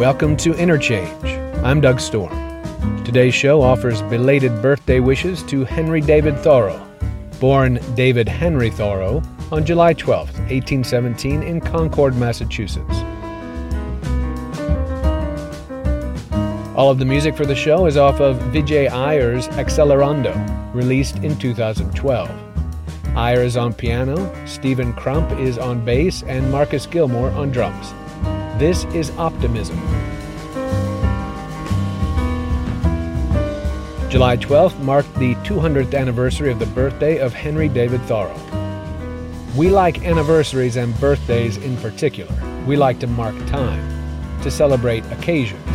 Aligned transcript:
Welcome 0.00 0.38
to 0.38 0.54
Interchange. 0.54 1.26
I'm 1.62 1.82
Doug 1.82 2.00
Storm. 2.00 2.32
Today's 3.04 3.34
show 3.34 3.60
offers 3.60 4.00
belated 4.00 4.62
birthday 4.62 4.98
wishes 4.98 5.42
to 5.42 5.62
Henry 5.66 6.00
David 6.00 6.38
Thoreau, 6.38 6.80
born 7.38 7.78
David 7.94 8.26
Henry 8.26 8.70
Thoreau 8.70 9.22
on 9.52 9.66
July 9.66 9.92
12, 9.92 10.30
1817, 10.30 11.42
in 11.42 11.60
Concord, 11.60 12.16
Massachusetts. 12.16 12.96
All 16.74 16.90
of 16.90 16.98
the 16.98 17.04
music 17.04 17.36
for 17.36 17.44
the 17.44 17.54
show 17.54 17.84
is 17.84 17.98
off 17.98 18.22
of 18.22 18.38
Vijay 18.54 18.88
Iyer's 18.88 19.48
Accelerando, 19.48 20.34
released 20.74 21.16
in 21.16 21.38
2012. 21.38 22.30
Iyer 23.14 23.42
is 23.42 23.58
on 23.58 23.74
piano, 23.74 24.16
Stephan 24.46 24.94
Crump 24.94 25.30
is 25.38 25.58
on 25.58 25.84
bass, 25.84 26.22
and 26.22 26.50
Marcus 26.50 26.86
Gilmore 26.86 27.28
on 27.32 27.50
drums. 27.50 27.92
This 28.60 28.84
is 28.92 29.10
Optimism. 29.16 29.78
July 34.10 34.36
12th 34.36 34.78
marked 34.80 35.14
the 35.14 35.34
200th 35.36 35.98
anniversary 35.98 36.52
of 36.52 36.58
the 36.58 36.66
birthday 36.66 37.20
of 37.20 37.32
Henry 37.32 37.70
David 37.70 38.02
Thoreau. 38.02 38.38
We 39.56 39.70
like 39.70 40.04
anniversaries 40.04 40.76
and 40.76 40.94
birthdays 41.00 41.56
in 41.56 41.78
particular. 41.78 42.36
We 42.66 42.76
like 42.76 43.00
to 43.00 43.06
mark 43.06 43.34
time, 43.46 43.80
to 44.42 44.50
celebrate 44.50 45.06
occasions. 45.06 45.66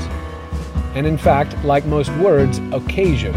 And 0.93 1.07
in 1.07 1.17
fact, 1.17 1.57
like 1.65 1.87
most 1.87 2.11
words, 2.17 2.59
occasion 2.71 3.33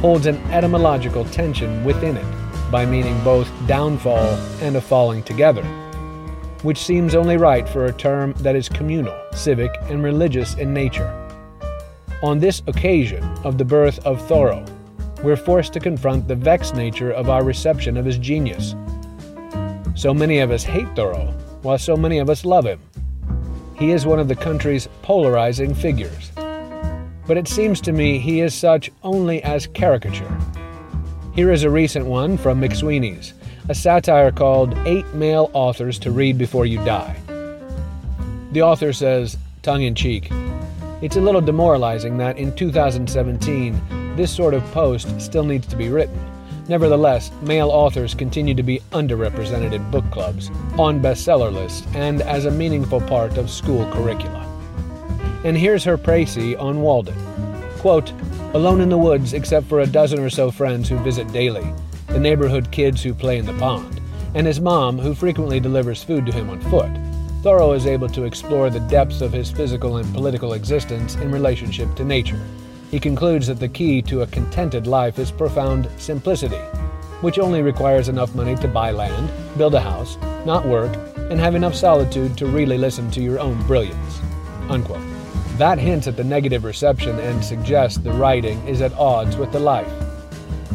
holds 0.00 0.26
an 0.26 0.36
etymological 0.52 1.24
tension 1.24 1.84
within 1.84 2.18
it 2.18 2.70
by 2.70 2.84
meaning 2.84 3.18
both 3.24 3.50
downfall 3.66 4.34
and 4.60 4.76
a 4.76 4.80
falling 4.82 5.22
together, 5.22 5.64
which 6.62 6.78
seems 6.78 7.14
only 7.14 7.36
right 7.36 7.68
for 7.68 7.86
a 7.86 7.92
term 7.92 8.32
that 8.38 8.56
is 8.56 8.68
communal, 8.68 9.18
civic, 9.32 9.74
and 9.82 10.02
religious 10.02 10.54
in 10.54 10.74
nature. 10.74 11.08
On 12.22 12.38
this 12.38 12.62
occasion 12.66 13.24
of 13.44 13.56
the 13.56 13.64
birth 13.64 13.98
of 14.06 14.20
Thoreau, 14.28 14.64
we're 15.22 15.36
forced 15.36 15.72
to 15.74 15.80
confront 15.80 16.28
the 16.28 16.34
vexed 16.34 16.74
nature 16.74 17.12
of 17.12 17.30
our 17.30 17.44
reception 17.44 17.96
of 17.96 18.04
his 18.04 18.18
genius. 18.18 18.74
So 19.94 20.14
many 20.14 20.38
of 20.38 20.50
us 20.50 20.62
hate 20.62 20.94
Thoreau, 20.94 21.34
while 21.62 21.78
so 21.78 21.96
many 21.96 22.18
of 22.18 22.30
us 22.30 22.44
love 22.44 22.64
him. 22.64 22.80
He 23.78 23.92
is 23.92 24.06
one 24.06 24.18
of 24.18 24.28
the 24.28 24.36
country's 24.36 24.88
polarizing 25.02 25.74
figures. 25.74 26.30
But 27.26 27.36
it 27.36 27.48
seems 27.48 27.80
to 27.82 27.92
me 27.92 28.18
he 28.18 28.40
is 28.40 28.54
such 28.54 28.90
only 29.02 29.42
as 29.42 29.66
caricature. 29.66 30.38
Here 31.34 31.52
is 31.52 31.62
a 31.62 31.70
recent 31.70 32.04
one 32.04 32.36
from 32.36 32.60
McSweeney's, 32.60 33.34
a 33.70 33.74
satire 33.74 34.32
called 34.32 34.76
Eight 34.78 35.06
Male 35.14 35.48
Authors 35.52 35.96
to 36.00 36.10
Read 36.10 36.36
Before 36.36 36.66
You 36.66 36.78
Die. 36.78 37.16
The 38.50 38.62
author 38.62 38.92
says, 38.92 39.38
tongue 39.62 39.82
in 39.82 39.94
cheek, 39.94 40.28
it's 41.02 41.14
a 41.14 41.20
little 41.20 41.40
demoralizing 41.40 42.18
that 42.18 42.36
in 42.36 42.52
2017, 42.56 44.16
this 44.16 44.34
sort 44.34 44.54
of 44.54 44.64
post 44.72 45.20
still 45.20 45.44
needs 45.44 45.68
to 45.68 45.76
be 45.76 45.88
written. 45.88 46.18
Nevertheless, 46.66 47.30
male 47.42 47.70
authors 47.70 48.12
continue 48.12 48.56
to 48.56 48.64
be 48.64 48.80
underrepresented 48.90 49.72
in 49.72 49.88
book 49.92 50.10
clubs, 50.10 50.50
on 50.76 51.00
bestseller 51.00 51.52
lists, 51.52 51.86
and 51.94 52.22
as 52.22 52.46
a 52.46 52.50
meaningful 52.50 53.00
part 53.02 53.38
of 53.38 53.48
school 53.48 53.88
curricula. 53.92 54.44
And 55.44 55.56
here's 55.56 55.84
her 55.84 55.96
précis 55.96 56.60
on 56.60 56.82
Walden. 56.82 57.14
Quote, 57.78 58.10
alone 58.52 58.80
in 58.80 58.88
the 58.88 58.98
woods 58.98 59.32
except 59.32 59.68
for 59.68 59.78
a 59.78 59.86
dozen 59.86 60.18
or 60.18 60.28
so 60.28 60.50
friends 60.50 60.88
who 60.88 60.98
visit 60.98 61.32
daily, 61.32 61.72
the 62.10 62.20
neighborhood 62.20 62.70
kids 62.70 63.02
who 63.02 63.14
play 63.14 63.38
in 63.38 63.46
the 63.46 63.52
pond, 63.54 64.00
and 64.34 64.46
his 64.46 64.60
mom 64.60 64.98
who 64.98 65.14
frequently 65.14 65.60
delivers 65.60 66.04
food 66.04 66.26
to 66.26 66.32
him 66.32 66.50
on 66.50 66.60
foot. 66.62 66.90
Thoreau 67.42 67.72
is 67.72 67.86
able 67.86 68.08
to 68.08 68.24
explore 68.24 68.68
the 68.68 68.80
depths 68.80 69.20
of 69.20 69.32
his 69.32 69.50
physical 69.50 69.96
and 69.96 70.12
political 70.12 70.52
existence 70.52 71.14
in 71.14 71.32
relationship 71.32 71.94
to 71.94 72.04
nature. 72.04 72.40
He 72.90 73.00
concludes 73.00 73.46
that 73.46 73.60
the 73.60 73.68
key 73.68 74.02
to 74.02 74.22
a 74.22 74.26
contented 74.26 74.86
life 74.86 75.18
is 75.18 75.30
profound 75.30 75.88
simplicity, 75.96 76.60
which 77.22 77.38
only 77.38 77.62
requires 77.62 78.08
enough 78.08 78.34
money 78.34 78.56
to 78.56 78.68
buy 78.68 78.90
land, 78.90 79.30
build 79.56 79.74
a 79.74 79.80
house, 79.80 80.18
not 80.44 80.66
work, 80.66 80.94
and 81.30 81.38
have 81.38 81.54
enough 81.54 81.74
solitude 81.74 82.36
to 82.36 82.46
really 82.46 82.76
listen 82.76 83.10
to 83.12 83.22
your 83.22 83.38
own 83.38 83.62
brilliance. 83.66 84.20
Unquote. 84.68 85.00
That 85.56 85.78
hints 85.78 86.08
at 86.08 86.16
the 86.16 86.24
negative 86.24 86.64
reception 86.64 87.18
and 87.20 87.44
suggests 87.44 87.98
the 87.98 88.12
writing 88.12 88.66
is 88.66 88.82
at 88.82 88.92
odds 88.94 89.36
with 89.36 89.52
the 89.52 89.60
life. 89.60 90.09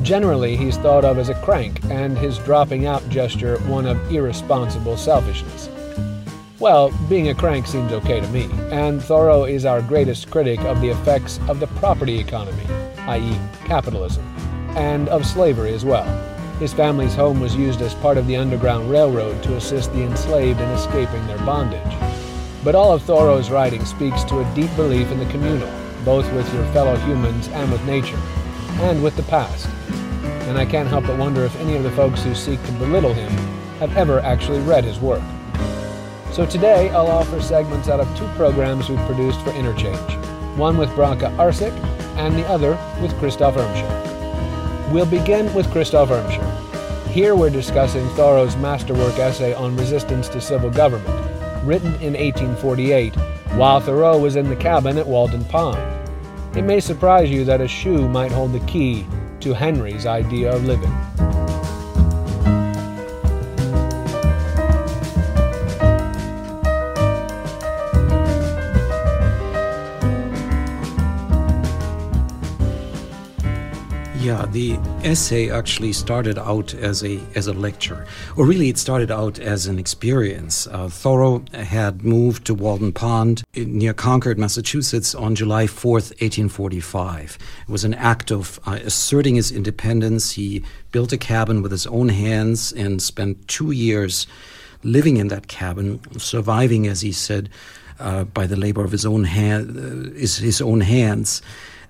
Generally, 0.01 0.57
he's 0.57 0.78
thought 0.78 1.06
of 1.06 1.17
as 1.17 1.29
a 1.29 1.35
crank, 1.35 1.83
and 1.85 2.17
his 2.17 2.38
dropping 2.39 2.85
out 2.85 3.07
gesture 3.09 3.57
one 3.61 3.85
of 3.85 4.11
irresponsible 4.11 4.97
selfishness. 4.97 5.69
Well, 6.59 6.91
being 7.09 7.29
a 7.29 7.35
crank 7.35 7.67
seems 7.67 7.91
okay 7.91 8.19
to 8.19 8.28
me, 8.29 8.50
and 8.72 9.03
Thoreau 9.03 9.44
is 9.44 9.66
our 9.66 9.81
greatest 9.81 10.31
critic 10.31 10.59
of 10.61 10.79
the 10.81 10.89
effects 10.89 11.39
of 11.47 11.59
the 11.59 11.67
property 11.67 12.17
economy, 12.17 12.66
i.e., 13.07 13.39
capitalism, 13.66 14.23
and 14.75 15.09
of 15.09 15.25
slavery 15.25 15.73
as 15.73 15.83
well. 15.83 16.06
His 16.59 16.73
family's 16.73 17.16
home 17.16 17.41
was 17.41 17.56
used 17.56 17.81
as 17.81 17.94
part 17.95 18.17
of 18.17 18.27
the 18.27 18.38
Underground 18.38 18.89
Railroad 18.89 19.44
to 19.44 19.56
assist 19.57 19.91
the 19.91 20.03
enslaved 20.03 20.62
in 20.62 20.69
escaping 20.69 21.27
their 21.27 21.38
bondage. 21.39 21.81
But 22.63 22.75
all 22.75 22.94
of 22.94 23.03
Thoreau's 23.03 23.51
writing 23.51 23.83
speaks 23.83 24.23
to 24.25 24.39
a 24.39 24.56
deep 24.56 24.73
belief 24.77 25.12
in 25.12 25.19
the 25.19 25.25
communal, 25.25 25.72
both 26.06 26.31
with 26.33 26.51
your 26.53 26.66
fellow 26.72 26.95
humans 26.97 27.50
and 27.50 27.69
with 27.72 27.83
nature, 27.85 28.19
and 28.79 29.03
with 29.03 29.17
the 29.17 29.23
past. 29.23 29.67
And 30.45 30.59
I 30.59 30.66
can't 30.66 30.88
help 30.88 31.07
but 31.07 31.17
wonder 31.17 31.44
if 31.44 31.56
any 31.59 31.75
of 31.75 31.83
the 31.83 31.91
folks 31.91 32.22
who 32.22 32.35
seek 32.35 32.63
to 32.66 32.72
belittle 32.73 33.13
him 33.13 33.31
have 33.79 33.97
ever 33.97 34.19
actually 34.19 34.59
read 34.61 34.83
his 34.83 35.00
work. 35.00 35.23
So 36.31 36.45
today 36.45 36.89
I'll 36.89 37.07
offer 37.07 37.41
segments 37.41 37.89
out 37.89 38.00
of 38.00 38.17
two 38.17 38.28
programs 38.35 38.88
we've 38.88 39.00
produced 39.07 39.41
for 39.41 39.50
Interchange, 39.51 39.97
one 40.56 40.78
with 40.78 40.89
Branka 40.89 41.35
Arsic 41.38 41.73
and 42.17 42.35
the 42.35 42.45
other 42.47 42.78
with 43.01 43.17
Christoph 43.17 43.56
Irmscher. 43.56 44.91
We'll 44.91 45.07
begin 45.07 45.51
with 45.56 45.72
Christoph 45.72 46.09
Irmscher. 46.09 47.09
Here 47.09 47.35
we're 47.35 47.50
discussing 47.50 48.07
Thoreau's 48.09 48.56
masterwork 48.57 49.17
essay 49.17 49.53
on 49.56 49.75
resistance 49.75 50.29
to 50.29 50.39
civil 50.39 50.69
government, 50.69 51.66
written 51.66 51.95
in 51.95 52.13
1848, 52.13 53.16
while 53.56 53.79
Thoreau 53.79 54.19
was 54.19 54.35
in 54.35 54.47
the 54.47 54.56
cabin 54.56 54.97
at 55.00 55.07
Walden 55.07 55.44
Pond. 55.45 55.81
It 56.56 56.63
may 56.63 56.79
surprise 56.79 57.31
you 57.31 57.45
that 57.45 57.62
a 57.62 57.67
shoe 57.67 58.07
might 58.07 58.31
hold 58.31 58.53
the 58.53 58.66
key 58.67 59.07
to 59.45 59.53
Henry's 59.53 60.07
idea 60.07 60.51
of 60.51 60.66
living. 60.66 61.14
The 74.55 74.79
essay 75.03 75.51
actually 75.51 75.91
started 75.91 76.38
out 76.38 76.73
as 76.75 77.03
a 77.03 77.19
as 77.35 77.47
a 77.47 77.53
lecture, 77.53 78.07
or 78.38 78.45
really 78.45 78.69
it 78.69 78.77
started 78.77 79.11
out 79.11 79.38
as 79.38 79.67
an 79.67 79.77
experience. 79.77 80.66
Uh, 80.67 80.88
Thoreau 80.88 81.43
had 81.51 82.05
moved 82.05 82.45
to 82.45 82.53
Walden 82.53 82.94
Pond 82.94 83.44
near 83.53 83.94
Concord, 83.94 84.39
Massachusetts, 84.39 85.13
on 85.13 85.35
July 85.35 85.67
fourth, 85.67 86.13
eighteen 86.21 86.47
forty-five. 86.47 87.38
It 87.68 87.71
was 87.71 87.83
an 87.83 87.95
act 87.95 88.31
of 88.31 88.57
uh, 88.65 88.80
asserting 88.85 89.35
his 89.35 89.51
independence. 89.51 90.31
He 90.31 90.63
built 90.94 91.12
a 91.12 91.18
cabin 91.18 91.62
with 91.62 91.74
his 91.74 91.85
own 91.88 92.07
hands 92.07 92.71
and 92.71 93.01
spent 93.01 93.50
two 93.50 93.71
years 93.71 94.25
living 94.83 95.18
in 95.18 95.27
that 95.27 95.47
cabin, 95.47 96.00
surviving, 96.18 96.88
as 96.88 97.01
he 97.01 97.12
said, 97.12 97.50
uh, 98.00 98.24
by 98.24 98.47
the 98.47 98.56
labor 98.56 98.85
of 98.85 98.91
his 98.91 99.06
own 99.06 99.25
hand, 99.25 99.77
uh, 99.77 100.18
his, 100.18 100.38
his 100.38 100.62
own 100.62 100.80
hands. 100.80 101.41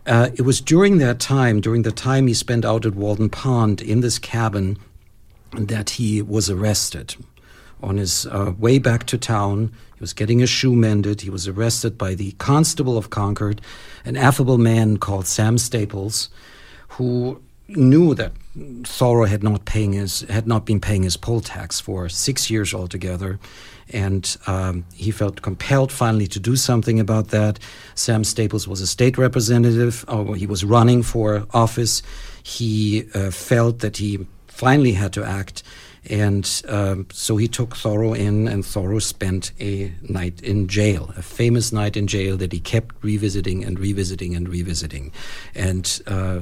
Uh, 0.05 0.29
it 0.35 0.41
was 0.41 0.61
during 0.61 0.99
that 0.99 1.19
time, 1.19 1.59
during 1.59 1.81
the 1.81 1.91
time 1.91 2.27
he 2.27 2.33
spent 2.33 2.63
out 2.63 2.85
at 2.85 2.95
Walden 2.95 3.29
Pond 3.29 3.81
in 3.81 4.01
this 4.01 4.19
cabin, 4.19 4.77
that 5.53 5.91
he 5.91 6.21
was 6.21 6.49
arrested. 6.49 7.15
On 7.81 7.97
his 7.97 8.25
uh, 8.27 8.53
way 8.57 8.79
back 8.79 9.05
to 9.07 9.17
town, 9.17 9.71
he 9.95 9.99
was 9.99 10.13
getting 10.13 10.41
a 10.41 10.47
shoe 10.47 10.75
mended. 10.75 11.21
He 11.21 11.29
was 11.29 11.47
arrested 11.47 11.97
by 11.97 12.15
the 12.15 12.31
constable 12.33 12.97
of 12.97 13.09
Concord, 13.09 13.61
an 14.03 14.17
affable 14.17 14.57
man 14.57 14.97
called 14.97 15.27
Sam 15.27 15.57
Staples, 15.57 16.29
who 16.89 17.41
knew 17.67 18.13
that 18.15 18.33
Thoreau 18.83 19.25
had 19.25 19.43
not 19.43 19.65
paying 19.65 19.93
his 19.93 20.21
had 20.21 20.47
not 20.47 20.65
been 20.65 20.79
paying 20.79 21.03
his 21.03 21.17
poll 21.17 21.41
tax 21.41 21.79
for 21.79 22.07
six 22.09 22.49
years 22.49 22.73
altogether, 22.73 23.39
and 23.93 24.37
um, 24.47 24.85
he 24.93 25.11
felt 25.11 25.41
compelled 25.41 25.91
finally 25.91 26.27
to 26.27 26.39
do 26.39 26.55
something 26.55 26.99
about 26.99 27.29
that. 27.29 27.59
Sam 27.95 28.23
Staples 28.23 28.67
was 28.67 28.81
a 28.81 28.87
state 28.87 29.17
representative, 29.17 30.05
or 30.07 30.35
he 30.35 30.47
was 30.47 30.63
running 30.63 31.03
for 31.03 31.45
office. 31.53 32.01
He 32.43 33.07
uh, 33.13 33.31
felt 33.31 33.79
that 33.79 33.97
he 33.97 34.25
finally 34.47 34.93
had 34.93 35.13
to 35.13 35.23
act, 35.23 35.63
and 36.09 36.61
um, 36.67 37.07
so 37.11 37.37
he 37.37 37.47
took 37.47 37.75
Thoreau 37.75 38.13
in, 38.13 38.47
and 38.47 38.65
Thoreau 38.65 38.99
spent 38.99 39.51
a 39.59 39.93
night 40.01 40.41
in 40.41 40.67
jail, 40.67 41.13
a 41.17 41.21
famous 41.21 41.71
night 41.71 41.97
in 41.97 42.07
jail 42.07 42.37
that 42.37 42.53
he 42.53 42.59
kept 42.59 42.95
revisiting 43.03 43.63
and 43.63 43.79
revisiting 43.79 44.35
and 44.35 44.49
revisiting, 44.49 45.11
and. 45.53 46.01
Uh, 46.07 46.41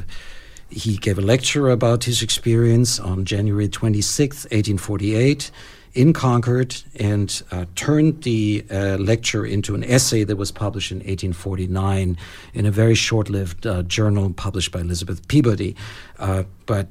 he 0.69 0.97
gave 0.97 1.19
a 1.19 1.21
lecture 1.21 1.69
about 1.69 2.05
his 2.05 2.23
experience 2.23 2.99
on 2.99 3.25
January 3.25 3.67
26, 3.67 4.45
1848, 4.45 5.51
in 5.93 6.13
Concord 6.13 6.81
and 6.95 7.43
uh, 7.51 7.65
turned 7.75 8.23
the 8.23 8.65
uh, 8.71 8.97
lecture 8.99 9.45
into 9.45 9.75
an 9.75 9.83
essay 9.83 10.23
that 10.23 10.35
was 10.35 10.51
published 10.51 10.91
in 10.91 10.97
1849 10.97 12.17
in 12.53 12.65
a 12.65 12.71
very 12.71 12.95
short 12.95 13.29
lived 13.29 13.67
uh, 13.67 13.83
journal 13.83 14.33
published 14.33 14.71
by 14.71 14.81
Elizabeth 14.81 15.27
Peabody. 15.27 15.75
Uh, 16.17 16.43
but 16.65 16.87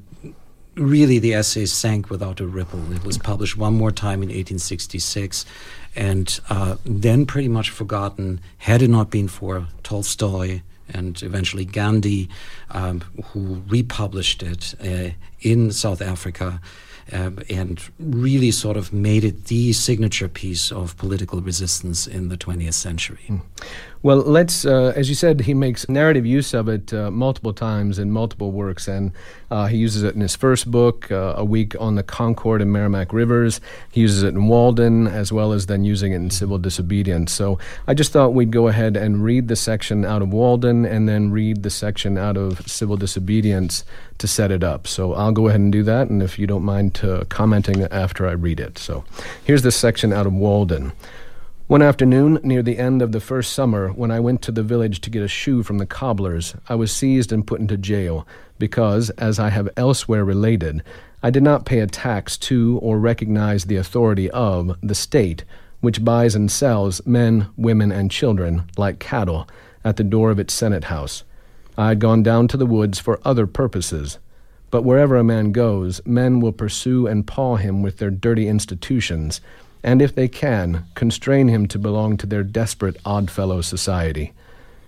really, 0.75 1.19
the 1.19 1.33
essay 1.33 1.65
sank 1.65 2.09
without 2.09 2.39
a 2.39 2.47
ripple. 2.47 2.91
It 2.93 3.03
was 3.03 3.17
published 3.17 3.57
one 3.57 3.73
more 3.73 3.91
time 3.91 4.23
in 4.23 4.29
1866 4.29 5.45
and 5.95 6.39
uh, 6.49 6.77
then 6.85 7.25
pretty 7.25 7.47
much 7.47 7.69
forgotten 7.69 8.39
had 8.57 8.81
it 8.81 8.89
not 8.89 9.09
been 9.09 9.27
for 9.27 9.67
Tolstoy 9.83 10.61
and 10.89 11.21
eventually 11.23 11.65
Gandhi, 11.65 12.29
um, 12.71 13.01
who 13.25 13.63
republished 13.67 14.43
it 14.43 14.75
uh, 14.83 15.13
in 15.41 15.71
South 15.71 16.01
Africa. 16.01 16.59
Um, 17.11 17.39
and 17.49 17.81
really 17.99 18.51
sort 18.51 18.77
of 18.77 18.93
made 18.93 19.25
it 19.25 19.45
the 19.45 19.73
signature 19.73 20.29
piece 20.29 20.71
of 20.71 20.95
political 20.97 21.41
resistance 21.41 22.07
in 22.07 22.29
the 22.29 22.37
20th 22.37 22.75
century. 22.75 23.25
Mm. 23.27 23.41
Well, 24.03 24.17
let's, 24.17 24.65
uh, 24.65 24.91
as 24.97 25.07
you 25.07 25.15
said, 25.15 25.39
he 25.39 25.53
makes 25.53 25.87
narrative 25.87 26.25
use 26.25 26.53
of 26.53 26.67
it 26.67 26.93
uh, 26.93 27.09
multiple 27.09 27.53
times 27.53 27.97
in 27.97 28.11
multiple 28.11 28.51
works, 28.51 28.85
and 28.85 29.13
uh, 29.49 29.67
he 29.67 29.77
uses 29.77 30.03
it 30.03 30.13
in 30.13 30.19
his 30.19 30.35
first 30.35 30.69
book, 30.69 31.09
uh, 31.09 31.35
A 31.37 31.45
Week 31.45 31.73
on 31.79 31.95
the 31.95 32.03
Concord 32.03 32.61
and 32.61 32.69
Merrimack 32.69 33.13
Rivers. 33.13 33.61
He 33.89 34.01
uses 34.01 34.23
it 34.23 34.33
in 34.33 34.49
Walden, 34.49 35.07
as 35.07 35.31
well 35.31 35.53
as 35.53 35.67
then 35.67 35.85
using 35.85 36.11
it 36.11 36.17
in 36.17 36.31
Civil 36.31 36.57
Disobedience. 36.57 37.31
So 37.31 37.59
I 37.87 37.93
just 37.93 38.11
thought 38.11 38.33
we'd 38.33 38.51
go 38.51 38.67
ahead 38.67 38.97
and 38.97 39.23
read 39.23 39.47
the 39.47 39.55
section 39.55 40.03
out 40.03 40.21
of 40.21 40.33
Walden 40.33 40.85
and 40.85 41.07
then 41.07 41.31
read 41.31 41.63
the 41.63 41.69
section 41.69 42.17
out 42.17 42.35
of 42.35 42.67
Civil 42.67 42.97
Disobedience 42.97 43.85
to 44.17 44.27
set 44.27 44.51
it 44.51 44.65
up. 44.65 44.85
So 44.85 45.13
I'll 45.13 45.31
go 45.31 45.47
ahead 45.47 45.61
and 45.61 45.71
do 45.71 45.83
that, 45.83 46.09
and 46.09 46.21
if 46.21 46.37
you 46.37 46.45
don't 46.45 46.65
mind 46.65 46.99
uh, 47.05 47.23
commenting 47.29 47.83
after 47.83 48.27
I 48.27 48.33
read 48.33 48.59
it. 48.59 48.77
So 48.77 49.05
here's 49.45 49.61
the 49.61 49.71
section 49.71 50.11
out 50.11 50.27
of 50.27 50.33
Walden. 50.33 50.91
One 51.67 51.81
afternoon, 51.81 52.41
near 52.43 52.61
the 52.61 52.77
end 52.77 53.01
of 53.01 53.13
the 53.13 53.21
first 53.21 53.53
summer, 53.53 53.87
when 53.87 54.11
I 54.11 54.19
went 54.19 54.41
to 54.41 54.51
the 54.51 54.63
village 54.63 54.99
to 54.99 55.09
get 55.09 55.23
a 55.23 55.29
shoe 55.29 55.63
from 55.63 55.77
the 55.77 55.85
cobbler's, 55.85 56.55
I 56.67 56.75
was 56.75 56.91
seized 56.91 57.31
and 57.31 57.47
put 57.47 57.61
into 57.61 57.77
jail 57.77 58.27
because, 58.59 59.11
as 59.11 59.39
I 59.39 59.49
have 59.49 59.69
elsewhere 59.77 60.25
related, 60.25 60.83
I 61.23 61.29
did 61.29 61.41
not 61.41 61.65
pay 61.65 61.79
a 61.79 61.87
tax 61.87 62.37
to 62.39 62.79
or 62.79 62.99
recognize 62.99 63.63
the 63.63 63.77
authority 63.77 64.29
of 64.31 64.75
the 64.81 64.93
state, 64.93 65.45
which 65.79 66.03
buys 66.03 66.35
and 66.35 66.51
sells 66.51 67.03
men, 67.07 67.47
women, 67.55 67.93
and 67.93 68.11
children 68.11 68.69
like 68.77 68.99
cattle 68.99 69.47
at 69.85 69.95
the 69.95 70.03
door 70.03 70.31
of 70.31 70.39
its 70.39 70.53
Senate 70.53 70.85
house. 70.85 71.23
I 71.77 71.87
had 71.87 71.99
gone 71.99 72.23
down 72.23 72.49
to 72.49 72.57
the 72.57 72.65
woods 72.65 72.99
for 72.99 73.21
other 73.23 73.47
purposes. 73.47 74.19
But 74.69 74.83
wherever 74.83 75.15
a 75.15 75.23
man 75.23 75.51
goes, 75.51 76.01
men 76.05 76.39
will 76.39 76.51
pursue 76.51 77.07
and 77.07 77.25
paw 77.27 77.55
him 77.55 77.83
with 77.83 77.99
their 77.99 78.09
dirty 78.09 78.47
institutions 78.47 79.39
and 79.83 80.01
if 80.01 80.15
they 80.15 80.27
can, 80.27 80.85
constrain 80.95 81.49
him 81.49 81.67
to 81.67 81.77
belong 81.77 82.17
to 82.17 82.25
their 82.25 82.43
desperate 82.43 82.97
odd 83.05 83.29
fellow 83.29 83.61
society. 83.61 84.33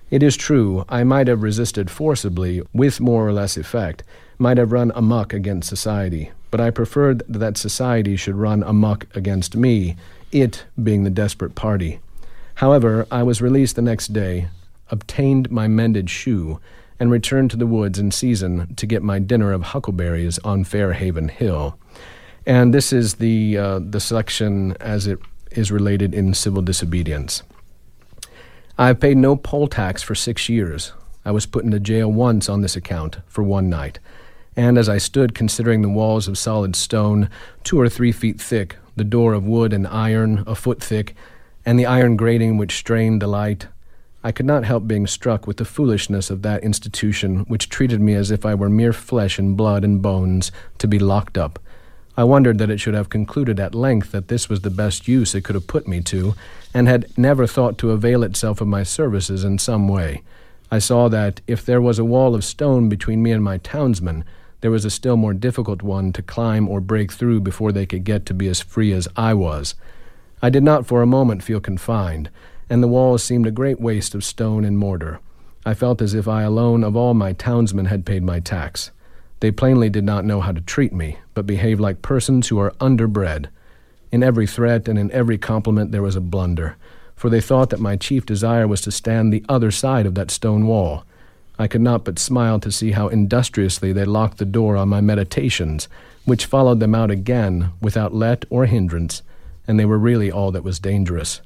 It 0.10 0.24
is 0.24 0.38
true, 0.38 0.86
I 0.88 1.04
might 1.04 1.28
have 1.28 1.44
resisted 1.44 1.90
forcibly, 1.90 2.62
with 2.74 3.02
more 3.02 3.28
or 3.28 3.34
less 3.34 3.58
effect, 3.58 4.04
might 4.38 4.58
have 4.58 4.72
run 4.72 4.92
amuck 4.96 5.34
against 5.34 5.68
society, 5.68 6.32
but 6.52 6.62
I 6.62 6.70
preferred 6.70 7.24
that 7.28 7.58
society 7.58 8.16
should 8.16 8.36
run 8.36 8.64
amuck 8.64 9.08
against 9.16 9.56
me, 9.56 9.96
it 10.32 10.66
being 10.82 11.04
the 11.04 11.10
desperate 11.10 11.56
party. 11.56 12.00
However, 12.56 13.06
I 13.12 13.24
was 13.24 13.42
released 13.42 13.76
the 13.76 13.82
next 13.82 14.14
day, 14.14 14.48
obtained 14.90 15.52
my 15.52 15.68
mended 15.68 16.10
shoe, 16.10 16.60
and 17.00 17.12
returned 17.12 17.52
to 17.52 17.58
the 17.58 17.68
woods 17.68 18.00
in 18.00 18.12
season 18.12 18.74
to 18.76 18.86
get 18.86 19.04
my 19.04 19.20
dinner 19.20 19.52
of 19.52 19.64
huckleberries 19.64 20.40
on 20.40 20.64
Fairhaven 20.64 21.30
Hill. 21.30 21.78
And 22.46 22.74
this 22.74 22.94
is 22.94 23.16
the, 23.16 23.58
uh, 23.58 23.80
the 23.80 24.00
section 24.00 24.78
as 24.80 25.08
it 25.08 25.20
is 25.52 25.72
related 25.72 26.14
in 26.14 26.34
civil 26.34 26.62
disobedience. 26.62 27.42
I 28.78 28.88
have 28.88 29.00
paid 29.00 29.18
no 29.18 29.36
poll 29.36 29.68
tax 29.68 30.04
for 30.04 30.14
six 30.14 30.48
years. 30.48 30.94
I 31.24 31.32
was 31.32 31.48
put 31.48 31.64
into 31.64 31.80
jail 31.80 32.12
once 32.12 32.48
on 32.48 32.62
this 32.62 32.76
account 32.76 33.18
for 33.26 33.42
one 33.42 33.70
night. 33.70 34.00
And 34.56 34.78
as 34.78 34.88
I 34.88 35.00
stood 35.00 35.34
considering 35.34 35.82
the 35.82 35.90
walls 35.90 36.28
of 36.28 36.38
solid 36.38 36.76
stone, 36.76 37.30
two 37.64 37.80
or 37.80 37.90
three 37.90 38.12
feet 38.12 38.40
thick, 38.40 38.78
the 38.96 39.04
door 39.04 39.34
of 39.34 39.44
wood 39.44 39.74
and 39.74 39.88
iron 39.88 40.44
a 40.46 40.56
foot 40.56 40.84
thick, 40.84 41.16
and 41.66 41.80
the 41.80 41.86
iron 41.86 42.16
grating 42.16 42.58
which 42.58 42.78
strained 42.78 43.22
the 43.22 43.28
light, 43.28 43.68
I 44.24 44.32
could 44.32 44.46
not 44.46 44.66
help 44.66 44.88
being 44.88 45.08
struck 45.08 45.48
with 45.48 45.58
the 45.58 45.66
foolishness 45.66 46.30
of 46.30 46.42
that 46.44 46.64
institution 46.64 47.40
which 47.48 47.70
treated 47.70 48.02
me 48.02 48.14
as 48.14 48.30
if 48.30 48.46
I 48.46 48.56
were 48.56 48.70
mere 48.70 48.94
flesh 48.94 49.40
and 49.40 49.58
blood 49.58 49.84
and 49.84 50.02
bones 50.02 50.52
to 50.78 50.88
be 50.88 51.00
locked 51.00 51.38
up 51.38 51.60
I 52.18 52.24
wondered 52.24 52.58
that 52.60 52.70
it 52.70 52.80
should 52.80 52.94
have 52.94 53.10
concluded 53.10 53.60
at 53.60 53.76
length 53.76 54.12
that 54.12 54.30
this 54.30 54.48
was 54.48 54.62
the 54.62 54.70
best 54.70 55.08
use 55.08 55.36
it 55.36 55.42
could 55.42 55.56
have 55.56 55.68
put 55.68 55.88
me 55.88 56.02
to, 56.02 56.34
and 56.74 56.88
had 56.88 57.06
never 57.18 57.46
thought 57.46 57.78
to 57.80 57.92
avail 57.92 58.24
itself 58.24 58.62
of 58.62 58.68
my 58.68 58.84
services 58.84 59.44
in 59.44 59.58
some 59.58 59.88
way. 59.88 60.22
I 60.72 60.80
saw 60.80 61.10
that, 61.10 61.42
if 61.46 61.66
there 61.66 61.82
was 61.82 62.00
a 62.00 62.06
wall 62.06 62.34
of 62.34 62.46
stone 62.46 62.90
between 62.90 63.22
me 63.22 63.32
and 63.32 63.44
my 63.44 63.58
townsmen, 63.58 64.24
there 64.62 64.72
was 64.72 64.86
a 64.86 64.90
still 64.90 65.18
more 65.18 65.34
difficult 65.34 65.84
one 65.84 66.14
to 66.14 66.22
climb 66.22 66.68
or 66.70 66.80
break 66.82 67.12
through 67.12 67.42
before 67.42 67.72
they 67.72 67.86
could 67.86 68.04
get 68.04 68.26
to 68.26 68.34
be 68.34 68.48
as 68.48 68.62
free 68.62 68.94
as 68.94 69.08
I 69.16 69.34
was. 69.34 69.76
I 70.42 70.50
did 70.50 70.64
not 70.64 70.86
for 70.86 71.02
a 71.02 71.08
moment 71.08 71.44
feel 71.44 71.60
confined, 71.60 72.30
and 72.70 72.82
the 72.82 72.88
walls 72.88 73.24
seemed 73.24 73.46
a 73.46 73.52
great 73.52 73.80
waste 73.80 74.16
of 74.16 74.24
stone 74.24 74.64
and 74.64 74.78
mortar. 74.78 75.20
I 75.66 75.74
felt 75.74 76.02
as 76.02 76.14
if 76.14 76.28
I 76.28 76.44
alone 76.44 76.84
of 76.84 76.96
all 76.96 77.14
my 77.14 77.34
townsmen 77.34 77.86
had 77.86 78.06
paid 78.06 78.24
my 78.24 78.40
tax. 78.40 78.92
They 79.40 79.52
plainly 79.52 79.90
did 79.90 80.04
not 80.04 80.26
know 80.26 80.42
how 80.42 80.52
to 80.52 80.62
treat 80.62 80.94
me, 80.94 81.18
but 81.34 81.46
behaved 81.46 81.82
like 81.82 82.02
persons 82.02 82.48
who 82.48 82.60
are 82.60 82.72
underbred. 82.80 83.48
In 84.12 84.24
every 84.24 84.48
threat 84.48 84.88
and 84.88 84.98
in 84.98 85.12
every 85.12 85.38
compliment 85.38 85.92
there 85.92 86.02
was 86.02 86.16
a 86.16 86.22
blunder, 86.22 86.78
for 87.16 87.30
they 87.30 87.42
thought 87.42 87.70
that 87.70 87.80
my 87.80 87.96
chief 87.96 88.26
desire 88.26 88.68
was 88.68 88.82
to 88.82 88.92
stand 88.92 89.32
the 89.32 89.44
other 89.50 89.72
side 89.72 90.06
of 90.06 90.16
that 90.16 90.32
stone 90.32 90.68
wall. 90.68 91.04
I 91.58 91.68
could 91.68 91.82
not 91.82 92.04
but 92.04 92.20
smile 92.20 92.60
to 92.62 92.72
see 92.72 92.92
how 92.92 93.08
industriously 93.08 93.94
they 93.94 94.06
locked 94.06 94.38
the 94.38 94.46
door 94.46 94.76
on 94.76 94.90
my 94.90 95.02
meditations, 95.02 95.88
which 96.26 96.46
followed 96.46 96.80
them 96.80 96.96
out 96.96 97.12
again 97.12 97.72
without 97.82 98.14
let 98.14 98.46
or 98.50 98.66
hindrance, 98.66 99.22
and 99.68 99.80
they 99.80 99.86
were 99.86 99.98
really 99.98 100.32
all 100.32 100.52
that 100.52 100.64
was 100.64 100.80
dangerous. 100.80 101.42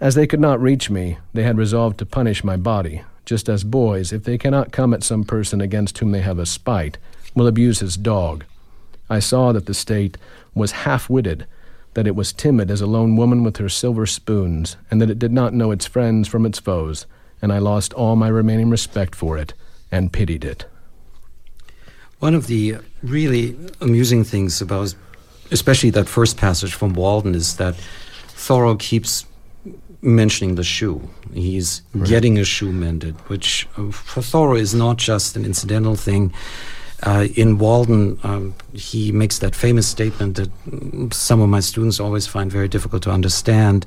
As 0.00 0.14
they 0.14 0.26
could 0.26 0.40
not 0.40 0.60
reach 0.60 0.90
me, 0.90 1.18
they 1.34 1.42
had 1.42 1.58
resolved 1.58 1.98
to 1.98 2.06
punish 2.06 2.44
my 2.44 2.56
body, 2.56 3.02
just 3.24 3.48
as 3.48 3.64
boys, 3.64 4.12
if 4.12 4.22
they 4.22 4.38
cannot 4.38 4.70
come 4.70 4.94
at 4.94 5.02
some 5.02 5.24
person 5.24 5.60
against 5.60 5.98
whom 5.98 6.12
they 6.12 6.20
have 6.20 6.38
a 6.38 6.46
spite, 6.46 6.98
will 7.34 7.48
abuse 7.48 7.80
his 7.80 7.96
dog. 7.96 8.44
I 9.10 9.18
saw 9.18 9.52
that 9.52 9.66
the 9.66 9.74
state 9.74 10.16
was 10.54 10.70
half 10.72 11.10
witted, 11.10 11.46
that 11.94 12.06
it 12.06 12.14
was 12.14 12.32
timid 12.32 12.70
as 12.70 12.80
a 12.80 12.86
lone 12.86 13.16
woman 13.16 13.42
with 13.42 13.56
her 13.56 13.68
silver 13.68 14.06
spoons, 14.06 14.76
and 14.88 15.00
that 15.00 15.10
it 15.10 15.18
did 15.18 15.32
not 15.32 15.52
know 15.52 15.72
its 15.72 15.86
friends 15.86 16.28
from 16.28 16.46
its 16.46 16.60
foes, 16.60 17.06
and 17.42 17.52
I 17.52 17.58
lost 17.58 17.92
all 17.94 18.14
my 18.14 18.28
remaining 18.28 18.70
respect 18.70 19.16
for 19.16 19.36
it 19.36 19.52
and 19.90 20.12
pitied 20.12 20.44
it. 20.44 20.66
One 22.20 22.34
of 22.34 22.46
the 22.46 22.76
really 23.02 23.56
amusing 23.80 24.22
things 24.22 24.60
about, 24.60 24.94
especially 25.50 25.90
that 25.90 26.08
first 26.08 26.36
passage 26.36 26.74
from 26.74 26.94
Walden, 26.94 27.34
is 27.34 27.56
that 27.56 27.74
Thoreau 28.28 28.76
keeps 28.76 29.24
mentioning 30.02 30.54
the 30.54 30.64
shoe. 30.64 31.08
He's 31.32 31.82
right. 31.92 32.08
getting 32.08 32.38
a 32.38 32.44
shoe 32.44 32.72
mended, 32.72 33.16
which 33.28 33.68
uh, 33.76 33.90
for 33.90 34.22
Thoreau 34.22 34.56
is 34.56 34.74
not 34.74 34.96
just 34.96 35.36
an 35.36 35.44
incidental 35.44 35.96
thing. 35.96 36.32
Uh, 37.04 37.28
in 37.36 37.58
Walden, 37.58 38.18
um, 38.24 38.54
he 38.72 39.12
makes 39.12 39.38
that 39.38 39.54
famous 39.54 39.86
statement 39.86 40.36
that 40.36 41.14
some 41.14 41.40
of 41.40 41.48
my 41.48 41.60
students 41.60 42.00
always 42.00 42.26
find 42.26 42.50
very 42.50 42.68
difficult 42.68 43.02
to 43.04 43.10
understand. 43.10 43.86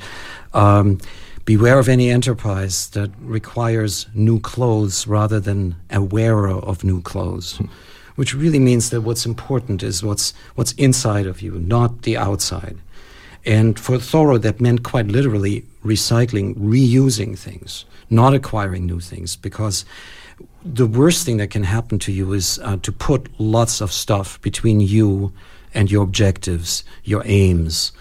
Um, 0.53 0.99
beware 1.43 1.79
of 1.79 1.89
any 1.89 2.09
enterprise 2.09 2.89
that 2.91 3.11
requires 3.21 4.07
new 4.13 4.39
clothes 4.39 5.07
rather 5.07 5.39
than 5.39 5.75
a 5.89 6.01
wearer 6.01 6.51
of 6.51 6.83
new 6.83 7.01
clothes. 7.01 7.57
Hmm. 7.57 7.65
Which 8.15 8.33
really 8.33 8.59
means 8.59 8.89
that 8.91 9.01
what's 9.01 9.25
important 9.25 9.81
is 9.83 10.03
what's 10.03 10.33
what's 10.55 10.73
inside 10.73 11.25
of 11.25 11.41
you, 11.41 11.59
not 11.59 12.03
the 12.03 12.17
outside. 12.17 12.77
And 13.45 13.79
for 13.79 13.97
Thoreau, 13.97 14.37
that 14.37 14.61
meant 14.61 14.83
quite 14.83 15.07
literally 15.07 15.65
recycling, 15.83 16.55
reusing 16.55 17.37
things, 17.37 17.85
not 18.09 18.33
acquiring 18.33 18.85
new 18.85 18.99
things, 18.99 19.35
because 19.35 19.85
the 20.63 20.85
worst 20.85 21.25
thing 21.25 21.37
that 21.37 21.49
can 21.49 21.63
happen 21.63 21.99
to 21.99 22.11
you 22.11 22.33
is 22.33 22.59
uh, 22.59 22.77
to 22.77 22.91
put 22.91 23.29
lots 23.39 23.81
of 23.81 23.91
stuff 23.91 24.39
between 24.41 24.79
you 24.79 25.33
and 25.73 25.89
your 25.89 26.03
objectives, 26.03 26.83
your 27.03 27.23
aims, 27.25 27.91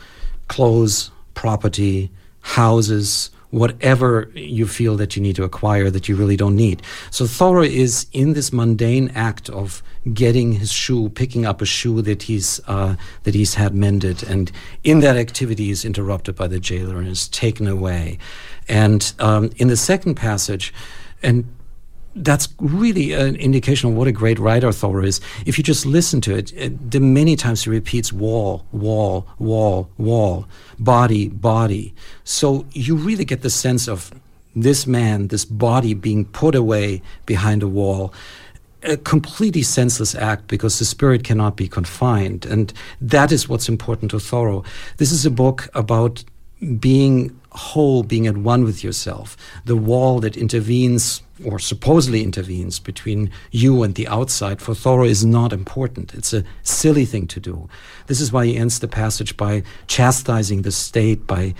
clothes, 0.49 1.11
property, 1.35 2.11
houses, 2.41 3.31
whatever 3.51 4.31
you 4.35 4.67
feel 4.67 4.97
that 4.97 5.17
you 5.17 5.23
need 5.23 5.37
to 5.37 5.45
acquire 5.45 5.91
that 5.91 6.09
you 6.09 6.17
really 6.17 6.37
don't 6.37 6.57
need. 6.57 6.83
So 7.11 7.27
Thoreau 7.27 7.63
is 7.63 8.07
in 8.13 8.33
this 8.33 8.53
mundane 8.53 9.11
act 9.15 9.49
of 9.49 9.83
getting 10.14 10.52
his 10.52 10.73
shoe, 10.73 11.09
picking 11.11 11.45
up 11.45 11.61
a 11.61 11.66
shoe 11.66 12.02
that 12.02 12.23
he's 12.23 12.61
uh, 12.66 12.97
that 13.25 13.35
he's 13.35 13.54
had 13.54 13.75
mended, 13.75 14.23
and 14.23 14.50
in 14.83 15.00
that 15.00 15.16
activity 15.16 15.71
is 15.71 15.85
interrupted 15.85 16.35
by 16.37 16.49
the 16.49 16.61
jailer 16.61 16.99
and 16.99 17.09
is 17.09 17.28
taken 17.28 17.66
away. 17.66 18.19
And 18.69 19.12
um, 19.19 19.50
in 19.57 19.69
the 19.69 19.76
second 19.76 20.14
passage, 20.14 20.73
and 21.23 21.45
that's 22.14 22.49
really 22.59 23.12
an 23.12 23.37
indication 23.37 23.90
of 23.90 23.97
what 23.97 24.09
a 24.09 24.12
great 24.12 24.38
writer 24.38 24.73
Thoreau 24.73 25.04
is. 25.04 25.21
If 25.47 25.59
you 25.59 25.64
just 25.64 25.87
listen 25.87 26.21
to 26.23 26.35
it, 26.35 26.52
it, 26.54 26.90
the 26.90 27.00
many 27.00 27.37
times 27.37 27.64
he 27.64 27.71
repeats 27.71 28.12
wall, 28.12 28.64
wall, 28.73 29.26
wall, 29.38 29.90
wall, 29.97 30.47
body, 30.78 31.28
body. 31.28 31.95
So 32.25 32.66
you 32.73 32.97
really 32.97 33.25
get 33.25 33.42
the 33.42 33.50
sense 33.50 33.88
of 33.88 34.12
this 34.57 34.87
man, 34.87 35.28
this 35.28 35.45
body 35.45 35.95
being 35.95 36.25
put 36.25 36.54
away 36.54 37.02
behind 37.26 37.62
a 37.62 37.69
wall. 37.69 38.12
A 38.83 38.97
completely 38.97 39.63
senseless 39.63 40.15
act 40.15 40.49
because 40.49 40.79
the 40.79 40.85
spirit 40.85 41.25
cannot 41.25 41.57
be 41.57 41.69
confined. 41.69 42.47
And 42.47 42.73
that 43.01 43.31
is 43.31 43.49
what's 43.49 43.69
important 43.69 44.11
to 44.13 44.21
Thoreau. 44.21 44.65
This 44.97 45.13
is 45.13 45.27
a 45.27 45.31
book 45.31 45.69
about 45.75 46.25
being 46.79 47.39
whole, 47.53 48.03
being 48.03 48.27
at 48.27 48.37
one 48.37 48.65
with 48.65 48.85
yourself. 48.85 49.37
The 49.65 49.77
wall 49.77 50.21
that 50.21 50.37
intervenes 50.37 51.23
or 51.45 51.59
supposedly 51.59 52.23
intervenes 52.23 52.79
between 52.79 53.31
you 53.51 53.83
and 53.83 53.95
the 53.95 54.07
outside 54.09 54.61
for 54.61 54.75
Thoreau 54.75 55.05
is 55.05 55.25
not 55.25 55.53
important. 55.53 56.15
It's 56.15 56.33
a 56.33 56.45
silly 56.63 57.07
thing 57.07 57.27
to 57.29 57.41
do. 57.41 57.69
This 58.07 58.21
is 58.21 58.33
why 58.33 58.47
he 58.47 58.57
ends 58.57 58.79
the 58.79 58.89
passage 58.89 59.37
by 59.37 59.63
chastising 59.87 60.63
the 60.63 60.73
state, 60.73 61.27
by 61.27 61.55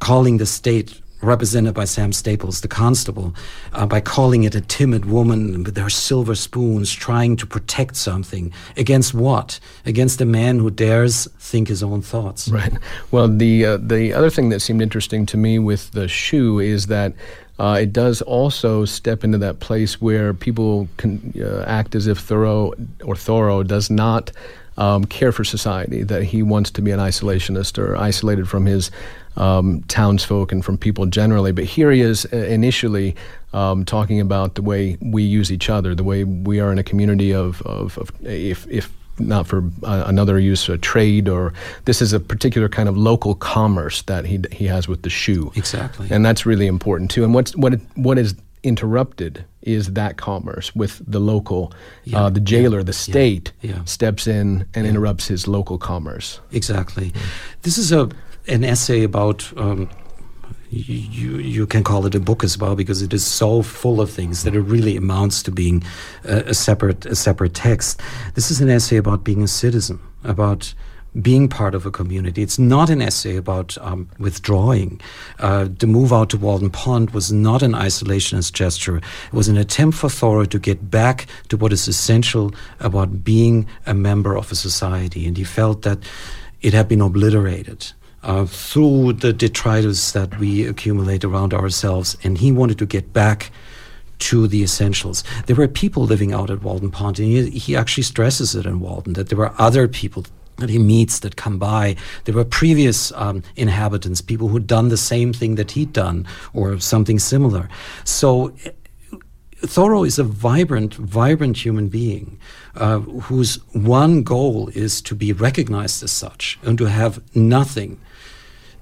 calling 0.00 0.36
the 0.36 0.46
state 0.46 1.00
represented 1.22 1.74
by 1.74 1.84
Sam 1.84 2.12
Staples, 2.12 2.60
the 2.60 2.68
constable, 2.68 3.34
uh, 3.72 3.86
by 3.86 4.00
calling 4.00 4.44
it 4.44 4.54
a 4.54 4.60
timid 4.60 5.04
woman 5.04 5.62
with 5.64 5.76
her 5.76 5.88
silver 5.88 6.34
spoons 6.34 6.92
trying 6.92 7.36
to 7.36 7.46
protect 7.46 7.96
something. 7.96 8.52
Against 8.76 9.14
what? 9.14 9.60
Against 9.86 10.20
a 10.20 10.26
man 10.26 10.58
who 10.58 10.70
dares 10.70 11.28
think 11.38 11.68
his 11.68 11.82
own 11.82 12.02
thoughts. 12.02 12.48
Right. 12.48 12.72
Well, 13.10 13.28
the, 13.28 13.64
uh, 13.64 13.76
the 13.78 14.12
other 14.12 14.30
thing 14.30 14.48
that 14.50 14.60
seemed 14.60 14.82
interesting 14.82 15.26
to 15.26 15.36
me 15.36 15.58
with 15.58 15.92
the 15.92 16.08
shoe 16.08 16.58
is 16.58 16.86
that 16.86 17.14
uh, 17.58 17.78
it 17.80 17.92
does 17.92 18.22
also 18.22 18.84
step 18.84 19.22
into 19.22 19.38
that 19.38 19.60
place 19.60 20.00
where 20.00 20.34
people 20.34 20.88
can 20.96 21.32
uh, 21.40 21.64
act 21.66 21.94
as 21.94 22.06
if 22.06 22.18
Thoreau 22.18 22.74
or 23.04 23.14
Thoreau 23.14 23.62
does 23.62 23.90
not 23.90 24.32
um, 24.76 25.04
care 25.04 25.32
for 25.32 25.44
society, 25.44 26.02
that 26.02 26.24
he 26.24 26.42
wants 26.42 26.70
to 26.72 26.82
be 26.82 26.90
an 26.90 26.98
isolationist 26.98 27.78
or 27.78 27.96
isolated 27.96 28.48
from 28.48 28.66
his 28.66 28.90
um, 29.36 29.82
townsfolk 29.88 30.52
and 30.52 30.64
from 30.64 30.78
people 30.78 31.06
generally. 31.06 31.52
But 31.52 31.64
here 31.64 31.90
he 31.90 32.00
is 32.00 32.26
uh, 32.32 32.36
initially 32.36 33.14
um, 33.52 33.84
talking 33.84 34.20
about 34.20 34.54
the 34.54 34.62
way 34.62 34.96
we 35.00 35.22
use 35.22 35.52
each 35.52 35.68
other, 35.70 35.94
the 35.94 36.04
way 36.04 36.24
we 36.24 36.60
are 36.60 36.72
in 36.72 36.78
a 36.78 36.82
community 36.82 37.32
of, 37.32 37.62
of, 37.62 37.98
of 37.98 38.10
if, 38.22 38.66
if 38.68 38.92
not 39.18 39.46
for 39.46 39.64
uh, 39.82 40.04
another 40.06 40.38
use, 40.38 40.68
a 40.68 40.78
trade, 40.78 41.28
or 41.28 41.52
this 41.84 42.00
is 42.02 42.12
a 42.12 42.20
particular 42.20 42.68
kind 42.68 42.88
of 42.88 42.96
local 42.96 43.34
commerce 43.34 44.02
that 44.02 44.24
he 44.24 44.42
he 44.50 44.66
has 44.66 44.88
with 44.88 45.02
the 45.02 45.10
shoe. 45.10 45.52
Exactly, 45.54 46.08
and 46.10 46.24
that's 46.24 46.46
really 46.46 46.66
important 46.66 47.10
too. 47.10 47.22
And 47.24 47.34
what's 47.34 47.54
what 47.54 47.74
what 47.94 48.18
is 48.18 48.34
interrupted 48.62 49.44
is 49.62 49.92
that 49.92 50.16
commerce 50.16 50.74
with 50.74 51.02
the 51.06 51.20
local, 51.20 51.72
yeah. 52.04 52.24
uh, 52.24 52.30
the 52.30 52.40
jailer, 52.40 52.78
yeah. 52.78 52.84
the 52.84 52.92
state 52.92 53.52
yeah. 53.60 53.84
steps 53.84 54.26
in 54.26 54.66
and 54.74 54.86
interrupts 54.86 55.28
his 55.28 55.46
local 55.46 55.78
commerce. 55.78 56.40
Exactly. 56.52 57.12
This 57.62 57.78
is 57.78 57.92
a 57.92 58.08
an 58.48 58.64
essay 58.64 59.02
about 59.04 59.52
um, 59.56 59.88
you, 60.72 61.38
you 61.38 61.66
can 61.66 61.84
call 61.84 62.06
it 62.06 62.14
a 62.14 62.20
book 62.20 62.42
as 62.42 62.56
well 62.56 62.74
because 62.74 63.02
it 63.02 63.12
is 63.12 63.24
so 63.24 63.62
full 63.62 64.00
of 64.00 64.10
things 64.10 64.42
that 64.44 64.54
it 64.54 64.60
really 64.60 64.96
amounts 64.96 65.42
to 65.42 65.50
being 65.50 65.82
a, 66.24 66.38
a 66.38 66.54
separate 66.54 67.04
a 67.04 67.14
separate 67.14 67.54
text. 67.54 68.00
This 68.34 68.50
is 68.50 68.60
an 68.60 68.70
essay 68.70 68.96
about 68.96 69.22
being 69.22 69.42
a 69.42 69.48
citizen, 69.48 70.00
about 70.24 70.72
being 71.20 71.46
part 71.46 71.74
of 71.74 71.84
a 71.84 71.90
community. 71.90 72.42
It's 72.42 72.58
not 72.58 72.88
an 72.88 73.02
essay 73.02 73.36
about 73.36 73.76
um, 73.82 74.08
withdrawing. 74.18 74.98
Uh, 75.38 75.68
the 75.68 75.86
move 75.86 76.10
out 76.10 76.30
to 76.30 76.38
Walden 76.38 76.70
Pond 76.70 77.10
was 77.10 77.30
not 77.30 77.62
an 77.62 77.72
isolationist 77.72 78.54
gesture. 78.54 78.96
It 78.96 79.32
was 79.32 79.48
an 79.48 79.58
attempt 79.58 79.98
for 79.98 80.08
Thoreau 80.08 80.46
to 80.46 80.58
get 80.58 80.90
back 80.90 81.26
to 81.50 81.58
what 81.58 81.70
is 81.70 81.86
essential 81.86 82.54
about 82.80 83.22
being 83.22 83.66
a 83.84 83.92
member 83.92 84.38
of 84.38 84.50
a 84.50 84.54
society. 84.54 85.26
And 85.26 85.36
he 85.36 85.44
felt 85.44 85.82
that 85.82 85.98
it 86.62 86.72
had 86.72 86.88
been 86.88 87.02
obliterated 87.02 87.92
uh, 88.22 88.46
through 88.46 89.14
the 89.14 89.32
detritus 89.32 90.12
that 90.12 90.38
we 90.38 90.66
accumulate 90.66 91.24
around 91.24 91.52
ourselves. 91.52 92.16
And 92.22 92.38
he 92.38 92.52
wanted 92.52 92.78
to 92.78 92.86
get 92.86 93.12
back 93.12 93.50
to 94.20 94.46
the 94.46 94.62
essentials. 94.62 95.24
There 95.46 95.56
were 95.56 95.68
people 95.68 96.04
living 96.04 96.32
out 96.32 96.50
at 96.50 96.62
Walden 96.62 96.90
Pond, 96.90 97.18
and 97.18 97.28
he, 97.28 97.50
he 97.50 97.76
actually 97.76 98.04
stresses 98.04 98.54
it 98.54 98.66
in 98.66 98.78
Walden 98.78 99.14
that 99.14 99.28
there 99.28 99.38
were 99.38 99.52
other 99.58 99.88
people 99.88 100.24
that 100.58 100.70
he 100.70 100.78
meets 100.78 101.18
that 101.20 101.34
come 101.34 101.58
by. 101.58 101.96
There 102.24 102.34
were 102.34 102.44
previous 102.44 103.10
um, 103.12 103.42
inhabitants, 103.56 104.20
people 104.20 104.48
who'd 104.48 104.66
done 104.66 104.90
the 104.90 104.96
same 104.96 105.32
thing 105.32 105.56
that 105.56 105.72
he'd 105.72 105.92
done 105.92 106.26
or 106.54 106.78
something 106.78 107.18
similar. 107.18 107.68
So 108.04 108.54
Thoreau 109.62 110.04
is 110.04 110.18
a 110.18 110.24
vibrant, 110.24 110.94
vibrant 110.94 111.56
human 111.64 111.88
being 111.88 112.38
uh, 112.74 112.98
whose 113.00 113.56
one 113.72 114.22
goal 114.22 114.68
is 114.74 115.00
to 115.02 115.14
be 115.14 115.32
recognized 115.32 116.02
as 116.02 116.12
such 116.12 116.58
and 116.62 116.76
to 116.78 116.86
have 116.86 117.20
nothing 117.36 118.00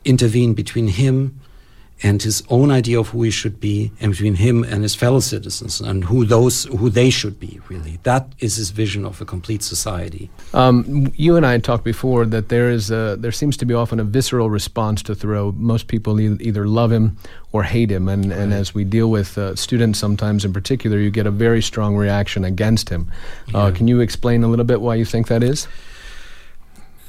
intervene 0.05 0.55
between 0.55 0.89
him 0.89 1.41
and 2.03 2.23
his 2.23 2.43
own 2.49 2.71
idea 2.71 2.99
of 2.99 3.09
who 3.09 3.23
he 3.23 3.31
should 3.31 3.61
be 3.61 3.93
and 4.01 4.13
between 4.13 4.37
him 4.37 4.65
and 4.65 4.83
his 4.83 4.95
fellow 4.95 5.21
citizens 5.21 5.81
and 5.81 6.05
who 6.05 6.25
those 6.25 6.65
who 6.65 6.89
they 6.89 7.11
should 7.11 7.39
be 7.39 7.61
really. 7.69 7.99
That 8.05 8.33
is 8.39 8.57
his 8.57 8.71
vision 8.71 9.05
of 9.05 9.21
a 9.21 9.25
complete 9.25 9.63
society. 9.63 10.31
Um, 10.55 11.13
you 11.15 11.37
and 11.37 11.45
I 11.45 11.59
talked 11.59 11.85
before 11.85 12.25
that 12.27 12.49
there 12.49 12.71
is 12.71 12.91
a, 12.91 13.17
there 13.19 13.33
seems 13.33 13.57
to 13.59 13.67
be 13.67 13.75
often 13.75 14.01
a 14.01 14.05
visceral 14.05 14.49
response 14.49 15.03
to 15.05 15.15
Thoreau. 15.15 15.53
Most 15.53 15.89
people 15.89 16.21
e- 16.21 16.39
either 16.41 16.67
love 16.67 16.91
him 16.91 17.19
or 17.53 17.65
hate 17.65 17.91
him 17.91 18.09
and, 18.09 18.31
right. 18.31 18.39
and 18.39 18.55
as 18.55 18.75
we 18.75 18.85
deal 18.85 19.11
with 19.11 19.37
uh, 19.37 19.55
students 19.55 19.99
sometimes 19.99 20.45
in 20.45 20.53
particular 20.53 20.99
you 20.99 21.11
get 21.11 21.27
a 21.27 21.31
very 21.31 21.61
strong 21.61 21.97
reaction 21.97 22.45
against 22.45 22.89
him. 22.89 23.11
Uh, 23.53 23.71
can 23.73 23.89
you 23.89 24.01
explain 24.01 24.43
a 24.43 24.49
little 24.49 24.65
bit 24.65 24.81
why 24.81 24.95
you 24.95 25.05
think 25.05 25.29
that 25.29 25.43
is 25.43 25.69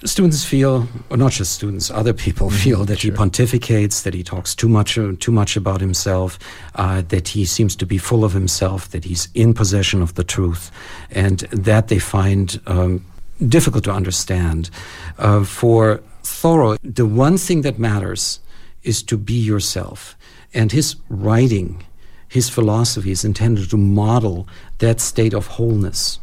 students 0.05 0.43
feel, 0.43 0.87
or 1.09 1.17
not 1.17 1.31
just 1.31 1.53
students, 1.53 1.91
other 1.91 2.13
people 2.13 2.47
mm-hmm. 2.47 2.57
feel 2.57 2.85
that 2.85 2.99
sure. 2.99 3.11
he 3.11 3.17
pontificates, 3.17 4.03
that 4.03 4.13
he 4.13 4.23
talks 4.23 4.55
too 4.55 4.69
much, 4.69 4.97
uh, 4.97 5.13
too 5.19 5.31
much 5.31 5.55
about 5.55 5.81
himself, 5.81 6.39
uh, 6.75 7.01
that 7.09 7.29
he 7.29 7.45
seems 7.45 7.75
to 7.75 7.85
be 7.85 7.97
full 7.97 8.23
of 8.23 8.33
himself, 8.33 8.89
that 8.89 9.03
he's 9.05 9.29
in 9.33 9.53
possession 9.53 10.01
of 10.01 10.15
the 10.15 10.23
truth, 10.23 10.71
and 11.11 11.39
that 11.51 11.87
they 11.87 11.99
find 11.99 12.59
um, 12.67 13.05
difficult 13.47 13.83
to 13.83 13.91
understand. 13.91 14.69
Uh, 15.17 15.43
for 15.43 16.01
Thoreau, 16.23 16.77
the 16.83 17.05
one 17.05 17.37
thing 17.37 17.61
that 17.61 17.79
matters 17.79 18.39
is 18.83 19.03
to 19.03 19.17
be 19.17 19.33
yourself, 19.33 20.15
and 20.53 20.71
his 20.71 20.95
writing, 21.09 21.83
his 22.27 22.49
philosophy 22.49 23.11
is 23.11 23.23
intended 23.23 23.69
to 23.69 23.77
model 23.77 24.47
that 24.79 24.99
state 24.99 25.33
of 25.33 25.47
wholeness. 25.47 26.19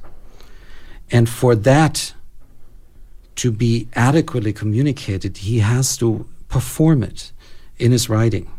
And 1.10 1.28
for 1.28 1.54
that, 1.54 2.14
to 3.38 3.52
be 3.52 3.88
adequately 3.94 4.52
communicated, 4.52 5.38
he 5.38 5.60
has 5.60 5.96
to 5.96 6.26
perform 6.48 7.02
it 7.02 7.32
in 7.78 7.92
his 7.92 8.08
writing. 8.08 8.50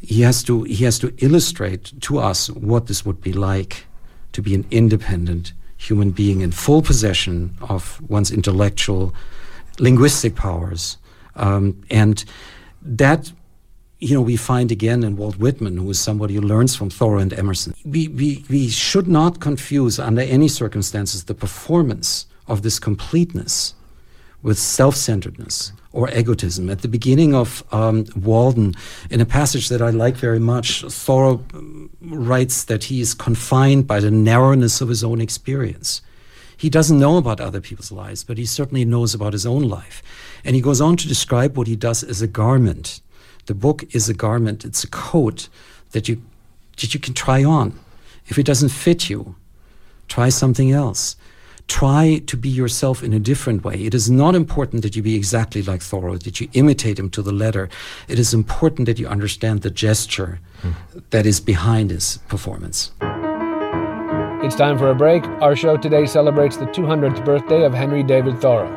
He 0.00 0.22
has 0.22 0.44
to 0.44 0.62
he 0.62 0.84
has 0.84 0.98
to 1.00 1.12
illustrate 1.18 1.92
to 2.02 2.18
us 2.18 2.48
what 2.50 2.86
this 2.86 3.04
would 3.04 3.20
be 3.20 3.32
like 3.32 3.86
to 4.32 4.42
be 4.42 4.54
an 4.54 4.64
independent 4.70 5.52
human 5.76 6.10
being 6.12 6.40
in 6.40 6.52
full 6.52 6.82
possession 6.82 7.54
of 7.60 8.00
one's 8.08 8.30
intellectual, 8.30 9.12
linguistic 9.80 10.36
powers, 10.36 10.96
um, 11.34 11.82
and 11.90 12.24
that 12.80 13.32
you 14.00 14.14
know, 14.14 14.22
we 14.22 14.36
find 14.36 14.70
again 14.70 15.02
in 15.02 15.16
Walt 15.16 15.38
Whitman, 15.38 15.76
who 15.76 15.90
is 15.90 15.98
somebody 15.98 16.34
who 16.34 16.40
learns 16.40 16.76
from 16.76 16.88
Thoreau 16.88 17.18
and 17.18 17.32
Emerson. 17.32 17.74
We, 17.84 18.06
we, 18.06 18.44
we 18.48 18.68
should 18.68 19.08
not 19.08 19.40
confuse, 19.40 19.98
under 19.98 20.22
any 20.22 20.46
circumstances, 20.46 21.24
the 21.24 21.34
performance 21.34 22.26
of 22.48 22.62
this 22.62 22.78
completeness 22.78 23.74
with 24.42 24.58
self 24.58 24.96
centeredness 24.96 25.72
or 25.92 26.10
egotism. 26.10 26.70
At 26.70 26.82
the 26.82 26.88
beginning 26.88 27.34
of 27.34 27.64
um, 27.72 28.06
Walden, 28.14 28.74
in 29.10 29.20
a 29.20 29.26
passage 29.26 29.68
that 29.68 29.82
I 29.82 29.90
like 29.90 30.16
very 30.16 30.38
much, 30.38 30.82
Thoreau 30.82 31.44
writes 32.00 32.64
that 32.64 32.84
he 32.84 33.00
is 33.00 33.14
confined 33.14 33.86
by 33.86 34.00
the 34.00 34.10
narrowness 34.10 34.80
of 34.80 34.88
his 34.88 35.02
own 35.02 35.20
experience. 35.20 36.02
He 36.56 36.68
doesn't 36.68 36.98
know 36.98 37.16
about 37.16 37.40
other 37.40 37.60
people's 37.60 37.92
lives, 37.92 38.24
but 38.24 38.36
he 38.36 38.44
certainly 38.44 38.84
knows 38.84 39.14
about 39.14 39.32
his 39.32 39.46
own 39.46 39.62
life. 39.62 40.02
And 40.44 40.56
he 40.56 40.62
goes 40.62 40.80
on 40.80 40.96
to 40.96 41.08
describe 41.08 41.56
what 41.56 41.68
he 41.68 41.76
does 41.76 42.02
as 42.02 42.20
a 42.20 42.26
garment. 42.26 43.00
The 43.46 43.54
book 43.54 43.84
is 43.94 44.08
a 44.08 44.14
garment, 44.14 44.64
it's 44.64 44.84
a 44.84 44.88
coat 44.88 45.48
that 45.92 46.08
you, 46.08 46.20
that 46.80 46.92
you 46.92 47.00
can 47.00 47.14
try 47.14 47.44
on. 47.44 47.78
If 48.26 48.38
it 48.38 48.42
doesn't 48.44 48.68
fit 48.70 49.08
you, 49.08 49.36
try 50.08 50.28
something 50.28 50.70
else 50.70 51.16
try 51.68 52.20
to 52.26 52.36
be 52.36 52.48
yourself 52.48 53.02
in 53.02 53.12
a 53.12 53.20
different 53.20 53.62
way. 53.62 53.74
It 53.74 53.94
is 53.94 54.10
not 54.10 54.34
important 54.34 54.82
that 54.82 54.96
you 54.96 55.02
be 55.02 55.14
exactly 55.14 55.62
like 55.62 55.82
Thoreau, 55.82 56.16
that 56.16 56.40
you 56.40 56.48
imitate 56.54 56.98
him 56.98 57.10
to 57.10 57.22
the 57.22 57.32
letter. 57.32 57.68
It 58.08 58.18
is 58.18 58.34
important 58.34 58.86
that 58.86 58.98
you 58.98 59.06
understand 59.06 59.62
the 59.62 59.70
gesture 59.70 60.40
mm. 60.62 60.74
that 61.10 61.26
is 61.26 61.40
behind 61.40 61.90
his 61.90 62.18
performance. 62.28 62.92
It's 64.42 64.54
time 64.54 64.78
for 64.78 64.90
a 64.90 64.94
break. 64.94 65.24
Our 65.42 65.54
show 65.54 65.76
today 65.76 66.06
celebrates 66.06 66.56
the 66.56 66.66
200th 66.66 67.24
birthday 67.24 67.64
of 67.64 67.74
Henry 67.74 68.02
David 68.02 68.40
Thoreau. 68.40 68.74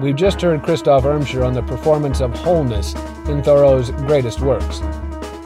We've 0.00 0.16
just 0.16 0.40
heard 0.40 0.62
Christoph 0.62 1.04
Irmscher 1.04 1.46
on 1.46 1.52
the 1.52 1.62
performance 1.62 2.20
of 2.20 2.34
wholeness 2.36 2.94
in 3.28 3.42
Thoreau's 3.42 3.90
greatest 3.90 4.40
works. 4.40 4.80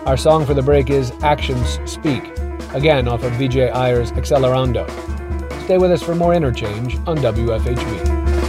Our 0.07 0.17
song 0.17 0.47
for 0.47 0.55
the 0.55 0.62
break 0.62 0.91
is 0.91 1.12
Actions 1.23 1.79
Speak. 1.85 2.25
again 2.75 3.07
off 3.07 3.23
of 3.23 3.33
Vijay 3.33 3.71
Iyer's 3.73 4.12
Accelerando. 4.12 4.87
Stay 5.64 5.78
with 5.78 5.92
us 5.92 6.02
for 6.02 6.14
more 6.16 6.35
interchange 6.35 6.97
on 7.07 7.19
WFHB. 7.19 8.42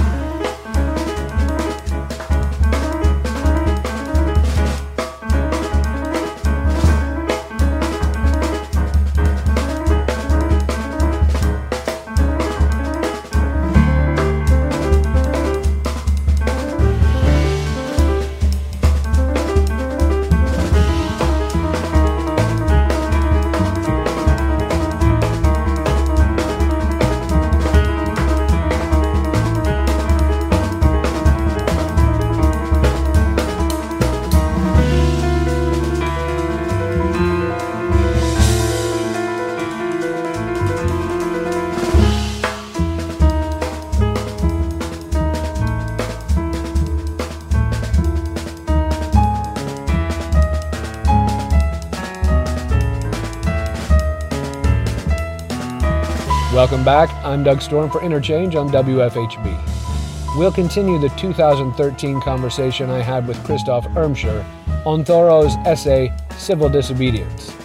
Welcome 56.84 57.16
back. 57.16 57.25
I'm 57.25 57.46
Doug 57.46 57.62
Storm 57.62 57.90
for 57.90 58.04
Interchange 58.04 58.56
on 58.56 58.68
WFHB. 58.68 60.38
We'll 60.38 60.52
continue 60.52 61.00
the 61.00 61.08
2013 61.16 62.20
conversation 62.20 62.90
I 62.90 63.02
had 63.02 63.25
with 63.25 63.42
Christoph 63.46 63.86
Irmscher 63.92 64.46
on 64.86 65.06
Thoreau's 65.06 65.56
essay, 65.66 66.12
Civil 66.38 66.68
Disobedience. 66.68 67.56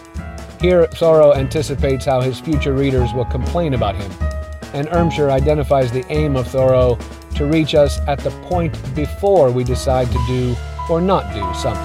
Here, 0.61 0.87
Thoreau 0.87 1.35
anticipates 1.35 2.05
how 2.05 2.21
his 2.21 2.39
future 2.39 2.75
readers 2.75 3.13
will 3.13 3.25
complain 3.25 3.75
about 3.75 3.97
him, 3.97 4.09
and 4.73 4.87
Irmscher 4.87 5.31
identifies 5.31 5.91
the 5.91 6.07
aim 6.13 6.37
of 6.37 6.47
Thoreau 6.47 6.97
to 7.35 7.47
reach 7.47 7.75
us 7.75 7.99
at 8.07 8.21
the 8.21 8.31
point 8.43 8.73
before 8.95 9.51
we 9.51 9.65
decide 9.65 10.07
to 10.13 10.27
do 10.29 10.55
or 10.89 11.01
not 11.01 11.35
do 11.35 11.41
something. 11.59 11.83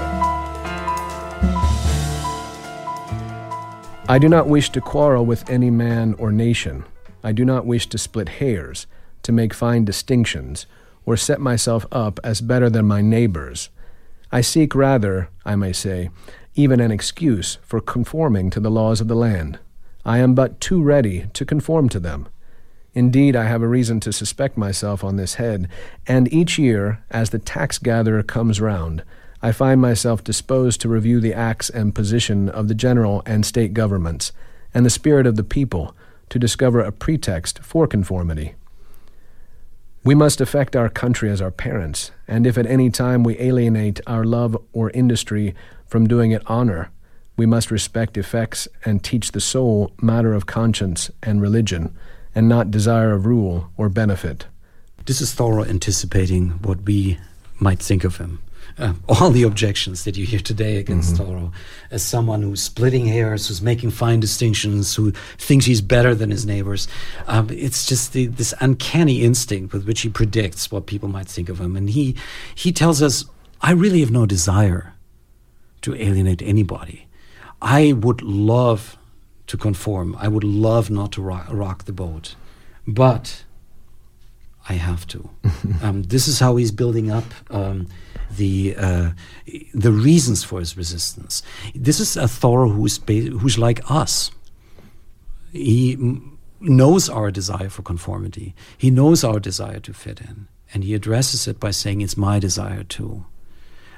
I 4.07 4.19
do 4.19 4.29
not 4.29 4.47
wish 4.47 4.69
to 4.69 4.81
quarrel 4.81 5.25
with 5.25 5.49
any 5.49 5.71
man 5.71 6.13
or 6.19 6.31
nation. 6.31 6.85
I 7.23 7.31
do 7.31 7.45
not 7.45 7.65
wish 7.65 7.87
to 7.87 7.97
split 7.97 8.29
hairs, 8.29 8.85
to 9.23 9.31
make 9.31 9.53
fine 9.53 9.85
distinctions, 9.85 10.65
or 11.05 11.17
set 11.17 11.39
myself 11.39 11.85
up 11.91 12.19
as 12.23 12.41
better 12.41 12.69
than 12.69 12.85
my 12.85 13.01
neighbors. 13.01 13.69
I 14.31 14.41
seek 14.41 14.75
rather, 14.75 15.29
I 15.45 15.55
may 15.55 15.73
say, 15.73 16.09
even 16.55 16.79
an 16.79 16.91
excuse 16.91 17.57
for 17.63 17.79
conforming 17.79 18.49
to 18.51 18.59
the 18.59 18.71
laws 18.71 19.01
of 19.01 19.07
the 19.07 19.15
land. 19.15 19.59
I 20.05 20.17
am 20.17 20.35
but 20.35 20.59
too 20.59 20.83
ready 20.83 21.27
to 21.33 21.45
conform 21.45 21.89
to 21.89 21.99
them. 21.99 22.27
Indeed, 22.93 23.35
I 23.35 23.45
have 23.45 23.61
a 23.61 23.67
reason 23.67 23.99
to 24.01 24.13
suspect 24.13 24.57
myself 24.57 25.03
on 25.03 25.15
this 25.15 25.35
head, 25.35 25.67
and 26.05 26.31
each 26.31 26.59
year, 26.59 27.03
as 27.09 27.31
the 27.31 27.39
tax 27.39 27.79
gatherer 27.79 28.21
comes 28.21 28.61
round, 28.61 29.03
I 29.41 29.51
find 29.51 29.81
myself 29.81 30.23
disposed 30.23 30.79
to 30.81 30.89
review 30.89 31.19
the 31.19 31.33
acts 31.33 31.69
and 31.69 31.95
position 31.95 32.49
of 32.49 32.67
the 32.67 32.75
general 32.75 33.23
and 33.25 33.45
state 33.45 33.73
governments, 33.73 34.31
and 34.73 34.85
the 34.85 34.91
spirit 34.91 35.25
of 35.25 35.35
the 35.37 35.43
people, 35.43 35.95
to 36.33 36.39
discover 36.39 36.79
a 36.79 36.91
pretext 36.91 37.59
for 37.59 37.85
conformity. 37.85 38.55
We 40.03 40.15
must 40.15 40.41
affect 40.41 40.75
our 40.75 40.89
country 40.89 41.29
as 41.29 41.43
our 41.43 41.51
parents, 41.51 42.09
and 42.27 42.47
if 42.47 42.57
at 42.57 42.65
any 42.65 42.89
time 42.89 43.23
we 43.23 43.39
alienate 43.39 44.01
our 44.07 44.23
love 44.23 44.57
or 44.71 44.89
industry 44.95 45.53
from 45.85 46.07
doing 46.07 46.31
it 46.31 46.41
honor, 46.47 46.89
we 47.37 47.45
must 47.45 47.69
respect 47.69 48.17
effects 48.17 48.67
and 48.83 49.03
teach 49.03 49.31
the 49.31 49.39
soul 49.39 49.91
matter 50.01 50.33
of 50.33 50.47
conscience 50.47 51.11
and 51.21 51.39
religion, 51.39 51.95
and 52.33 52.49
not 52.49 52.71
desire 52.71 53.11
of 53.11 53.27
rule 53.27 53.69
or 53.77 53.87
benefit. 53.87 54.47
This 55.05 55.21
is 55.21 55.35
Thoreau 55.35 55.63
anticipating 55.63 56.49
what 56.63 56.81
we 56.81 57.19
might 57.59 57.77
think 57.77 58.03
of 58.03 58.17
him 58.17 58.39
uh, 58.77 58.93
all 59.07 59.29
the 59.29 59.43
objections 59.43 60.03
that 60.03 60.17
you 60.17 60.25
hear 60.25 60.39
today 60.39 60.77
against 60.77 61.15
mm-hmm. 61.15 61.25
Thoreau 61.25 61.51
as 61.91 62.03
someone 62.03 62.41
who's 62.41 62.61
splitting 62.61 63.05
hairs, 63.05 63.47
who's 63.47 63.61
making 63.61 63.91
fine 63.91 64.19
distinctions, 64.19 64.95
who 64.95 65.11
thinks 65.37 65.65
he's 65.65 65.81
better 65.81 66.15
than 66.15 66.31
his 66.31 66.45
neighbors. 66.45 66.87
Um, 67.27 67.49
it's 67.51 67.85
just 67.85 68.13
the, 68.13 68.27
this 68.27 68.53
uncanny 68.59 69.23
instinct 69.23 69.73
with 69.73 69.85
which 69.85 70.01
he 70.01 70.09
predicts 70.09 70.71
what 70.71 70.85
people 70.85 71.09
might 71.09 71.27
think 71.27 71.49
of 71.49 71.59
him. 71.59 71.75
And 71.75 71.89
he, 71.89 72.15
he 72.55 72.71
tells 72.71 73.01
us, 73.01 73.25
I 73.61 73.71
really 73.71 73.99
have 74.01 74.11
no 74.11 74.25
desire 74.25 74.93
to 75.81 75.95
alienate 75.95 76.41
anybody. 76.41 77.07
I 77.61 77.93
would 77.93 78.21
love 78.21 78.97
to 79.47 79.57
conform. 79.57 80.15
I 80.19 80.27
would 80.27 80.43
love 80.43 80.89
not 80.89 81.11
to 81.13 81.21
rock, 81.21 81.47
rock 81.49 81.85
the 81.85 81.93
boat. 81.93 82.35
But 82.87 83.43
I 84.69 84.73
have 84.73 85.05
to. 85.07 85.29
um, 85.81 86.03
this 86.03 86.27
is 86.27 86.39
how 86.39 86.55
he's 86.55 86.71
building 86.71 87.11
up 87.11 87.25
um, 87.49 87.87
the 88.31 88.75
uh, 88.77 89.11
the 89.73 89.91
reasons 89.91 90.43
for 90.43 90.59
his 90.59 90.77
resistance. 90.77 91.43
This 91.75 91.99
is 91.99 92.15
a 92.15 92.27
Thoreau 92.27 92.69
who's 92.69 92.99
who's 93.07 93.57
like 93.57 93.89
us. 93.89 94.31
He 95.51 95.97
knows 96.59 97.09
our 97.09 97.29
desire 97.29 97.69
for 97.69 97.81
conformity. 97.81 98.55
He 98.77 98.89
knows 98.89 99.23
our 99.23 99.39
desire 99.39 99.79
to 99.81 99.93
fit 99.93 100.21
in, 100.21 100.47
and 100.73 100.83
he 100.83 100.93
addresses 100.93 101.47
it 101.47 101.59
by 101.59 101.71
saying, 101.71 102.01
"It's 102.01 102.17
my 102.17 102.39
desire 102.39 102.83
too." 102.83 103.25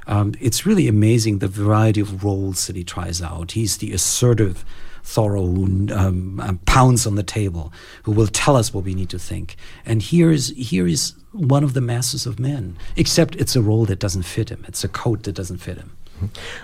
Um, 0.07 0.33
it's 0.39 0.65
really 0.65 0.87
amazing 0.87 1.39
the 1.39 1.47
variety 1.47 2.01
of 2.01 2.23
roles 2.23 2.67
that 2.67 2.75
he 2.75 2.83
tries 2.83 3.21
out. 3.21 3.53
He's 3.53 3.77
the 3.77 3.91
assertive 3.91 4.63
Thoreau 5.05 5.45
who 5.45 5.91
um, 5.91 6.39
um, 6.39 6.57
pounds 6.65 7.05
on 7.05 7.15
the 7.15 7.23
table, 7.23 7.71
who 8.03 8.11
will 8.11 8.27
tell 8.27 8.55
us 8.55 8.73
what 8.73 8.83
we 8.83 8.95
need 8.95 9.09
to 9.09 9.19
think. 9.19 9.55
And 9.85 10.01
here 10.01 10.31
is 10.31 10.49
here 10.57 10.87
is 10.87 11.13
one 11.31 11.63
of 11.63 11.73
the 11.73 11.81
masses 11.81 12.25
of 12.25 12.39
men, 12.39 12.75
except 12.95 13.35
it's 13.35 13.55
a 13.55 13.61
role 13.61 13.85
that 13.85 13.99
doesn't 13.99 14.23
fit 14.23 14.49
him. 14.49 14.65
It's 14.67 14.83
a 14.83 14.87
coat 14.87 15.23
that 15.23 15.33
doesn't 15.33 15.59
fit 15.59 15.77
him. 15.77 15.95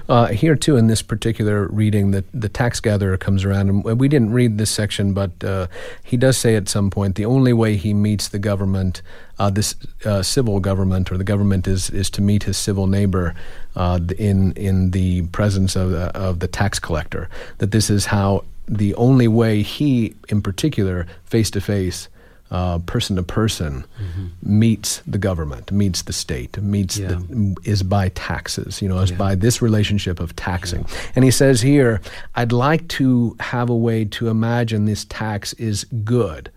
Uh, 0.07 0.27
here 0.27 0.55
too, 0.55 0.77
in 0.77 0.87
this 0.87 1.01
particular 1.01 1.67
reading, 1.67 2.11
the 2.11 2.23
the 2.33 2.49
tax 2.49 2.79
gatherer 2.79 3.17
comes 3.17 3.43
around, 3.43 3.69
and 3.69 3.99
we 3.99 4.07
didn't 4.07 4.31
read 4.31 4.57
this 4.57 4.71
section, 4.71 5.13
but 5.13 5.43
uh, 5.43 5.67
he 6.03 6.17
does 6.17 6.37
say 6.37 6.55
at 6.55 6.69
some 6.69 6.89
point 6.89 7.15
the 7.15 7.25
only 7.25 7.53
way 7.53 7.75
he 7.75 7.93
meets 7.93 8.29
the 8.29 8.39
government, 8.39 9.01
uh, 9.39 9.49
this 9.49 9.75
uh, 10.05 10.21
civil 10.21 10.59
government 10.59 11.11
or 11.11 11.17
the 11.17 11.23
government, 11.23 11.67
is 11.67 11.89
is 11.89 12.09
to 12.11 12.21
meet 12.21 12.43
his 12.43 12.57
civil 12.57 12.87
neighbor 12.87 13.35
uh, 13.75 13.99
in 14.17 14.53
in 14.53 14.91
the 14.91 15.23
presence 15.27 15.75
of 15.75 15.91
the, 15.91 16.15
of 16.17 16.39
the 16.39 16.47
tax 16.47 16.79
collector. 16.79 17.29
That 17.57 17.71
this 17.71 17.89
is 17.89 18.05
how 18.07 18.45
the 18.67 18.95
only 18.95 19.27
way 19.27 19.63
he, 19.63 20.15
in 20.29 20.41
particular, 20.41 21.05
face 21.25 21.51
to 21.51 21.61
face 21.61 22.07
uh, 22.51 22.79
person 22.79 23.15
to 23.15 23.23
person 23.23 23.85
mm-hmm. 23.99 24.27
meets 24.41 25.01
the 25.07 25.17
government, 25.17 25.71
meets 25.71 26.01
the 26.03 26.13
state, 26.13 26.61
meets 26.61 26.97
yeah. 26.97 27.07
the, 27.07 27.55
is 27.63 27.81
by 27.81 28.09
taxes. 28.09 28.81
You 28.81 28.89
know, 28.89 28.99
is 28.99 29.11
yeah. 29.11 29.17
by 29.17 29.35
this 29.35 29.61
relationship 29.61 30.19
of 30.19 30.35
taxing. 30.35 30.81
Yeah. 30.81 30.95
And 31.15 31.25
he 31.25 31.31
says 31.31 31.61
here, 31.61 32.01
I'd 32.35 32.51
like 32.51 32.87
to 32.89 33.35
have 33.39 33.69
a 33.69 33.75
way 33.75 34.05
to 34.05 34.27
imagine 34.27 34.85
this 34.85 35.05
tax 35.05 35.53
is 35.53 35.85
good. 36.03 36.51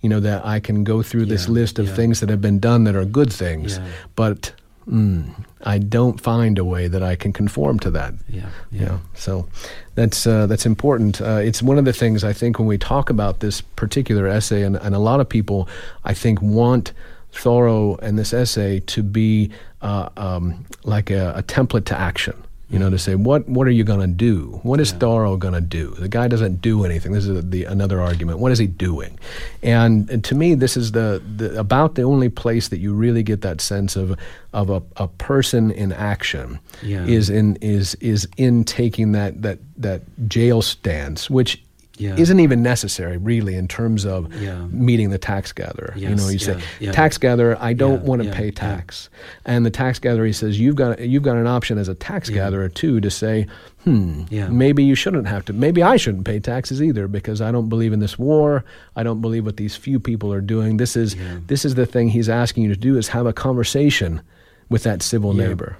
You 0.00 0.08
know 0.08 0.20
that 0.20 0.46
I 0.46 0.60
can 0.60 0.82
go 0.82 1.02
through 1.02 1.26
this 1.26 1.46
list 1.48 1.78
of 1.78 1.94
things 1.94 2.20
that 2.20 2.30
have 2.30 2.40
been 2.40 2.58
done 2.58 2.84
that 2.84 2.96
are 2.96 3.04
good 3.04 3.30
things, 3.30 3.78
but 4.16 4.52
mm, 4.90 5.44
I 5.62 5.78
don't 5.78 6.20
find 6.20 6.58
a 6.58 6.64
way 6.64 6.88
that 6.88 7.02
I 7.02 7.16
can 7.16 7.32
conform 7.32 7.78
to 7.80 7.90
that. 7.92 8.14
Yeah, 8.28 8.48
yeah. 8.70 8.80
You 8.80 8.86
know, 8.86 9.00
so 9.14 9.48
that's 9.94 10.26
uh, 10.26 10.46
that's 10.46 10.66
important. 10.66 11.20
Uh, 11.20 11.40
it's 11.42 11.62
one 11.62 11.78
of 11.78 11.84
the 11.84 11.92
things 11.92 12.24
I 12.24 12.32
think 12.32 12.58
when 12.58 12.66
we 12.66 12.78
talk 12.78 13.10
about 13.10 13.40
this 13.40 13.60
particular 13.60 14.26
essay, 14.26 14.62
and, 14.62 14.76
and 14.76 14.94
a 14.94 14.98
lot 14.98 15.20
of 15.20 15.28
people, 15.28 15.68
I 16.04 16.14
think, 16.14 16.42
want 16.42 16.92
Thoreau 17.32 17.98
and 18.02 18.18
this 18.18 18.32
essay 18.32 18.80
to 18.80 19.02
be 19.02 19.50
uh, 19.82 20.08
um, 20.16 20.66
like 20.84 21.10
a, 21.10 21.34
a 21.36 21.42
template 21.42 21.84
to 21.86 21.98
action 21.98 22.34
you 22.70 22.78
know, 22.78 22.88
to 22.88 22.98
say 22.98 23.16
what 23.16 23.48
what 23.48 23.66
are 23.66 23.72
you 23.72 23.82
going 23.82 24.00
to 24.00 24.06
do? 24.06 24.60
What 24.62 24.78
is 24.80 24.92
yeah. 24.92 24.98
Thoreau 24.98 25.36
going 25.36 25.54
to 25.54 25.60
do? 25.60 25.90
The 25.90 26.08
guy 26.08 26.28
doesn't 26.28 26.62
do 26.62 26.84
anything. 26.84 27.12
This 27.12 27.26
is 27.26 27.50
the 27.50 27.64
another 27.64 28.00
argument. 28.00 28.38
What 28.38 28.52
is 28.52 28.58
he 28.58 28.68
doing? 28.68 29.18
And, 29.62 30.08
and 30.08 30.22
to 30.24 30.34
me, 30.34 30.54
this 30.54 30.76
is 30.76 30.92
the, 30.92 31.22
the, 31.36 31.58
about 31.58 31.96
the 31.96 32.02
only 32.02 32.28
place 32.28 32.68
that 32.68 32.78
you 32.78 32.94
really 32.94 33.24
get 33.24 33.42
that 33.42 33.60
sense 33.60 33.96
of 33.96 34.16
of 34.52 34.70
a, 34.70 34.82
a 34.96 35.08
person 35.08 35.70
in 35.72 35.92
action 35.92 36.60
yeah. 36.82 37.04
is 37.04 37.28
in 37.28 37.56
is 37.56 37.96
is 37.96 38.28
in 38.36 38.64
taking 38.64 39.12
that 39.12 39.42
that 39.42 39.58
that 39.76 40.02
jail 40.28 40.62
stance, 40.62 41.28
which 41.28 41.62
yeah. 42.00 42.16
isn't 42.16 42.40
even 42.40 42.62
necessary, 42.62 43.16
really, 43.16 43.54
in 43.54 43.68
terms 43.68 44.04
of 44.04 44.34
yeah. 44.34 44.66
meeting 44.70 45.10
the 45.10 45.18
tax 45.18 45.52
gatherer. 45.52 45.92
Yes, 45.96 46.10
you 46.10 46.16
know, 46.16 46.28
you 46.28 46.38
say, 46.38 46.60
tax 46.92 47.18
gatherer, 47.18 47.56
I 47.60 47.72
don't 47.72 48.02
want 48.04 48.22
to 48.22 48.30
pay 48.30 48.50
tax, 48.50 49.10
and 49.44 49.66
the 49.66 49.70
tax 49.70 49.98
gatherer 49.98 50.26
he 50.26 50.32
says, 50.32 50.58
you've 50.58 50.76
got 50.76 51.00
you've 51.00 51.22
got 51.22 51.36
an 51.36 51.46
option 51.46 51.78
as 51.78 51.88
a 51.88 51.94
tax 51.94 52.30
gatherer 52.30 52.68
too 52.68 53.00
to 53.00 53.10
say, 53.10 53.46
hmm, 53.84 54.24
maybe 54.30 54.82
you 54.82 54.94
shouldn't 54.94 55.26
have 55.26 55.44
to, 55.46 55.52
maybe 55.52 55.82
I 55.82 55.96
shouldn't 55.96 56.24
pay 56.24 56.40
taxes 56.40 56.82
either 56.82 57.06
because 57.08 57.40
I 57.40 57.52
don't 57.52 57.68
believe 57.68 57.92
in 57.92 58.00
this 58.00 58.18
war. 58.18 58.64
I 58.96 59.02
don't 59.02 59.20
believe 59.20 59.44
what 59.44 59.56
these 59.56 59.76
few 59.76 60.00
people 60.00 60.32
are 60.32 60.40
doing. 60.40 60.78
This 60.78 60.96
is 60.96 61.16
this 61.46 61.64
is 61.64 61.74
the 61.74 61.86
thing 61.86 62.08
he's 62.08 62.28
asking 62.28 62.64
you 62.64 62.68
to 62.70 62.80
do 62.80 62.96
is 62.96 63.08
have 63.08 63.26
a 63.26 63.32
conversation 63.32 64.22
with 64.68 64.84
that 64.84 65.02
civil 65.02 65.34
neighbor. 65.34 65.76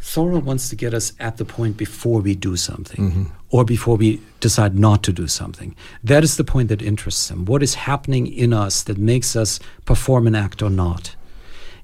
Thoreau 0.00 0.38
wants 0.38 0.68
to 0.68 0.76
get 0.76 0.94
us 0.94 1.12
at 1.18 1.36
the 1.36 1.44
point 1.44 1.76
before 1.76 2.20
we 2.20 2.34
do 2.34 2.56
something 2.56 3.10
mm-hmm. 3.10 3.24
or 3.50 3.64
before 3.64 3.96
we 3.96 4.20
decide 4.40 4.78
not 4.78 5.02
to 5.04 5.12
do 5.12 5.26
something. 5.26 5.74
That 6.04 6.22
is 6.22 6.36
the 6.36 6.44
point 6.44 6.68
that 6.68 6.82
interests 6.82 7.30
him. 7.30 7.44
What 7.44 7.62
is 7.62 7.74
happening 7.74 8.26
in 8.26 8.52
us 8.52 8.82
that 8.84 8.96
makes 8.96 9.34
us 9.34 9.58
perform 9.84 10.26
an 10.26 10.34
act 10.34 10.62
or 10.62 10.70
not? 10.70 11.16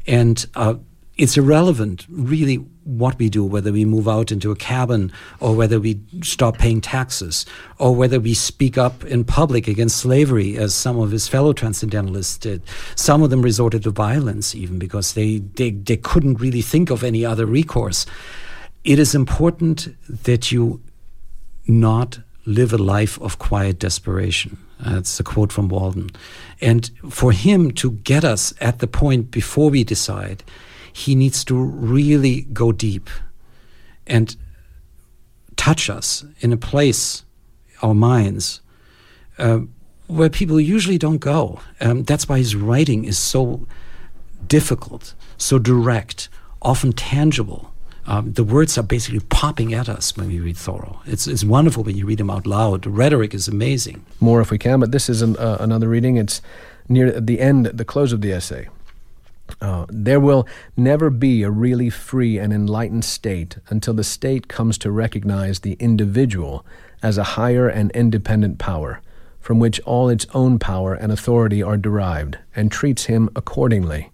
And 0.06 0.46
uh, 0.54 0.76
it's 1.16 1.36
irrelevant, 1.36 2.06
really, 2.08 2.56
what 2.82 3.18
we 3.18 3.28
do, 3.28 3.44
whether 3.44 3.72
we 3.72 3.84
move 3.84 4.08
out 4.08 4.32
into 4.32 4.50
a 4.50 4.56
cabin 4.56 5.12
or 5.40 5.54
whether 5.54 5.78
we 5.78 6.00
stop 6.22 6.58
paying 6.58 6.80
taxes 6.80 7.46
or 7.78 7.94
whether 7.94 8.18
we 8.18 8.34
speak 8.34 8.76
up 8.76 9.04
in 9.04 9.24
public 9.24 9.68
against 9.68 9.98
slavery, 9.98 10.56
as 10.56 10.74
some 10.74 10.98
of 10.98 11.12
his 11.12 11.28
fellow 11.28 11.52
transcendentalists 11.52 12.38
did. 12.38 12.62
Some 12.96 13.22
of 13.22 13.30
them 13.30 13.42
resorted 13.42 13.84
to 13.84 13.90
violence 13.90 14.54
even 14.54 14.78
because 14.78 15.14
they, 15.14 15.38
they, 15.38 15.70
they 15.70 15.96
couldn't 15.96 16.40
really 16.40 16.62
think 16.62 16.90
of 16.90 17.04
any 17.04 17.24
other 17.24 17.46
recourse. 17.46 18.06
It 18.82 18.98
is 18.98 19.14
important 19.14 19.88
that 20.08 20.52
you 20.52 20.82
not 21.66 22.18
live 22.44 22.72
a 22.72 22.78
life 22.78 23.18
of 23.20 23.38
quiet 23.38 23.78
desperation. 23.78 24.58
That's 24.80 25.18
a 25.20 25.24
quote 25.24 25.52
from 25.52 25.68
Walden. 25.68 26.10
And 26.60 26.90
for 27.08 27.32
him 27.32 27.70
to 27.72 27.92
get 27.92 28.24
us 28.24 28.52
at 28.60 28.80
the 28.80 28.86
point 28.86 29.30
before 29.30 29.70
we 29.70 29.84
decide, 29.84 30.44
he 30.94 31.16
needs 31.16 31.44
to 31.44 31.60
really 31.60 32.42
go 32.52 32.70
deep 32.70 33.10
and 34.06 34.36
touch 35.56 35.90
us 35.90 36.24
in 36.38 36.52
a 36.52 36.56
place, 36.56 37.24
our 37.82 37.94
minds, 37.94 38.60
uh, 39.38 39.60
where 40.06 40.30
people 40.30 40.60
usually 40.60 40.96
don't 40.96 41.18
go. 41.18 41.60
Um, 41.80 42.04
that's 42.04 42.28
why 42.28 42.38
his 42.38 42.54
writing 42.54 43.04
is 43.04 43.18
so 43.18 43.66
difficult, 44.46 45.14
so 45.36 45.58
direct, 45.58 46.28
often 46.62 46.92
tangible. 46.92 47.72
Um, 48.06 48.32
the 48.34 48.44
words 48.44 48.78
are 48.78 48.82
basically 48.82 49.20
popping 49.20 49.74
at 49.74 49.88
us 49.88 50.16
when 50.16 50.28
we 50.28 50.38
read 50.38 50.56
Thoreau. 50.56 51.00
It's, 51.06 51.26
it's 51.26 51.42
wonderful 51.42 51.82
when 51.82 51.96
you 51.96 52.06
read 52.06 52.18
them 52.18 52.30
out 52.30 52.46
loud. 52.46 52.82
The 52.82 52.90
rhetoric 52.90 53.34
is 53.34 53.48
amazing. 53.48 54.04
More 54.20 54.40
if 54.40 54.52
we 54.52 54.58
can, 54.58 54.78
but 54.78 54.92
this 54.92 55.08
is 55.08 55.22
an, 55.22 55.36
uh, 55.38 55.56
another 55.58 55.88
reading. 55.88 56.18
It's 56.18 56.40
near 56.88 57.20
the 57.20 57.40
end, 57.40 57.66
the 57.66 57.84
close 57.84 58.12
of 58.12 58.20
the 58.20 58.32
essay. 58.32 58.68
Uh, 59.60 59.86
there 59.88 60.20
will 60.20 60.46
never 60.76 61.10
be 61.10 61.42
a 61.42 61.50
really 61.50 61.90
free 61.90 62.38
and 62.38 62.52
enlightened 62.52 63.04
state 63.04 63.58
until 63.68 63.94
the 63.94 64.04
state 64.04 64.48
comes 64.48 64.78
to 64.78 64.90
recognize 64.90 65.60
the 65.60 65.74
individual 65.74 66.64
as 67.02 67.18
a 67.18 67.24
higher 67.38 67.68
and 67.68 67.90
independent 67.92 68.58
power, 68.58 69.00
from 69.40 69.58
which 69.58 69.80
all 69.80 70.08
its 70.08 70.26
own 70.34 70.58
power 70.58 70.94
and 70.94 71.12
authority 71.12 71.62
are 71.62 71.76
derived, 71.76 72.38
and 72.56 72.72
treats 72.72 73.04
him 73.04 73.28
accordingly. 73.36 74.10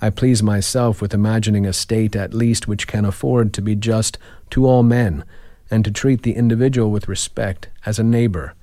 I 0.00 0.10
please 0.10 0.42
myself 0.42 1.00
with 1.00 1.14
imagining 1.14 1.66
a 1.66 1.72
state 1.72 2.14
at 2.14 2.34
least 2.34 2.68
which 2.68 2.86
can 2.86 3.04
afford 3.04 3.52
to 3.54 3.62
be 3.62 3.74
just 3.74 4.18
to 4.50 4.66
all 4.66 4.82
men, 4.82 5.24
and 5.70 5.84
to 5.84 5.90
treat 5.90 6.22
the 6.22 6.34
individual 6.34 6.90
with 6.90 7.08
respect 7.08 7.68
as 7.84 7.98
a 7.98 8.04
neighbor, 8.04 8.54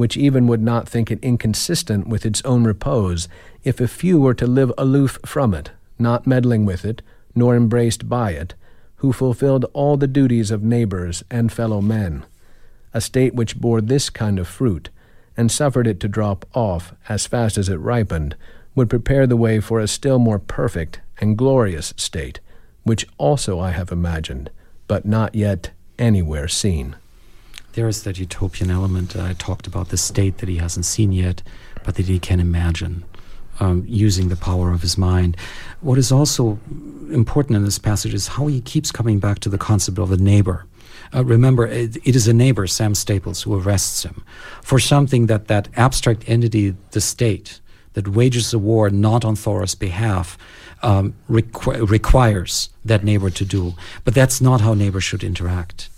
which 0.00 0.16
even 0.16 0.46
would 0.46 0.62
not 0.62 0.88
think 0.88 1.10
it 1.10 1.18
inconsistent 1.20 2.08
with 2.08 2.24
its 2.24 2.40
own 2.46 2.64
repose 2.64 3.28
if 3.64 3.82
a 3.82 3.86
few 3.86 4.18
were 4.18 4.32
to 4.32 4.46
live 4.46 4.72
aloof 4.78 5.18
from 5.26 5.52
it, 5.52 5.72
not 5.98 6.26
meddling 6.26 6.64
with 6.64 6.86
it, 6.86 7.02
nor 7.34 7.54
embraced 7.54 8.08
by 8.08 8.30
it, 8.30 8.54
who 8.96 9.12
fulfilled 9.12 9.66
all 9.74 9.98
the 9.98 10.06
duties 10.06 10.50
of 10.50 10.62
neighbors 10.62 11.22
and 11.30 11.52
fellow 11.52 11.82
men, 11.82 12.24
a 12.94 13.00
state 13.02 13.34
which 13.34 13.60
bore 13.60 13.82
this 13.82 14.08
kind 14.08 14.38
of 14.38 14.48
fruit, 14.48 14.88
and 15.36 15.52
suffered 15.52 15.86
it 15.86 16.00
to 16.00 16.08
drop 16.08 16.46
off 16.54 16.94
as 17.10 17.26
fast 17.26 17.58
as 17.58 17.68
it 17.68 17.76
ripened, 17.76 18.34
would 18.74 18.88
prepare 18.88 19.26
the 19.26 19.36
way 19.36 19.60
for 19.60 19.80
a 19.80 19.86
still 19.86 20.18
more 20.18 20.38
perfect 20.38 21.02
and 21.20 21.36
glorious 21.36 21.92
state, 21.98 22.40
which 22.84 23.06
also 23.18 23.60
I 23.60 23.72
have 23.72 23.92
imagined, 23.92 24.48
but 24.86 25.04
not 25.04 25.34
yet 25.34 25.72
anywhere 25.98 26.48
seen. 26.48 26.96
There 27.74 27.88
is 27.88 28.02
that 28.02 28.18
utopian 28.18 28.70
element. 28.70 29.10
that 29.10 29.24
I 29.24 29.34
talked 29.34 29.66
about 29.66 29.90
the 29.90 29.96
state 29.96 30.38
that 30.38 30.48
he 30.48 30.56
hasn't 30.56 30.86
seen 30.86 31.12
yet, 31.12 31.42
but 31.84 31.94
that 31.94 32.06
he 32.06 32.18
can 32.18 32.40
imagine 32.40 33.04
um, 33.60 33.84
using 33.86 34.28
the 34.28 34.36
power 34.36 34.72
of 34.72 34.82
his 34.82 34.98
mind. 34.98 35.36
What 35.80 35.98
is 35.98 36.10
also 36.10 36.58
important 37.12 37.56
in 37.56 37.64
this 37.64 37.78
passage 37.78 38.14
is 38.14 38.28
how 38.28 38.46
he 38.48 38.60
keeps 38.60 38.90
coming 38.90 39.20
back 39.20 39.38
to 39.40 39.48
the 39.48 39.58
concept 39.58 39.98
of 39.98 40.10
a 40.10 40.16
neighbor. 40.16 40.66
Uh, 41.14 41.24
remember, 41.24 41.66
it, 41.66 41.96
it 42.04 42.16
is 42.16 42.26
a 42.26 42.32
neighbor, 42.32 42.66
Sam 42.66 42.94
Staples, 42.94 43.42
who 43.42 43.60
arrests 43.60 44.04
him 44.04 44.24
for 44.62 44.78
something 44.78 45.26
that 45.26 45.48
that 45.48 45.68
abstract 45.76 46.28
entity, 46.28 46.74
the 46.92 47.00
state, 47.00 47.60
that 47.94 48.08
wages 48.08 48.52
a 48.54 48.58
war 48.58 48.90
not 48.90 49.24
on 49.24 49.36
Thoreau's 49.36 49.74
behalf, 49.74 50.38
um, 50.82 51.14
requ- 51.28 51.88
requires 51.88 52.70
that 52.84 53.04
neighbor 53.04 53.30
to 53.30 53.44
do. 53.44 53.74
But 54.04 54.14
that's 54.14 54.40
not 54.40 54.60
how 54.60 54.74
neighbors 54.74 55.04
should 55.04 55.24
interact. 55.24 55.89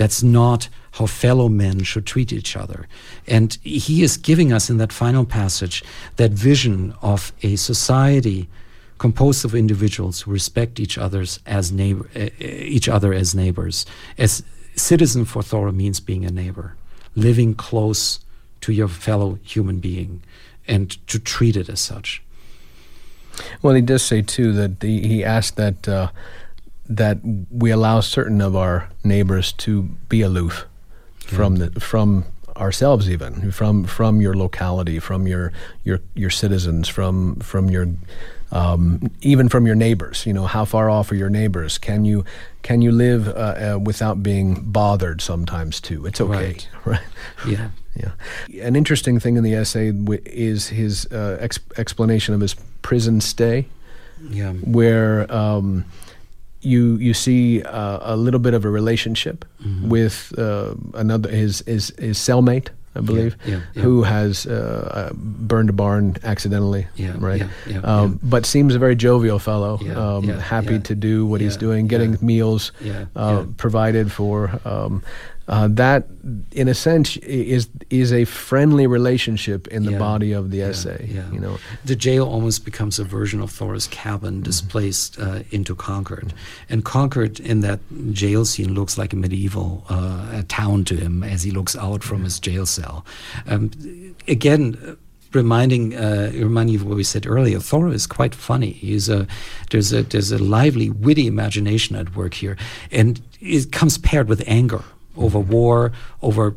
That's 0.00 0.22
not 0.22 0.70
how 0.92 1.04
fellow 1.04 1.50
men 1.50 1.82
should 1.82 2.06
treat 2.06 2.32
each 2.32 2.56
other. 2.56 2.88
And 3.26 3.58
he 3.62 4.02
is 4.02 4.16
giving 4.16 4.50
us 4.50 4.70
in 4.70 4.78
that 4.78 4.94
final 4.94 5.26
passage 5.26 5.84
that 6.16 6.30
vision 6.30 6.94
of 7.02 7.34
a 7.42 7.56
society 7.56 8.48
composed 8.96 9.44
of 9.44 9.54
individuals 9.54 10.22
who 10.22 10.30
respect 10.30 10.80
each 10.80 10.96
other's 10.96 11.38
as 11.44 11.70
neighbor, 11.70 12.08
uh, 12.16 12.30
each 12.40 12.88
other 12.88 13.12
as 13.12 13.34
neighbors. 13.34 13.84
As 14.16 14.42
citizen 14.74 15.26
for 15.26 15.42
Thoreau 15.42 15.70
means 15.70 16.00
being 16.00 16.24
a 16.24 16.30
neighbor, 16.30 16.76
living 17.14 17.54
close 17.54 18.20
to 18.62 18.72
your 18.72 18.88
fellow 18.88 19.38
human 19.42 19.80
being, 19.80 20.22
and 20.66 20.96
to 21.08 21.18
treat 21.18 21.56
it 21.58 21.68
as 21.68 21.80
such. 21.80 22.22
Well, 23.60 23.74
he 23.74 23.82
does 23.82 24.02
say 24.02 24.22
too 24.22 24.52
that 24.54 24.80
the, 24.80 25.06
he 25.06 25.22
asked 25.22 25.56
that 25.56 25.86
uh, 25.86 26.08
that 26.90 27.18
we 27.50 27.70
allow 27.70 28.00
certain 28.00 28.40
of 28.40 28.54
our 28.56 28.88
neighbors 29.04 29.52
to 29.52 29.82
be 30.08 30.22
aloof 30.22 30.66
from 31.18 31.56
the 31.56 31.70
from 31.80 32.24
ourselves 32.56 33.08
even 33.08 33.52
from 33.52 33.84
from 33.84 34.20
your 34.20 34.34
locality 34.34 34.98
from 34.98 35.26
your 35.26 35.52
your 35.84 36.00
your 36.14 36.30
citizens 36.30 36.88
from 36.88 37.36
from 37.36 37.70
your 37.70 37.86
um, 38.52 39.10
even 39.20 39.48
from 39.48 39.66
your 39.66 39.76
neighbors. 39.76 40.26
You 40.26 40.32
know 40.32 40.46
how 40.46 40.64
far 40.64 40.90
off 40.90 41.12
are 41.12 41.14
your 41.14 41.30
neighbors? 41.30 41.78
Can 41.78 42.04
you 42.04 42.24
can 42.62 42.82
you 42.82 42.92
live 42.92 43.28
uh, 43.28 43.74
uh, 43.74 43.78
without 43.78 44.22
being 44.22 44.60
bothered 44.60 45.20
sometimes 45.20 45.80
too? 45.80 46.04
It's 46.06 46.20
okay. 46.20 46.32
Right, 46.32 46.68
right? 46.84 47.00
yeah. 47.46 47.70
Yeah. 47.96 48.12
An 48.62 48.76
interesting 48.76 49.18
thing 49.18 49.36
in 49.36 49.42
the 49.42 49.54
essay 49.54 49.90
w- 49.90 50.22
is 50.24 50.68
his 50.68 51.06
uh, 51.06 51.38
ex- 51.40 51.58
explanation 51.76 52.34
of 52.34 52.40
his 52.40 52.54
prison 52.82 53.20
stay. 53.20 53.66
Yeah. 54.30 54.52
Where 54.52 55.30
um, 55.32 55.84
you 56.62 56.96
you 56.96 57.14
see 57.14 57.62
uh, 57.62 58.14
a 58.14 58.16
little 58.16 58.40
bit 58.40 58.54
of 58.54 58.64
a 58.64 58.70
relationship 58.70 59.44
mm-hmm. 59.62 59.88
with 59.88 60.32
uh, 60.38 60.74
another 60.94 61.30
his 61.30 61.62
his 61.66 61.92
his 61.98 62.18
cellmate, 62.18 62.68
I 62.94 63.00
believe, 63.00 63.36
yeah, 63.44 63.54
yeah, 63.54 63.60
yeah. 63.74 63.82
who 63.82 64.02
has 64.02 64.46
uh, 64.46 65.10
burned 65.14 65.70
a 65.70 65.72
barn 65.72 66.16
accidentally, 66.24 66.86
right? 67.18 67.42
Um, 67.84 68.18
but 68.22 68.44
seems 68.44 68.74
a 68.74 68.78
very 68.78 68.96
jovial 68.96 69.38
fellow, 69.38 69.78
um, 69.96 70.28
happy 70.28 70.78
to 70.80 70.94
do 70.94 71.24
what 71.24 71.40
he's 71.40 71.56
doing, 71.56 71.86
getting 71.86 72.18
meals 72.20 72.72
uh, 73.16 73.44
provided 73.56 74.12
for. 74.12 74.60
Um, 74.64 75.02
uh, 75.50 75.66
that, 75.66 76.06
in 76.52 76.68
a 76.68 76.74
sense, 76.74 77.16
is 77.16 77.68
is 77.90 78.12
a 78.12 78.24
friendly 78.24 78.86
relationship 78.86 79.66
in 79.66 79.84
the 79.84 79.90
yeah, 79.90 79.98
body 79.98 80.30
of 80.32 80.52
the 80.52 80.62
essay. 80.62 81.08
Yeah. 81.10 81.28
You 81.32 81.40
know, 81.40 81.58
the 81.84 81.96
jail 81.96 82.24
almost 82.24 82.64
becomes 82.64 83.00
a 83.00 83.04
version 83.04 83.40
of 83.40 83.50
Thoreau's 83.50 83.88
cabin 83.88 84.34
mm-hmm. 84.34 84.42
displaced 84.44 85.18
uh, 85.18 85.42
into 85.50 85.74
Concord, 85.74 86.32
and 86.68 86.84
Concord 86.84 87.40
in 87.40 87.62
that 87.62 87.80
jail 88.12 88.44
scene 88.44 88.74
looks 88.74 88.96
like 88.96 89.12
a 89.12 89.16
medieval 89.16 89.84
uh, 89.88 90.42
town 90.46 90.84
to 90.84 90.94
him 90.94 91.24
as 91.24 91.42
he 91.42 91.50
looks 91.50 91.74
out 91.74 92.04
from 92.04 92.22
his 92.22 92.38
jail 92.38 92.64
cell. 92.64 93.04
Um, 93.48 93.72
again 94.28 94.96
reminding 95.32 95.96
uh, 95.96 96.30
reminding 96.34 96.74
you 96.74 96.80
of 96.80 96.86
what 96.86 96.96
we 96.96 97.02
said 97.02 97.26
earlier, 97.26 97.58
Thoreau 97.58 97.90
is 97.90 98.06
quite 98.06 98.36
funny. 98.36 98.70
He's 98.70 99.08
a 99.08 99.26
there's 99.70 99.92
a 99.92 100.04
there's 100.04 100.30
a 100.30 100.38
lively, 100.38 100.90
witty 100.90 101.26
imagination 101.26 101.96
at 101.96 102.14
work 102.14 102.34
here, 102.34 102.56
and 102.92 103.20
it 103.40 103.72
comes 103.72 103.98
paired 103.98 104.28
with 104.28 104.44
anger 104.46 104.84
over 105.16 105.38
war, 105.38 105.92
over 106.22 106.54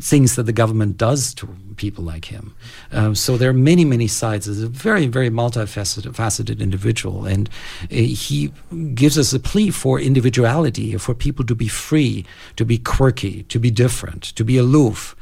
things 0.00 0.36
that 0.36 0.44
the 0.44 0.52
government 0.52 0.96
does 0.96 1.34
to 1.34 1.48
people 1.76 2.04
like 2.04 2.26
him. 2.26 2.54
Um, 2.92 3.14
so 3.14 3.36
there 3.36 3.50
are 3.50 3.54
many, 3.54 3.84
many 3.84 4.06
sides. 4.06 4.46
He's 4.46 4.62
a 4.62 4.68
very, 4.68 5.06
very 5.06 5.30
multifaceted 5.30 6.14
faceted 6.14 6.60
individual, 6.60 7.26
and 7.26 7.48
uh, 7.48 7.94
he 7.94 8.52
gives 8.94 9.18
us 9.18 9.32
a 9.32 9.40
plea 9.40 9.70
for 9.70 10.00
individuality, 10.00 10.96
for 10.98 11.14
people 11.14 11.44
to 11.46 11.54
be 11.54 11.68
free, 11.68 12.24
to 12.56 12.64
be 12.64 12.78
quirky, 12.78 13.44
to 13.44 13.58
be 13.58 13.70
different, 13.70 14.22
to 14.22 14.44
be 14.44 14.56
aloof, 14.56 15.16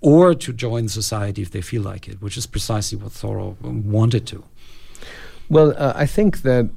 or 0.00 0.34
to 0.34 0.52
join 0.52 0.88
society 0.88 1.42
if 1.42 1.50
they 1.50 1.60
feel 1.60 1.82
like 1.82 2.08
it, 2.08 2.20
which 2.20 2.36
is 2.36 2.46
precisely 2.46 2.98
what 2.98 3.12
Thoreau 3.12 3.56
wanted 3.60 4.26
to. 4.28 4.44
Well, 5.48 5.74
uh, 5.76 5.92
I 5.94 6.06
think 6.06 6.42
that 6.42 6.70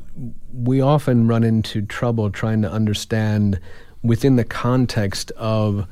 we 0.53 0.81
often 0.81 1.27
run 1.27 1.43
into 1.43 1.81
trouble 1.81 2.29
trying 2.29 2.61
to 2.61 2.71
understand 2.71 3.59
within 4.05 4.35
the 4.35 4.43
context 4.43 5.31
of 5.31 5.87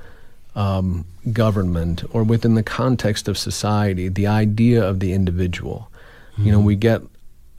um, 0.55 1.05
government 1.31 2.03
or 2.11 2.23
within 2.23 2.55
the 2.55 2.63
context 2.63 3.27
of 3.27 3.37
society 3.37 4.07
the 4.07 4.27
idea 4.27 4.83
of 4.83 4.99
the 4.99 5.13
individual. 5.13 5.89
Mm-hmm. 6.33 6.45
You 6.45 6.51
know, 6.51 6.59
we 6.59 6.75
get 6.75 7.01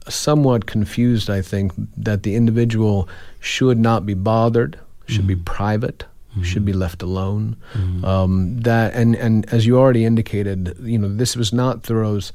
somewhat 0.07 0.65
confused, 0.65 1.29
I 1.29 1.41
think, 1.41 1.73
that 1.97 2.23
the 2.23 2.35
individual 2.35 3.09
should 3.39 3.79
not 3.79 4.05
be 4.05 4.13
bothered, 4.13 4.79
should 5.07 5.21
mm-hmm. 5.21 5.27
be 5.27 5.35
private. 5.37 6.05
Mm-hmm. 6.31 6.43
Should 6.43 6.65
be 6.65 6.73
left 6.73 7.01
alone. 7.01 7.55
Mm-hmm. 7.73 8.03
Um, 8.03 8.59
that 8.59 8.93
and 8.93 9.15
and 9.15 9.45
as 9.53 9.65
you 9.65 9.77
already 9.77 10.03
indicated, 10.03 10.75
you 10.81 10.99
know 10.99 11.07
this 11.07 11.37
was 11.37 11.53
not 11.53 11.83
Thoreau's 11.83 12.33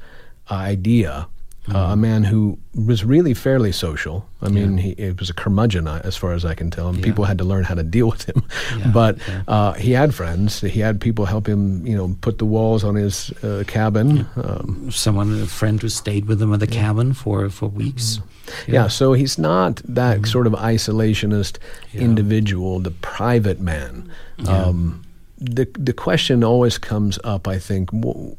idea 0.49 1.27
Mm-hmm. 1.67 1.75
Uh, 1.75 1.93
a 1.93 1.95
man 1.95 2.23
who 2.23 2.57
was 2.73 3.05
really 3.05 3.35
fairly 3.35 3.71
social. 3.71 4.27
I 4.41 4.49
mean, 4.49 4.77
yeah. 4.77 4.83
he 4.83 4.91
it 4.93 5.19
was 5.19 5.29
a 5.29 5.33
curmudgeon 5.33 5.87
uh, 5.87 6.01
as 6.03 6.17
far 6.17 6.33
as 6.33 6.43
I 6.43 6.55
can 6.55 6.71
tell, 6.71 6.87
and 6.87 6.97
yeah. 6.97 7.05
people 7.05 7.25
had 7.25 7.37
to 7.37 7.43
learn 7.43 7.65
how 7.65 7.75
to 7.75 7.83
deal 7.83 8.09
with 8.09 8.27
him. 8.27 8.43
Yeah. 8.77 8.87
but 8.93 9.17
uh, 9.47 9.73
he 9.73 9.91
had 9.91 10.13
friends. 10.15 10.61
He 10.61 10.79
had 10.79 11.01
people 11.01 11.25
help 11.25 11.47
him, 11.47 11.85
you 11.85 11.95
know, 11.95 12.15
put 12.21 12.37
the 12.37 12.45
walls 12.45 12.83
on 12.83 12.95
his 12.95 13.31
uh, 13.43 13.63
cabin. 13.67 14.25
Um, 14.35 14.89
Someone, 14.91 15.41
a 15.41 15.45
friend 15.45 15.81
who 15.81 15.89
stayed 15.89 16.25
with 16.25 16.41
him 16.41 16.53
at 16.53 16.61
the 16.61 16.67
cabin 16.67 17.13
for 17.13 17.49
for 17.49 17.67
weeks. 17.67 18.17
Mm-hmm. 18.17 18.73
Yeah. 18.73 18.87
so 18.87 19.13
he's 19.13 19.37
not 19.37 19.75
that 19.85 20.17
mm-hmm. 20.17 20.25
sort 20.25 20.47
of 20.47 20.53
isolationist 20.53 21.57
individual, 21.93 22.79
the 22.79 22.91
private 22.91 23.59
man. 23.59 24.11
Um, 24.47 25.03
the 25.37 25.67
the 25.77 25.93
question 25.93 26.43
always 26.43 26.77
comes 26.77 27.19
up. 27.23 27.47
I 27.47 27.59
think, 27.59 27.89
wh- 27.91 28.33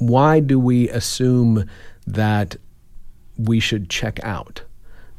why 0.00 0.40
do 0.40 0.58
we 0.58 0.88
assume 0.88 1.68
that 2.06 2.56
we 3.36 3.60
should 3.60 3.88
check 3.88 4.20
out 4.22 4.62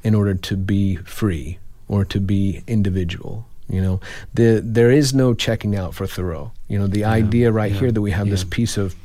in 0.04 0.16
order 0.16 0.36
to 0.36 0.58
be 0.58 0.98
free 0.98 1.60
or 1.88 2.06
to 2.06 2.20
be 2.20 2.64
individual. 2.68 3.48
You 3.68 3.82
know, 3.82 4.00
the, 4.34 4.62
there 4.64 4.92
is 4.92 5.14
no 5.14 5.34
checking 5.34 5.78
out 5.78 5.96
for 5.96 6.06
Thoreau. 6.06 6.52
You 6.68 6.78
know, 6.78 6.88
the 6.88 7.00
yeah, 7.00 7.12
idea 7.12 7.52
right 7.52 7.72
yeah, 7.72 7.80
here 7.80 7.92
that 7.92 8.02
we 8.02 8.12
have 8.12 8.28
yeah. 8.28 8.32
this 8.32 8.44
piece 8.44 8.78
of 8.78 8.96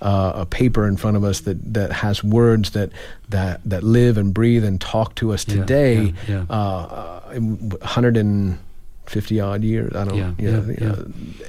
uh, 0.00 0.32
a 0.34 0.46
paper 0.46 0.88
in 0.88 0.96
front 0.96 1.16
of 1.16 1.24
us 1.24 1.40
that, 1.40 1.74
that 1.74 1.92
has 1.92 2.24
words 2.24 2.70
that, 2.70 2.90
that, 3.28 3.60
that 3.64 3.82
live 3.82 4.16
and 4.16 4.32
breathe 4.32 4.64
and 4.64 4.80
talk 4.80 5.14
to 5.16 5.32
us 5.32 5.44
today, 5.44 6.14
uh, 6.48 7.20
150 7.32 9.40
odd 9.40 9.62
years, 9.62 9.94
I 9.94 10.04
don't 10.04 10.16
know, 10.16 10.34
you 10.38 10.50
know, 10.50 11.04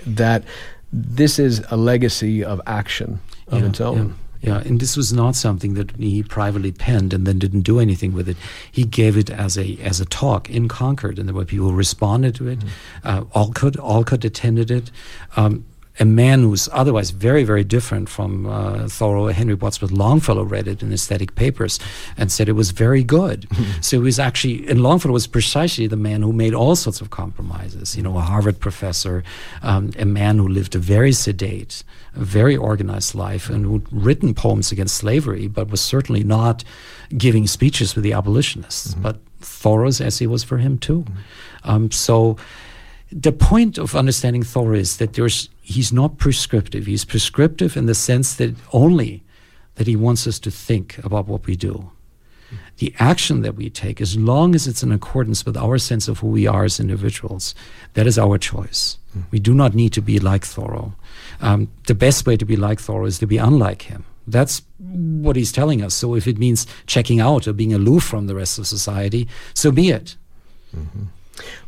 that 0.08 0.44
this 0.92 1.40
is 1.40 1.64
a 1.70 1.78
legacy 1.78 2.44
of 2.44 2.60
action 2.68 3.22
of 3.48 3.64
its 3.64 3.80
own. 3.80 4.16
Yeah, 4.46 4.60
and 4.60 4.80
this 4.80 4.96
was 4.96 5.12
not 5.12 5.36
something 5.36 5.74
that 5.74 5.96
he 5.96 6.22
privately 6.22 6.72
penned 6.72 7.14
and 7.14 7.26
then 7.26 7.40
didn't 7.40 7.62
do 7.62 7.80
anything 7.80 8.14
with 8.14 8.30
it. 8.30 8.38
He 8.72 8.84
gave 8.84 9.18
it 9.18 9.32
as 9.32 9.58
a 9.58 9.78
as 9.82 10.00
a 10.00 10.06
talk 10.06 10.52
in 10.52 10.68
Concord, 10.68 11.18
and 11.18 11.28
there 11.28 11.34
were 11.34 11.46
people 11.46 11.70
who 11.70 11.76
responded 11.76 12.36
to 12.36 12.48
it. 12.50 12.60
Mm-hmm. 12.60 13.08
Uh, 13.08 13.24
Alcott 13.34 13.76
Alcott 13.78 14.24
attended 14.24 14.70
it. 14.70 14.92
Um, 15.36 15.66
a 16.00 16.06
man 16.06 16.42
who's 16.42 16.68
otherwise 16.74 17.12
very, 17.12 17.44
very 17.44 17.64
different 17.64 18.10
from 18.10 18.46
uh, 18.46 18.88
Thoreau, 18.88 19.28
Henry 19.28 19.54
Wadsworth 19.54 19.92
Longfellow 19.92 20.44
read 20.44 20.68
it 20.68 20.84
in 20.84 20.92
aesthetic 20.92 21.36
papers 21.36 21.80
and 22.18 22.32
said 22.32 22.50
it 22.50 22.54
was 22.54 22.72
very 22.72 23.04
good. 23.04 23.48
so 23.82 23.98
he 23.98 24.04
was 24.04 24.20
actually, 24.20 24.68
and 24.68 24.82
Longfellow 24.82 25.14
was 25.14 25.28
precisely 25.28 25.88
the 25.88 25.96
man 25.96 26.22
who 26.22 26.34
made 26.34 26.54
all 26.54 26.76
sorts 26.76 27.00
of 27.00 27.12
compromises. 27.12 27.96
You 27.96 28.04
know, 28.04 28.18
a 28.18 28.22
Harvard 28.22 28.60
professor, 28.60 29.24
um, 29.62 29.92
a 29.98 30.06
man 30.06 30.38
who 30.38 30.48
lived 30.48 30.76
a 30.76 30.80
very 30.80 31.14
sedate, 31.14 31.84
a 32.16 32.24
very 32.24 32.58
organized 32.58 33.16
life 33.16 33.50
and 33.50 33.66
who'd 33.66 33.88
written 33.92 34.34
poems 34.34 34.72
against 34.72 34.96
slavery, 34.96 35.48
but 35.48 35.70
was 35.70 35.82
certainly 35.82 36.24
not 36.24 36.64
giving 37.18 37.48
speeches 37.48 37.96
with 37.96 38.04
the 38.04 38.14
abolitionists. 38.14 38.92
Mm-hmm. 38.92 39.02
But 39.02 39.18
Thoreau's 39.40 40.02
essay 40.02 40.26
was 40.26 40.44
for 40.44 40.58
him 40.58 40.78
too. 40.78 41.02
Mm-hmm. 41.04 41.70
Um, 41.70 41.92
so 41.92 42.38
the 43.12 43.32
point 43.32 43.78
of 43.78 43.96
understanding 43.96 44.44
Thoreau 44.44 44.76
is 44.76 44.98
that 44.98 45.14
there's 45.14 45.50
he's 45.62 45.92
not 45.94 46.18
prescriptive. 46.18 46.86
He's 46.86 47.06
prescriptive 47.06 47.78
in 47.78 47.86
the 47.86 47.96
sense 47.96 48.36
that 48.36 48.56
only 48.74 49.24
that 49.76 49.88
he 49.88 49.96
wants 49.96 50.28
us 50.28 50.40
to 50.40 50.52
think 50.52 50.98
about 51.04 51.28
what 51.28 51.46
we 51.46 51.56
do. 51.56 51.92
The 52.78 52.94
action 53.00 53.42
that 53.42 53.56
we 53.56 53.70
take, 53.70 54.00
as 54.02 54.18
long 54.18 54.54
as 54.54 54.68
it's 54.68 54.84
in 54.84 54.92
accordance 54.92 55.46
with 55.46 55.58
our 55.58 55.78
sense 55.78 56.08
of 56.08 56.20
who 56.20 56.28
we 56.28 56.46
are 56.46 56.66
as 56.66 56.80
individuals, 56.80 57.56
that 57.94 58.06
is 58.06 58.20
our 58.20 58.38
choice. 58.38 58.98
Mm. 59.18 59.24
We 59.32 59.40
do 59.40 59.54
not 59.54 59.74
need 59.74 59.94
to 59.94 60.02
be 60.02 60.20
like 60.20 60.46
Thoreau. 60.46 60.94
Um, 61.42 61.70
the 61.88 61.96
best 61.96 62.28
way 62.28 62.38
to 62.38 62.46
be 62.46 62.56
like 62.56 62.80
Thoreau 62.80 63.06
is 63.06 63.20
to 63.20 63.28
be 63.28 63.38
unlike 63.38 63.84
him. 63.84 64.06
That's 64.28 64.62
what 64.80 65.36
he's 65.36 65.52
telling 65.52 65.82
us. 65.82 65.94
So 65.94 66.16
if 66.16 66.28
it 66.28 66.38
means 66.38 66.68
checking 66.86 67.20
out 67.20 67.48
or 67.48 67.54
being 67.54 67.74
aloof 67.74 68.04
from 68.04 68.28
the 68.28 68.36
rest 68.36 68.60
of 68.60 68.68
society, 68.68 69.28
so 69.54 69.72
be 69.72 69.90
it. 69.90 70.16
Mm-hmm. 70.76 71.04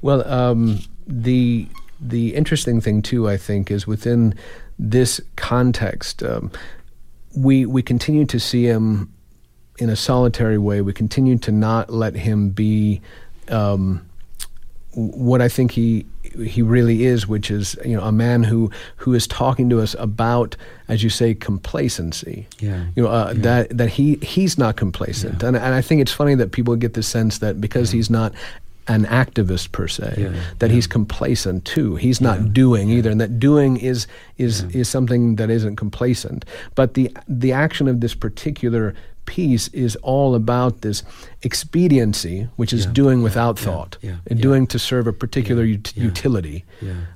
Well, 0.01 0.27
um, 0.27 0.79
the 1.07 1.67
the 1.99 2.35
interesting 2.35 2.79
thing 2.81 3.01
too, 3.01 3.27
I 3.27 3.37
think, 3.37 3.71
is 3.71 3.87
within 3.87 4.35
this 4.77 5.19
context, 5.35 6.21
um, 6.21 6.51
we 7.35 7.65
we 7.65 7.81
continue 7.81 8.25
to 8.25 8.39
see 8.39 8.65
him 8.65 9.11
in 9.79 9.89
a 9.89 9.95
solitary 9.95 10.57
way. 10.57 10.81
We 10.81 10.93
continue 10.93 11.37
to 11.39 11.51
not 11.51 11.91
let 11.91 12.15
him 12.15 12.49
be 12.49 13.01
um, 13.49 14.07
what 14.93 15.41
I 15.41 15.49
think 15.49 15.71
he 15.71 16.05
he 16.43 16.61
really 16.61 17.05
is, 17.05 17.27
which 17.27 17.49
is 17.49 17.77
you 17.85 17.95
know 17.95 18.03
a 18.03 18.11
man 18.11 18.43
who 18.43 18.69
who 18.97 19.13
is 19.13 19.27
talking 19.27 19.69
to 19.69 19.79
us 19.79 19.95
about, 19.99 20.55
as 20.87 21.03
you 21.03 21.09
say, 21.09 21.33
complacency. 21.33 22.47
Yeah. 22.59 22.85
You 22.95 23.03
know 23.03 23.09
uh, 23.09 23.33
yeah. 23.35 23.41
that 23.41 23.77
that 23.77 23.89
he 23.89 24.15
he's 24.15 24.57
not 24.57 24.75
complacent, 24.75 25.41
yeah. 25.41 25.49
and 25.49 25.57
and 25.57 25.73
I 25.73 25.81
think 25.81 26.01
it's 26.01 26.11
funny 26.11 26.35
that 26.35 26.51
people 26.51 26.75
get 26.75 26.93
the 26.93 27.03
sense 27.03 27.39
that 27.39 27.61
because 27.61 27.93
yeah. 27.93 27.97
he's 27.97 28.09
not 28.09 28.33
an 28.87 29.05
activist 29.05 29.71
per 29.71 29.87
se 29.87 30.15
yeah, 30.17 30.33
that 30.59 30.69
yeah. 30.69 30.75
he's 30.75 30.87
complacent 30.87 31.65
too 31.65 31.95
he's 31.95 32.21
not 32.21 32.53
doing 32.53 32.89
either 32.89 33.09
and 33.09 33.19
that 33.19 33.39
doing 33.39 33.77
is 33.77 34.07
is 34.37 34.63
is 34.73 34.87
something 34.89 35.35
that 35.35 35.49
isn't 35.49 35.75
complacent. 35.75 36.45
But 36.75 36.93
the 36.93 37.15
the 37.27 37.51
action 37.51 37.87
of 37.87 38.01
this 38.01 38.15
particular 38.15 38.93
piece 39.25 39.67
is 39.69 39.97
all 39.97 40.35
about 40.35 40.81
this 40.81 41.03
expediency 41.43 42.47
which 42.55 42.71
is 42.71 42.85
doing 42.85 43.21
without 43.21 43.59
thought 43.59 43.97
doing 44.39 44.65
to 44.67 44.79
serve 44.79 45.05
a 45.05 45.13
particular 45.13 45.63
ut- 45.63 45.95
utility. 45.97 46.63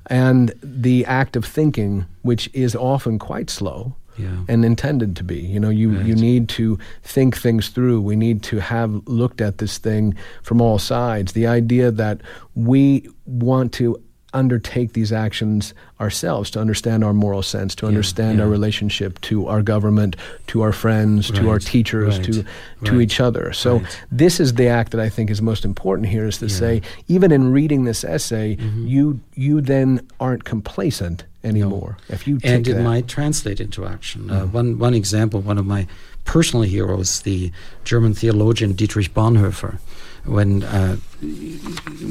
And 0.08 0.54
the 0.62 1.06
act 1.06 1.36
of 1.36 1.46
thinking 1.46 2.06
which 2.22 2.50
is 2.54 2.76
often 2.76 3.18
quite 3.18 3.50
slow 3.50 3.96
yeah. 4.18 4.44
and 4.48 4.66
intended 4.66 5.16
to 5.18 5.24
be. 5.24 5.40
You 5.40 5.60
know, 5.60 5.70
you, 5.70 5.96
right. 5.96 6.06
you 6.06 6.16
need 6.16 6.50
to 6.50 6.78
think 7.04 7.38
things 7.38 7.70
through. 7.70 8.02
We 8.02 8.16
need 8.16 8.44
to 8.44 8.60
have 8.60 9.08
looked 9.08 9.42
at 9.42 9.58
this 9.58 9.78
thing 9.78 10.16
from 10.44 10.62
all 10.62 10.80
sides. 10.80 11.34
The 11.34 11.48
idea 11.48 11.92
that 11.92 12.22
we 12.56 13.08
want 13.26 13.74
to 13.74 14.02
undertake 14.34 14.94
these 14.94 15.12
actions 15.12 15.74
ourselves 16.02 16.50
to 16.52 16.60
understand 16.60 17.04
our 17.04 17.14
moral 17.14 17.44
sense, 17.44 17.76
to 17.76 17.86
yeah, 17.86 17.90
understand 17.90 18.38
yeah. 18.38 18.44
our 18.44 18.50
relationship 18.50 19.22
to 19.22 19.48
our 19.48 19.62
government, 19.62 20.16
to 20.48 20.62
our 20.62 20.74
friends, 20.74 21.30
right, 21.30 21.42
to 21.42 21.50
our 21.50 21.60
teachers, 21.60 22.18
right, 22.18 22.26
to 22.26 22.44
to 22.84 22.92
right, 22.94 23.02
each 23.02 23.20
other. 23.20 23.54
So 23.54 23.82
this 24.12 24.40
is 24.40 24.56
the 24.56 24.68
act 24.68 24.92
that 24.92 25.00
I 25.00 25.10
think 25.10 25.30
is 25.30 25.42
most 25.42 25.64
important 25.64 26.08
here 26.10 26.26
is 26.26 26.40
to 26.40 26.48
yeah. 26.48 26.56
say, 26.56 26.82
even 27.08 27.32
in 27.32 27.52
reading 27.52 27.86
this 27.86 28.04
essay, 28.04 28.56
mm-hmm. 28.56 28.88
you 28.88 29.20
you 29.36 29.62
then 29.62 30.06
aren't 30.20 30.44
complacent 30.44 31.24
anymore. 31.44 31.98
No. 32.10 32.14
If 32.16 32.28
you 32.28 32.40
and 32.44 32.68
it 32.68 32.74
that. 32.74 32.84
might 32.84 33.08
translate 33.08 33.60
into 33.60 33.86
action. 33.86 34.30
Uh, 34.30 34.46
mm. 34.46 34.52
one 34.52 34.80
one 34.80 34.94
example, 34.94 35.40
one 35.42 35.58
of 35.58 35.66
my 35.66 35.88
personal 36.26 36.64
heroes, 36.64 37.22
the 37.22 37.52
German 37.84 38.14
theologian 38.14 38.74
Dietrich 38.74 39.14
Bonhoeffer, 39.14 39.80
when 40.26 40.64
uh, 40.64 40.96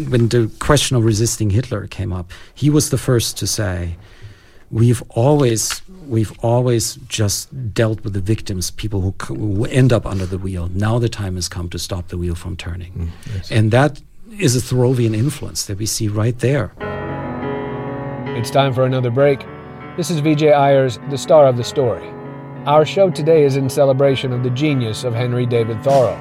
when 0.09 0.29
the 0.29 0.51
question 0.59 0.97
of 0.97 1.05
resisting 1.05 1.51
Hitler 1.51 1.87
came 1.87 2.13
up, 2.13 2.33
he 2.55 2.71
was 2.71 2.91
the 2.91 2.99
first 2.99 3.39
to 3.39 3.47
say, 3.47 3.97
"We've 4.71 5.03
always." 5.11 5.83
We've 6.07 6.37
always 6.41 6.97
just 7.07 7.73
dealt 7.73 8.03
with 8.03 8.15
the 8.15 8.21
victims, 8.21 8.73
people 8.73 9.01
who, 9.01 9.15
who 9.33 9.65
end 9.67 9.93
up 9.93 10.05
under 10.05 10.27
the 10.27 10.39
wheel. 10.39 10.69
Now 10.75 10.99
the 10.99 11.09
time 11.09 11.37
has 11.37 11.49
come 11.49 11.69
to 11.69 11.79
stop 11.79 12.09
the 12.09 12.19
wheel 12.19 12.35
from 12.35 12.57
turning. 12.57 12.93
Mm, 12.93 13.09
yes. 13.33 13.53
And 13.53 13.71
that 13.71 14.03
is 14.37 14.57
a 14.57 14.61
Thoreauvian 14.61 15.15
influence 15.15 15.67
that 15.67 15.79
we 15.79 15.87
see 15.87 16.09
right 16.09 16.37
there. 16.41 16.73
It's 18.37 18.51
time 18.51 18.73
for 18.73 18.85
another 18.85 19.11
break. 19.11 19.39
This 19.97 20.11
is 20.11 20.21
Vijay 20.21 20.53
Iyer's, 20.53 20.99
the 21.11 21.19
star 21.19 21.47
of 21.47 21.57
the 21.57 21.63
story. 21.63 22.11
Our 22.67 22.85
show 22.85 23.09
today 23.09 23.45
is 23.45 23.57
in 23.57 23.71
celebration 23.71 24.35
of 24.35 24.43
the 24.43 24.51
genius 24.51 25.03
of 25.05 25.15
Henry 25.15 25.47
David 25.47 25.83
Thoreau. 25.83 26.17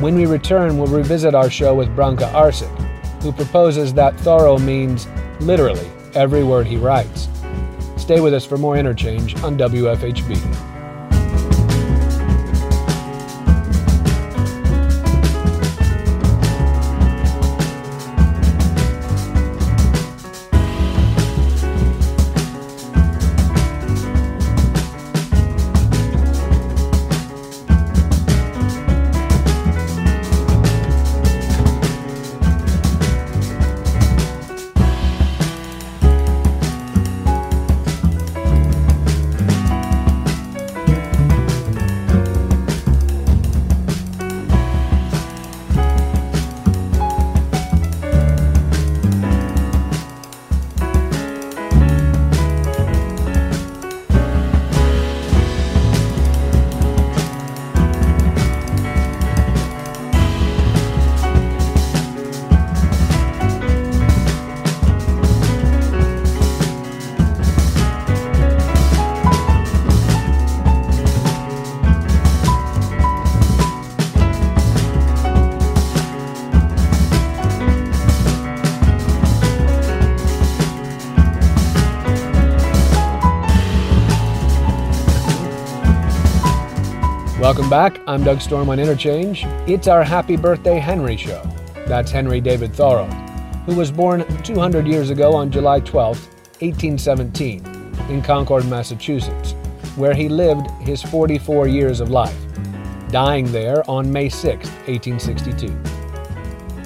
When 0.00 0.14
we 0.14 0.24
return, 0.24 0.78
we'll 0.78 0.86
revisit 0.86 1.34
our 1.34 1.50
show 1.50 1.74
with 1.74 1.94
Branka 1.94 2.32
Arsic, 2.32 2.74
who 3.22 3.32
proposes 3.32 3.92
that 3.94 4.18
Thoreau 4.20 4.56
means 4.56 5.06
literally 5.40 5.90
every 6.14 6.42
word 6.42 6.66
he 6.66 6.78
writes. 6.78 7.28
Stay 7.98 8.20
with 8.20 8.32
us 8.32 8.46
for 8.46 8.56
more 8.56 8.78
interchange 8.78 9.36
on 9.42 9.58
WFHB. 9.58 10.75
Welcome 87.46 87.70
back. 87.70 88.00
I'm 88.08 88.24
Doug 88.24 88.40
Storm 88.40 88.70
on 88.70 88.80
Interchange. 88.80 89.44
It's 89.68 89.86
our 89.86 90.02
Happy 90.02 90.36
Birthday 90.36 90.80
Henry 90.80 91.16
show. 91.16 91.48
That's 91.86 92.10
Henry 92.10 92.40
David 92.40 92.74
Thoreau, 92.74 93.06
who 93.66 93.76
was 93.76 93.92
born 93.92 94.26
200 94.42 94.84
years 94.84 95.10
ago 95.10 95.32
on 95.32 95.52
July 95.52 95.78
12, 95.78 96.26
1817, 96.60 97.64
in 98.08 98.20
Concord, 98.20 98.66
Massachusetts, 98.66 99.52
where 99.94 100.12
he 100.12 100.28
lived 100.28 100.68
his 100.80 101.04
44 101.04 101.68
years 101.68 102.00
of 102.00 102.10
life, 102.10 102.36
dying 103.12 103.52
there 103.52 103.88
on 103.88 104.12
May 104.12 104.28
6, 104.28 104.68
1862. 104.88 105.68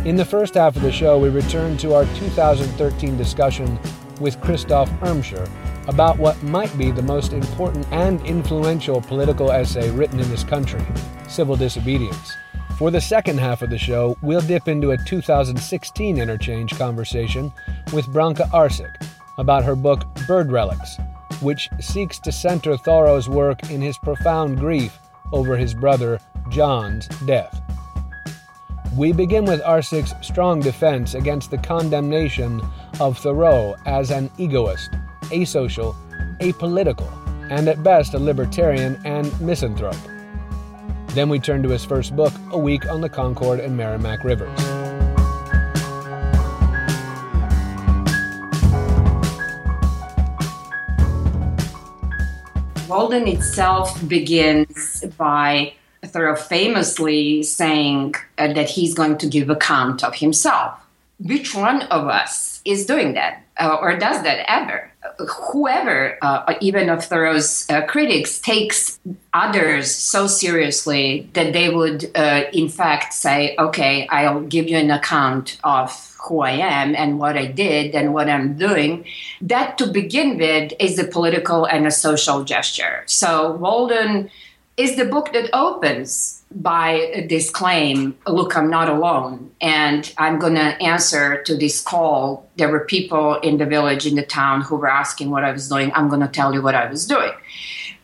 In 0.07 0.15
the 0.15 0.27
first 0.27 0.53
half 0.53 0.77
of 0.77 0.83
the 0.83 0.93
show, 0.93 1.19
we 1.19 1.31
return 1.31 1.79
to 1.79 1.95
our 1.95 2.05
2013 2.17 3.17
discussion 3.17 3.79
with 4.21 4.39
Christoph 4.43 4.91
Irmscher 5.01 5.49
about 5.91 6.19
what 6.19 6.41
might 6.45 6.77
be 6.79 6.93
the 6.93 7.03
most 7.03 7.33
important 7.33 7.85
and 7.91 8.25
influential 8.25 9.01
political 9.01 9.51
essay 9.51 9.91
written 9.91 10.21
in 10.21 10.31
this 10.31 10.45
country 10.45 10.81
civil 11.29 11.57
disobedience. 11.57 12.33
For 12.79 12.93
the 12.93 13.01
second 13.01 13.41
half 13.41 13.61
of 13.63 13.71
the 13.71 13.79
show, 13.79 14.17
we'll 14.23 14.41
dip 14.41 14.69
into 14.69 14.93
a 14.93 14.97
2016 14.97 16.17
interchange 16.17 16.79
conversation 16.79 17.53
with 17.93 18.07
Branka 18.07 18.49
Arsic 18.53 19.05
about 19.37 19.65
her 19.65 19.75
book 19.75 20.05
Bird 20.29 20.53
Relics, 20.53 20.97
which 21.41 21.69
seeks 21.81 22.21
to 22.21 22.31
center 22.31 22.77
Thoreau's 22.77 23.29
work 23.29 23.69
in 23.69 23.81
his 23.81 23.99
profound 23.99 24.59
grief 24.59 24.97
over 25.33 25.57
his 25.57 25.75
brother 25.75 26.21
John's 26.51 27.09
death. 27.27 27.61
We 28.97 29.13
begin 29.13 29.45
with 29.45 29.61
Arsic's 29.63 30.15
strong 30.27 30.61
defense 30.61 31.15
against 31.15 31.51
the 31.51 31.59
condemnation 31.59 32.61
of 33.01 33.19
Thoreau 33.19 33.77
as 33.87 34.11
an 34.11 34.31
egoist 34.39 34.91
asocial, 35.31 35.95
apolitical, 36.41 37.11
and 37.51 37.69
at 37.69 37.83
best 37.83 38.15
a 38.15 38.19
libertarian 38.19 39.01
and 39.05 39.29
misanthrope. 39.41 39.97
Then 41.09 41.29
we 41.29 41.41
turn 41.41 41.63
to 41.65 41.69
his 41.71 41.85
first 41.85 42.15
book, 42.15 42.33
A 42.53 42.59
Week 42.59 42.87
on 42.87 43.01
the 43.01 43.09
Concord 43.09 43.59
and 43.59 43.77
Merrimack 43.77 44.23
Rivers. 44.23 44.59
Walden 52.89 53.29
itself 53.29 54.09
begins 54.09 55.05
by 55.17 55.75
Thoreau 56.05 56.35
famously 56.35 57.43
saying 57.43 58.15
uh, 58.39 58.53
that 58.53 58.71
he's 58.71 58.95
going 58.95 59.19
to 59.19 59.29
give 59.29 59.51
account 59.51 60.03
of 60.03 60.15
himself. 60.17 60.81
Which 61.19 61.55
one 61.55 61.83
of 61.83 62.09
us 62.09 62.61
is 62.65 62.87
doing 62.87 63.15
that 63.15 63.45
uh, 63.61 63.77
or 63.81 63.97
does 63.97 64.23
that 64.23 64.45
ever? 64.49 64.90
Whoever, 65.19 66.19
uh, 66.23 66.55
even 66.61 66.89
of 66.89 67.05
Thoreau's 67.05 67.69
uh, 67.71 67.83
critics, 67.83 68.39
takes 68.41 68.99
others 69.33 69.95
so 69.95 70.27
seriously 70.27 71.29
that 71.33 71.53
they 71.53 71.71
would, 71.71 72.11
uh, 72.15 72.45
in 72.53 72.69
fact, 72.69 73.15
say, 73.15 73.55
okay, 73.59 74.07
I'll 74.09 74.43
give 74.43 74.69
you 74.69 74.77
an 74.77 74.91
account 74.91 75.59
of 75.65 76.17
who 76.29 76.41
I 76.41 76.53
am 76.53 76.95
and 76.95 77.19
what 77.19 77.37
I 77.37 77.47
did 77.47 77.95
and 77.95 78.13
what 78.13 78.29
I'm 78.29 78.57
doing. 78.57 79.07
That, 79.41 79.79
to 79.79 79.87
begin 79.87 80.37
with, 80.37 80.73
is 80.79 80.99
a 80.99 81.05
political 81.05 81.65
and 81.65 81.87
a 81.87 81.91
social 81.91 82.45
gesture. 82.45 83.03
So, 83.07 83.53
Walden 83.53 84.31
is 84.77 84.97
the 84.97 85.07
book 85.07 85.33
that 85.33 85.51
opens 85.53 86.40
by 86.53 87.27
this 87.29 87.49
claim 87.49 88.17
look 88.27 88.57
i'm 88.57 88.69
not 88.69 88.89
alone 88.89 89.51
and 89.61 90.13
i'm 90.19 90.39
going 90.39 90.55
to 90.55 90.83
answer 90.83 91.43
to 91.45 91.57
this 91.57 91.81
call. 91.81 92.49
There 92.57 92.69
were 92.69 92.85
people 92.85 93.37
in 93.37 93.59
the 93.59 93.67
village 93.67 94.07
in 94.07 94.17
the 94.17 94.25
town 94.25 94.63
who 94.63 94.77
were 94.77 94.91
asking 94.91 95.31
what 95.31 95.45
i 95.45 95.53
was 95.53 95.69
doing. 95.69 95.93
I'm 95.95 96.09
going 96.09 96.23
to 96.23 96.29
tell 96.29 96.53
you 96.53 96.63
what 96.63 96.75
i 96.75 96.87
was 96.91 97.07
doing. 97.07 97.33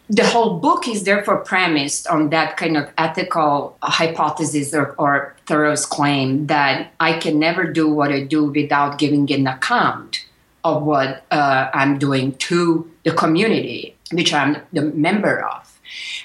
The 0.09 0.25
whole 0.25 0.61
book 0.61 0.87
is 0.87 1.03
therefore 1.03 1.39
premised 1.39 2.07
on 2.07 2.31
that 2.31 2.57
kind 2.57 2.77
of 2.77 2.93
ethical 2.97 3.77
hypothesis 3.83 4.73
or, 4.73 4.95
or 4.99 5.35
Thoreau's 5.47 5.85
claim 5.85 6.47
that 6.47 6.93
I 7.01 7.15
can 7.15 7.41
never 7.41 7.65
do 7.65 7.89
what 7.89 8.13
I 8.13 8.23
do 8.23 8.45
without 8.45 8.99
giving 8.99 9.31
an 9.33 9.49
account 9.49 10.25
of 10.63 10.85
what 10.85 11.25
uh, 11.33 11.71
I'm 11.75 11.99
doing 11.99 12.35
to 12.37 12.89
the 13.03 13.13
community, 13.13 13.97
which 14.13 14.33
I'm 14.33 14.59
the 14.73 14.83
member 14.83 15.45
of. 15.45 15.76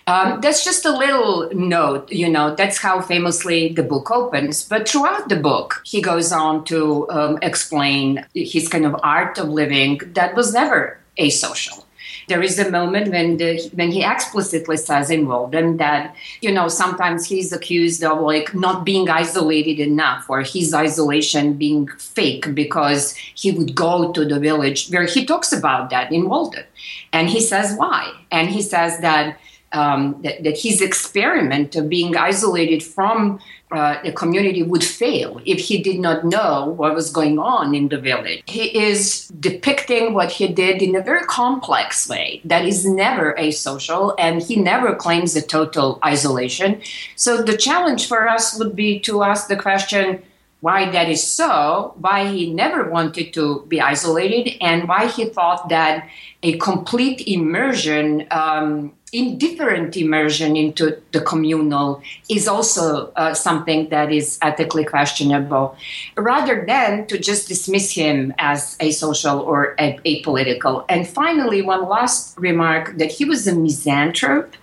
Um, 0.07 0.41
that's 0.41 0.65
just 0.65 0.85
a 0.85 0.91
little 0.91 1.49
note, 1.53 2.11
you 2.11 2.29
know, 2.29 2.55
that's 2.55 2.79
how 2.79 3.01
famously 3.01 3.69
the 3.69 3.83
book 3.83 4.09
opens. 4.09 4.63
But 4.67 4.87
throughout 4.89 5.29
the 5.29 5.35
book, 5.35 5.81
he 5.85 6.01
goes 6.01 6.31
on 6.31 6.65
to 6.65 7.09
um, 7.09 7.39
explain 7.41 8.25
his 8.33 8.67
kind 8.67 8.85
of 8.85 8.95
art 9.03 9.37
of 9.37 9.49
living 9.49 10.01
that 10.13 10.35
was 10.35 10.53
never 10.53 10.99
asocial. 11.19 11.85
There 12.27 12.41
is 12.41 12.59
a 12.59 12.71
moment 12.71 13.11
when 13.11 13.37
the, 13.37 13.69
when 13.73 13.91
he 13.91 14.03
explicitly 14.03 14.77
says 14.77 15.09
in 15.09 15.27
Walden 15.27 15.77
that 15.77 16.15
you 16.41 16.51
know 16.51 16.67
sometimes 16.67 17.25
he's 17.25 17.51
accused 17.51 18.03
of 18.03 18.21
like 18.21 18.53
not 18.53 18.85
being 18.85 19.09
isolated 19.09 19.79
enough 19.79 20.29
or 20.29 20.41
his 20.41 20.73
isolation 20.73 21.55
being 21.55 21.87
fake 21.87 22.53
because 22.53 23.15
he 23.15 23.51
would 23.51 23.75
go 23.75 24.11
to 24.13 24.23
the 24.23 24.39
village 24.39 24.89
where 24.89 25.05
he 25.05 25.25
talks 25.25 25.51
about 25.51 25.89
that 25.89 26.11
in 26.11 26.29
Walden, 26.29 26.63
and 27.11 27.29
he 27.29 27.41
says 27.41 27.75
why, 27.75 28.13
and 28.31 28.49
he 28.49 28.61
says 28.61 28.99
that 28.99 29.37
um, 29.73 30.21
that, 30.23 30.43
that, 30.43 30.57
his 30.57 30.81
experiment 30.81 31.75
of 31.75 31.89
being 31.89 32.15
isolated 32.15 32.83
from 32.83 33.39
uh, 33.71 34.01
the 34.03 34.11
community 34.11 34.63
would 34.63 34.83
fail 34.83 35.39
if 35.45 35.59
he 35.59 35.81
did 35.81 35.99
not 35.99 36.25
know 36.25 36.73
what 36.77 36.93
was 36.93 37.09
going 37.09 37.39
on 37.39 37.73
in 37.73 37.87
the 37.87 37.97
village. 37.97 38.43
He 38.45 38.77
is 38.77 39.29
depicting 39.39 40.13
what 40.13 40.31
he 40.31 40.47
did 40.47 40.81
in 40.81 40.95
a 40.95 41.01
very 41.01 41.25
complex 41.25 42.09
way 42.09 42.41
that 42.43 42.65
is 42.65 42.85
never 42.85 43.33
asocial, 43.35 44.13
and 44.19 44.41
he 44.41 44.57
never 44.57 44.93
claims 44.95 45.35
a 45.35 45.41
total 45.41 45.99
isolation. 46.03 46.81
So 47.15 47.41
the 47.41 47.55
challenge 47.55 48.07
for 48.07 48.27
us 48.27 48.59
would 48.59 48.75
be 48.75 48.99
to 49.01 49.23
ask 49.23 49.47
the 49.47 49.55
question 49.55 50.21
why 50.61 50.89
that 50.89 51.09
is 51.09 51.23
so, 51.23 51.93
why 51.99 52.27
he 52.27 52.53
never 52.53 52.89
wanted 52.89 53.33
to 53.33 53.65
be 53.67 53.81
isolated, 53.81 54.57
and 54.61 54.87
why 54.87 55.07
he 55.07 55.25
thought 55.25 55.69
that 55.69 56.07
a 56.43 56.57
complete 56.57 57.21
immersion 57.27 58.25
um, 58.31 58.93
indifferent 59.13 59.97
immersion 59.97 60.55
into 60.55 60.97
the 61.11 61.19
communal 61.19 62.01
is 62.29 62.47
also 62.47 63.11
uh, 63.17 63.33
something 63.33 63.89
that 63.89 64.11
is 64.11 64.39
ethically 64.41 64.85
questionable, 64.85 65.75
rather 66.15 66.63
than 66.65 67.05
to 67.07 67.17
just 67.17 67.47
dismiss 67.47 67.91
him 67.91 68.33
as 68.37 68.77
asocial 68.77 69.45
or 69.45 69.75
a- 69.79 69.99
apolitical. 70.05 70.85
And 70.87 71.07
finally, 71.07 71.61
one 71.61 71.89
last 71.89 72.37
remark 72.37 72.97
that 72.97 73.11
he 73.11 73.25
was 73.25 73.47
a 73.47 73.55
misanthrope. 73.55 74.55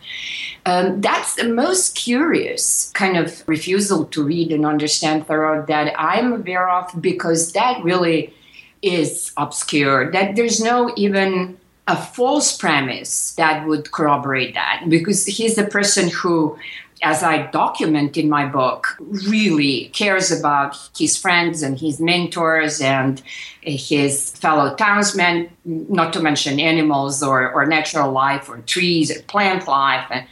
Um, 0.66 1.00
that's 1.00 1.34
the 1.34 1.48
most 1.48 1.94
curious 1.94 2.90
kind 2.94 3.16
of 3.16 3.42
refusal 3.46 4.04
to 4.06 4.22
read 4.22 4.52
and 4.52 4.66
understand 4.66 5.26
Thoreau 5.26 5.64
that 5.66 5.94
I'm 5.98 6.32
aware 6.32 6.68
of 6.68 7.00
because 7.00 7.52
that 7.52 7.82
really 7.82 8.34
is 8.82 9.32
obscure. 9.36 10.10
That 10.12 10.36
there's 10.36 10.60
no 10.60 10.92
even 10.96 11.58
a 11.86 11.96
false 11.96 12.56
premise 12.56 13.34
that 13.36 13.66
would 13.66 13.90
corroborate 13.92 14.54
that 14.54 14.84
because 14.88 15.24
he's 15.24 15.56
the 15.56 15.66
person 15.66 16.10
who 16.10 16.58
as 17.02 17.22
I 17.22 17.46
document 17.50 18.16
in 18.16 18.28
my 18.28 18.46
book, 18.46 18.96
really 18.98 19.86
cares 19.94 20.32
about 20.32 20.76
his 20.96 21.16
friends 21.16 21.62
and 21.62 21.78
his 21.78 22.00
mentors 22.00 22.80
and 22.80 23.22
his 23.60 24.32
fellow 24.32 24.74
townsmen, 24.74 25.50
not 25.64 26.12
to 26.14 26.20
mention 26.20 26.58
animals 26.58 27.22
or, 27.22 27.52
or 27.52 27.66
natural 27.66 28.10
life 28.10 28.48
or 28.48 28.58
trees 28.58 29.16
or 29.16 29.22
plant 29.22 29.68
life. 29.68 30.06
And, 30.10 30.26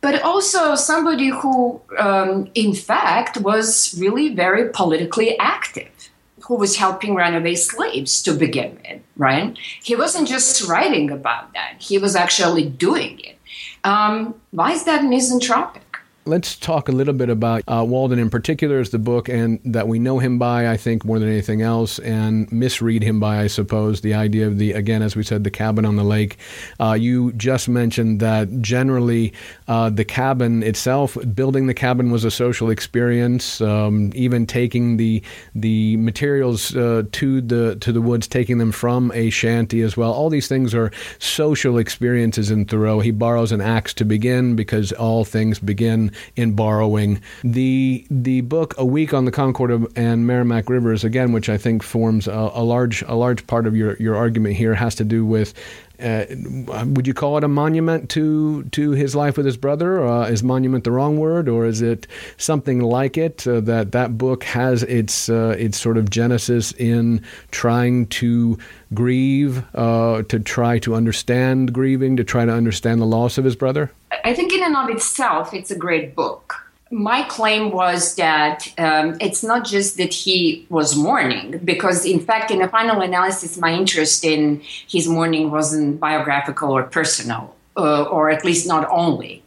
but 0.00 0.22
also 0.22 0.74
somebody 0.74 1.28
who, 1.28 1.80
um, 1.98 2.50
in 2.54 2.74
fact, 2.74 3.36
was 3.38 3.94
really 3.98 4.34
very 4.34 4.70
politically 4.70 5.38
active 5.38 6.10
who 6.42 6.56
was 6.56 6.76
helping 6.76 7.14
runaway 7.14 7.54
slaves 7.54 8.22
to 8.22 8.32
begin 8.32 8.78
with, 8.82 9.02
right? 9.16 9.56
He 9.82 9.94
wasn't 9.94 10.26
just 10.26 10.66
writing 10.68 11.10
about 11.10 11.52
that, 11.54 11.76
he 11.78 11.98
was 11.98 12.16
actually 12.16 12.68
doing 12.68 13.20
it. 13.20 13.38
Um, 13.84 14.34
why 14.50 14.72
is 14.72 14.84
that 14.84 15.04
misanthropic? 15.04 15.89
Let's 16.26 16.54
talk 16.54 16.90
a 16.90 16.92
little 16.92 17.14
bit 17.14 17.30
about 17.30 17.62
uh, 17.66 17.82
Walden 17.88 18.18
in 18.18 18.28
particular 18.28 18.78
as 18.78 18.90
the 18.90 18.98
book, 18.98 19.30
and 19.30 19.58
that 19.64 19.88
we 19.88 19.98
know 19.98 20.18
him 20.18 20.38
by, 20.38 20.70
I 20.70 20.76
think, 20.76 21.02
more 21.02 21.18
than 21.18 21.30
anything 21.30 21.62
else, 21.62 21.98
and 21.98 22.50
misread 22.52 23.02
him 23.02 23.18
by, 23.18 23.38
I 23.38 23.46
suppose, 23.46 24.02
the 24.02 24.12
idea 24.12 24.46
of 24.46 24.58
the, 24.58 24.72
again, 24.72 25.00
as 25.00 25.16
we 25.16 25.22
said, 25.22 25.44
the 25.44 25.50
cabin 25.50 25.86
on 25.86 25.96
the 25.96 26.04
lake. 26.04 26.36
Uh, 26.78 26.92
you 26.92 27.32
just 27.32 27.70
mentioned 27.70 28.20
that 28.20 28.60
generally 28.60 29.32
uh, 29.66 29.88
the 29.88 30.04
cabin 30.04 30.62
itself, 30.62 31.16
building 31.34 31.68
the 31.68 31.74
cabin 31.74 32.10
was 32.10 32.22
a 32.22 32.30
social 32.30 32.68
experience. 32.68 33.62
Um, 33.62 34.12
even 34.14 34.46
taking 34.46 34.98
the 34.98 35.22
the 35.54 35.96
materials 35.96 36.76
uh, 36.76 37.04
to 37.12 37.40
the 37.40 37.76
to 37.76 37.92
the 37.92 38.02
woods, 38.02 38.28
taking 38.28 38.58
them 38.58 38.72
from 38.72 39.10
a 39.14 39.30
shanty 39.30 39.80
as 39.80 39.96
well. 39.96 40.12
All 40.12 40.28
these 40.28 40.48
things 40.48 40.74
are 40.74 40.92
social 41.18 41.78
experiences 41.78 42.50
in 42.50 42.66
Thoreau. 42.66 43.00
He 43.00 43.10
borrows 43.10 43.52
an 43.52 43.62
axe 43.62 43.94
to 43.94 44.04
begin 44.04 44.54
because 44.54 44.92
all 44.92 45.24
things 45.24 45.58
begin 45.58 46.09
in 46.36 46.54
borrowing. 46.54 47.20
The 47.42 48.06
the 48.10 48.42
book 48.42 48.74
A 48.78 48.84
Week 48.84 49.14
on 49.14 49.24
the 49.24 49.30
Concord 49.30 49.70
and 49.96 50.26
Merrimack 50.26 50.68
Rivers 50.68 51.04
again, 51.04 51.32
which 51.32 51.48
I 51.48 51.58
think 51.58 51.82
forms 51.82 52.26
a, 52.26 52.50
a 52.54 52.62
large 52.62 53.02
a 53.02 53.14
large 53.14 53.46
part 53.46 53.66
of 53.66 53.76
your 53.76 53.96
your 53.96 54.16
argument 54.16 54.56
here, 54.56 54.74
has 54.74 54.94
to 54.96 55.04
do 55.04 55.24
with 55.24 55.54
uh, 56.00 56.84
would 56.86 57.06
you 57.06 57.14
call 57.14 57.36
it 57.38 57.44
a 57.44 57.48
monument 57.48 58.10
to 58.10 58.64
to 58.64 58.92
his 58.92 59.14
life 59.14 59.36
with 59.36 59.46
his 59.46 59.56
brother? 59.56 60.06
Uh, 60.06 60.26
is 60.26 60.42
monument 60.42 60.84
the 60.84 60.90
wrong 60.90 61.18
word, 61.18 61.48
or 61.48 61.66
is 61.66 61.82
it 61.82 62.06
something 62.36 62.80
like 62.80 63.18
it? 63.18 63.46
Uh, 63.46 63.60
that 63.60 63.92
that 63.92 64.18
book 64.18 64.44
has 64.44 64.82
its 64.84 65.28
uh, 65.28 65.54
its 65.58 65.78
sort 65.78 65.96
of 65.96 66.10
genesis 66.10 66.72
in 66.72 67.24
trying 67.50 68.06
to 68.06 68.58
grieve, 68.94 69.64
uh, 69.74 70.22
to 70.22 70.40
try 70.40 70.78
to 70.80 70.94
understand 70.94 71.72
grieving, 71.72 72.16
to 72.16 72.24
try 72.24 72.44
to 72.44 72.52
understand 72.52 73.00
the 73.00 73.06
loss 73.06 73.38
of 73.38 73.44
his 73.44 73.56
brother. 73.56 73.90
I 74.24 74.34
think 74.34 74.52
in 74.52 74.62
and 74.62 74.76
of 74.76 74.88
itself, 74.90 75.54
it's 75.54 75.70
a 75.70 75.76
great 75.76 76.14
book 76.14 76.69
my 76.90 77.22
claim 77.22 77.70
was 77.70 78.16
that 78.16 78.72
um, 78.76 79.16
it's 79.20 79.44
not 79.44 79.64
just 79.64 79.96
that 79.96 80.12
he 80.12 80.66
was 80.70 80.96
mourning, 80.96 81.58
because 81.64 82.04
in 82.04 82.18
fact, 82.18 82.50
in 82.50 82.58
the 82.58 82.68
final 82.68 83.00
analysis, 83.00 83.56
my 83.58 83.72
interest 83.72 84.24
in 84.24 84.60
his 84.88 85.06
mourning 85.06 85.50
wasn't 85.52 86.00
biographical 86.00 86.72
or 86.72 86.82
personal, 86.82 87.54
uh, 87.76 88.02
or 88.04 88.28
at 88.28 88.44
least 88.44 88.66
not 88.66 88.88
only. 88.90 89.42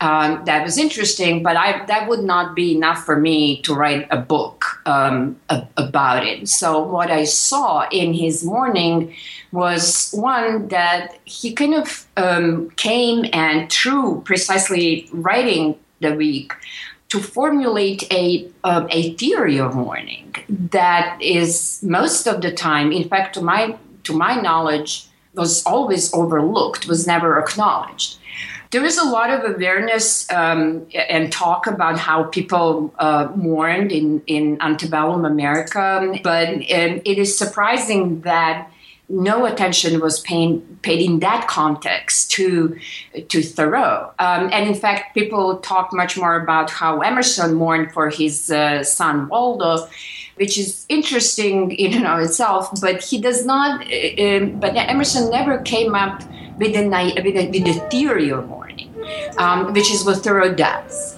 Um, 0.00 0.42
that 0.44 0.62
was 0.62 0.78
interesting, 0.78 1.42
but 1.42 1.56
I, 1.56 1.84
that 1.86 2.08
would 2.08 2.22
not 2.22 2.54
be 2.54 2.74
enough 2.74 3.04
for 3.04 3.18
me 3.18 3.60
to 3.62 3.74
write 3.74 4.06
a 4.10 4.18
book 4.18 4.64
um, 4.86 5.38
a, 5.50 5.66
about 5.76 6.24
it. 6.24 6.48
So, 6.48 6.82
what 6.82 7.10
I 7.10 7.24
saw 7.24 7.88
in 7.90 8.14
his 8.14 8.44
mourning 8.44 9.14
was 9.52 10.12
one 10.12 10.68
that 10.68 11.18
he 11.24 11.52
kind 11.52 11.74
of 11.74 12.06
um, 12.16 12.70
came 12.76 13.26
and 13.32 13.70
through 13.70 14.22
precisely 14.24 15.08
writing 15.12 15.76
the 16.00 16.14
week 16.14 16.52
to 17.08 17.20
formulate 17.20 18.10
a 18.12 18.48
uh, 18.64 18.86
a 18.90 19.14
theory 19.14 19.58
of 19.58 19.74
mourning 19.74 20.34
that 20.48 21.18
is 21.20 21.82
most 21.82 22.26
of 22.26 22.40
the 22.40 22.52
time, 22.52 22.92
in 22.92 23.08
fact, 23.08 23.34
to 23.34 23.40
my 23.40 23.76
to 24.04 24.12
my 24.12 24.40
knowledge, 24.40 25.08
was 25.34 25.64
always 25.64 26.12
overlooked, 26.14 26.86
was 26.86 27.06
never 27.06 27.38
acknowledged. 27.38 28.18
There 28.72 28.84
is 28.84 28.98
a 28.98 29.04
lot 29.04 29.30
of 29.30 29.54
awareness 29.54 30.30
um, 30.30 30.86
and 30.92 31.32
talk 31.32 31.66
about 31.66 31.98
how 31.98 32.24
people 32.24 32.92
uh, 32.98 33.28
mourned 33.34 33.92
in, 33.92 34.22
in 34.26 34.60
antebellum 34.60 35.24
America, 35.24 36.18
but 36.22 36.48
um, 36.48 36.62
it 37.04 37.18
is 37.18 37.38
surprising 37.38 38.22
that 38.22 38.70
no 39.08 39.46
attention 39.46 40.00
was 40.00 40.20
paid, 40.20 40.82
paid 40.82 41.00
in 41.00 41.20
that 41.20 41.46
context 41.46 42.30
to 42.32 42.78
to 43.28 43.42
Thoreau. 43.42 44.12
Um, 44.18 44.50
and 44.52 44.68
in 44.68 44.74
fact, 44.74 45.14
people 45.14 45.58
talk 45.58 45.92
much 45.92 46.16
more 46.16 46.36
about 46.36 46.70
how 46.70 47.00
Emerson 47.00 47.54
mourned 47.54 47.92
for 47.92 48.10
his 48.10 48.50
uh, 48.50 48.82
son 48.82 49.28
Waldo, 49.28 49.88
which 50.34 50.58
is 50.58 50.86
interesting 50.88 51.70
in 51.72 51.94
and 51.94 52.06
of 52.06 52.20
itself. 52.20 52.70
But 52.80 53.02
he 53.02 53.20
does 53.20 53.46
not. 53.46 53.86
Uh, 53.86 54.22
um, 54.22 54.60
but 54.60 54.76
Emerson 54.76 55.30
never 55.30 55.58
came 55.58 55.94
up 55.94 56.22
with 56.58 56.74
a 56.74 56.88
with 56.88 57.36
a, 57.36 57.50
with 57.50 57.76
a 57.76 57.88
theory 57.90 58.30
of 58.30 58.48
mourning, 58.48 58.92
um, 59.38 59.72
which 59.72 59.90
is 59.90 60.04
what 60.04 60.18
Thoreau 60.18 60.52
does. 60.52 61.15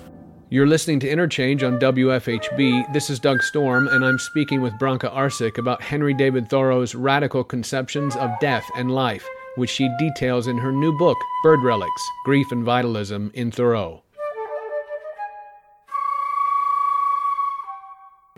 You're 0.50 0.66
listening 0.66 0.98
to 1.00 1.10
Interchange 1.10 1.62
on 1.62 1.78
WFHB. 1.78 2.90
This 2.94 3.10
is 3.10 3.20
Doug 3.20 3.42
Storm, 3.42 3.86
and 3.88 4.02
I'm 4.02 4.18
speaking 4.18 4.62
with 4.62 4.78
Branka 4.78 5.10
Arsic 5.10 5.58
about 5.58 5.82
Henry 5.82 6.14
David 6.14 6.48
Thoreau's 6.48 6.94
radical 6.94 7.44
conceptions 7.44 8.16
of 8.16 8.30
death 8.40 8.64
and 8.74 8.90
life, 8.90 9.28
which 9.56 9.68
she 9.68 9.94
details 9.98 10.46
in 10.46 10.56
her 10.56 10.72
new 10.72 10.96
book, 10.96 11.18
Bird 11.42 11.62
Relics 11.62 12.02
Grief 12.24 12.50
and 12.50 12.64
Vitalism 12.64 13.30
in 13.34 13.50
Thoreau. 13.50 14.02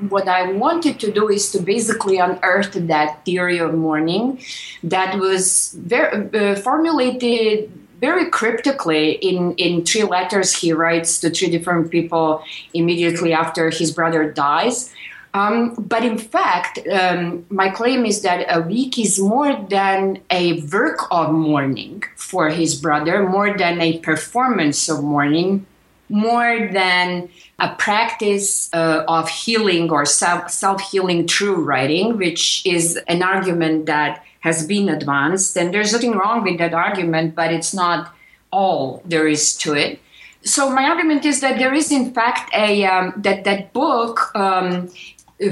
What 0.09 0.27
I 0.27 0.51
wanted 0.51 0.99
to 0.99 1.13
do 1.13 1.29
is 1.29 1.53
to 1.53 1.63
basically 1.63 2.19
unearth 2.19 2.73
that 2.73 3.25
theory 3.25 3.59
of 3.59 3.73
mourning 3.75 4.43
that 4.83 5.17
was 5.17 5.77
very, 5.79 6.29
uh, 6.35 6.57
formulated 6.57 7.71
very 8.01 8.31
cryptically 8.31 9.13
in, 9.13 9.55
in 9.55 9.85
three 9.85 10.05
letters 10.05 10.57
he 10.57 10.73
writes 10.73 11.21
to 11.21 11.31
three 11.31 11.51
different 11.51 11.91
people 11.91 12.43
immediately 12.73 13.33
after 13.33 13.71
his 13.71 13.93
brother 13.93 14.33
dies. 14.33 14.93
Um, 15.33 15.75
but 15.75 16.05
in 16.05 16.19
fact, 16.19 16.81
um, 16.91 17.47
my 17.51 17.69
claim 17.69 18.05
is 18.05 18.23
that 18.23 18.47
a 18.51 18.63
week 18.63 18.99
is 18.99 19.21
more 19.21 19.65
than 19.69 20.19
a 20.31 20.63
work 20.63 21.07
of 21.13 21.33
mourning 21.33 22.03
for 22.17 22.49
his 22.49 22.75
brother, 22.75 23.29
more 23.29 23.57
than 23.57 23.81
a 23.81 23.99
performance 24.01 24.89
of 24.89 25.05
mourning, 25.05 25.67
more 26.09 26.69
than 26.73 27.29
a 27.61 27.75
practice 27.77 28.71
uh, 28.73 29.05
of 29.07 29.29
healing 29.29 29.91
or 29.91 30.05
self 30.05 30.81
healing 30.91 31.29
through 31.29 31.63
writing, 31.63 32.17
which 32.17 32.67
is 32.67 32.99
an 33.07 33.23
argument 33.23 33.87
that 33.87 34.25
has 34.41 34.67
been 34.67 34.89
advanced. 34.89 35.57
And 35.57 35.73
there's 35.73 35.93
nothing 35.93 36.13
wrong 36.13 36.43
with 36.43 36.59
that 36.59 36.75
argument, 36.75 37.35
but 37.35 37.53
it's 37.53 37.73
not 37.73 38.15
all 38.51 39.03
there 39.05 39.29
is 39.29 39.57
to 39.59 39.75
it. 39.75 40.01
So 40.43 40.71
my 40.71 40.85
argument 40.85 41.25
is 41.25 41.41
that 41.41 41.59
there 41.59 41.75
is, 41.75 41.93
in 41.93 42.13
fact, 42.13 42.51
a 42.55 42.85
um, 42.87 43.13
that 43.19 43.45
that 43.45 43.73
book 43.73 44.35
um, 44.35 44.91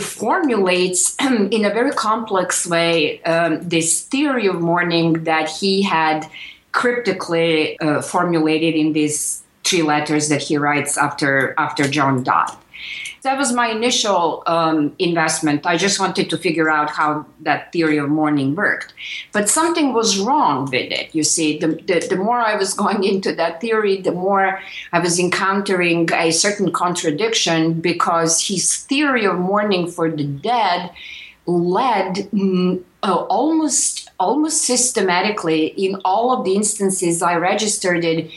formulates 0.01 1.14
in 1.20 1.64
a 1.64 1.70
very 1.70 1.93
complex 1.93 2.66
way 2.66 3.22
um, 3.22 3.66
this 3.68 4.03
theory 4.05 4.47
of 4.47 4.61
mourning 4.61 5.24
that 5.24 5.49
he 5.49 5.82
had 5.82 6.26
cryptically 6.72 7.78
uh, 7.80 8.01
formulated 8.01 8.74
in 8.74 8.93
these 8.93 9.43
three 9.64 9.82
letters 9.82 10.28
that 10.28 10.43
he 10.43 10.57
writes 10.57 10.97
after 10.97 11.55
after 11.59 11.86
John 11.89 12.22
died. 12.22 12.57
That 13.23 13.39
was 13.39 13.53
my 13.53 13.69
initial 13.69 14.43
um, 14.47 14.95
investment. 14.99 15.66
I 15.66 15.77
just 15.77 15.99
wanted 15.99 16.31
to 16.31 16.39
figure 16.39 16.71
out 16.71 16.91
how 16.91 17.27
that 17.41 17.73
theory 17.73 17.99
of 17.99 18.09
mourning 18.09 18.55
worked. 18.55 18.95
But 19.33 19.49
something 19.49 19.93
was 19.93 20.19
wrong 20.19 20.64
with 20.64 20.93
it. 20.93 21.14
You 21.14 21.25
see, 21.25 21.59
the, 21.59 21.69
the, 21.69 22.07
the 22.09 22.16
more 22.16 22.39
I 22.39 22.57
was 22.57 22.75
going 22.83 23.05
into 23.05 23.35
that 23.35 23.61
theory, 23.61 24.01
the 24.01 24.12
more 24.12 24.61
I 24.93 24.99
was 25.01 25.19
encountering 25.19 26.09
a 26.12 26.31
certain 26.31 26.73
contradiction 26.73 27.81
because 27.81 28.47
his 28.47 28.85
theory 28.85 29.27
of 29.27 29.39
mourning 29.39 29.91
for 29.91 30.11
the 30.11 30.25
dead 30.25 30.91
led 31.47 32.14
mm, 32.31 32.83
uh, 33.03 33.14
almost 33.14 34.11
almost 34.21 34.62
systematically 34.62 35.69
in 35.69 36.01
all 36.05 36.37
of 36.37 36.45
the 36.45 36.55
instances 36.55 37.23
I 37.23 37.37
registered 37.37 38.05
it 38.05 38.31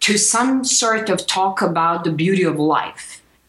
to 0.00 0.18
some 0.18 0.64
sort 0.64 1.08
of 1.08 1.26
talk 1.26 1.62
about 1.62 2.04
the 2.04 2.10
beauty 2.10 2.42
of 2.42 2.58
life 2.58 3.07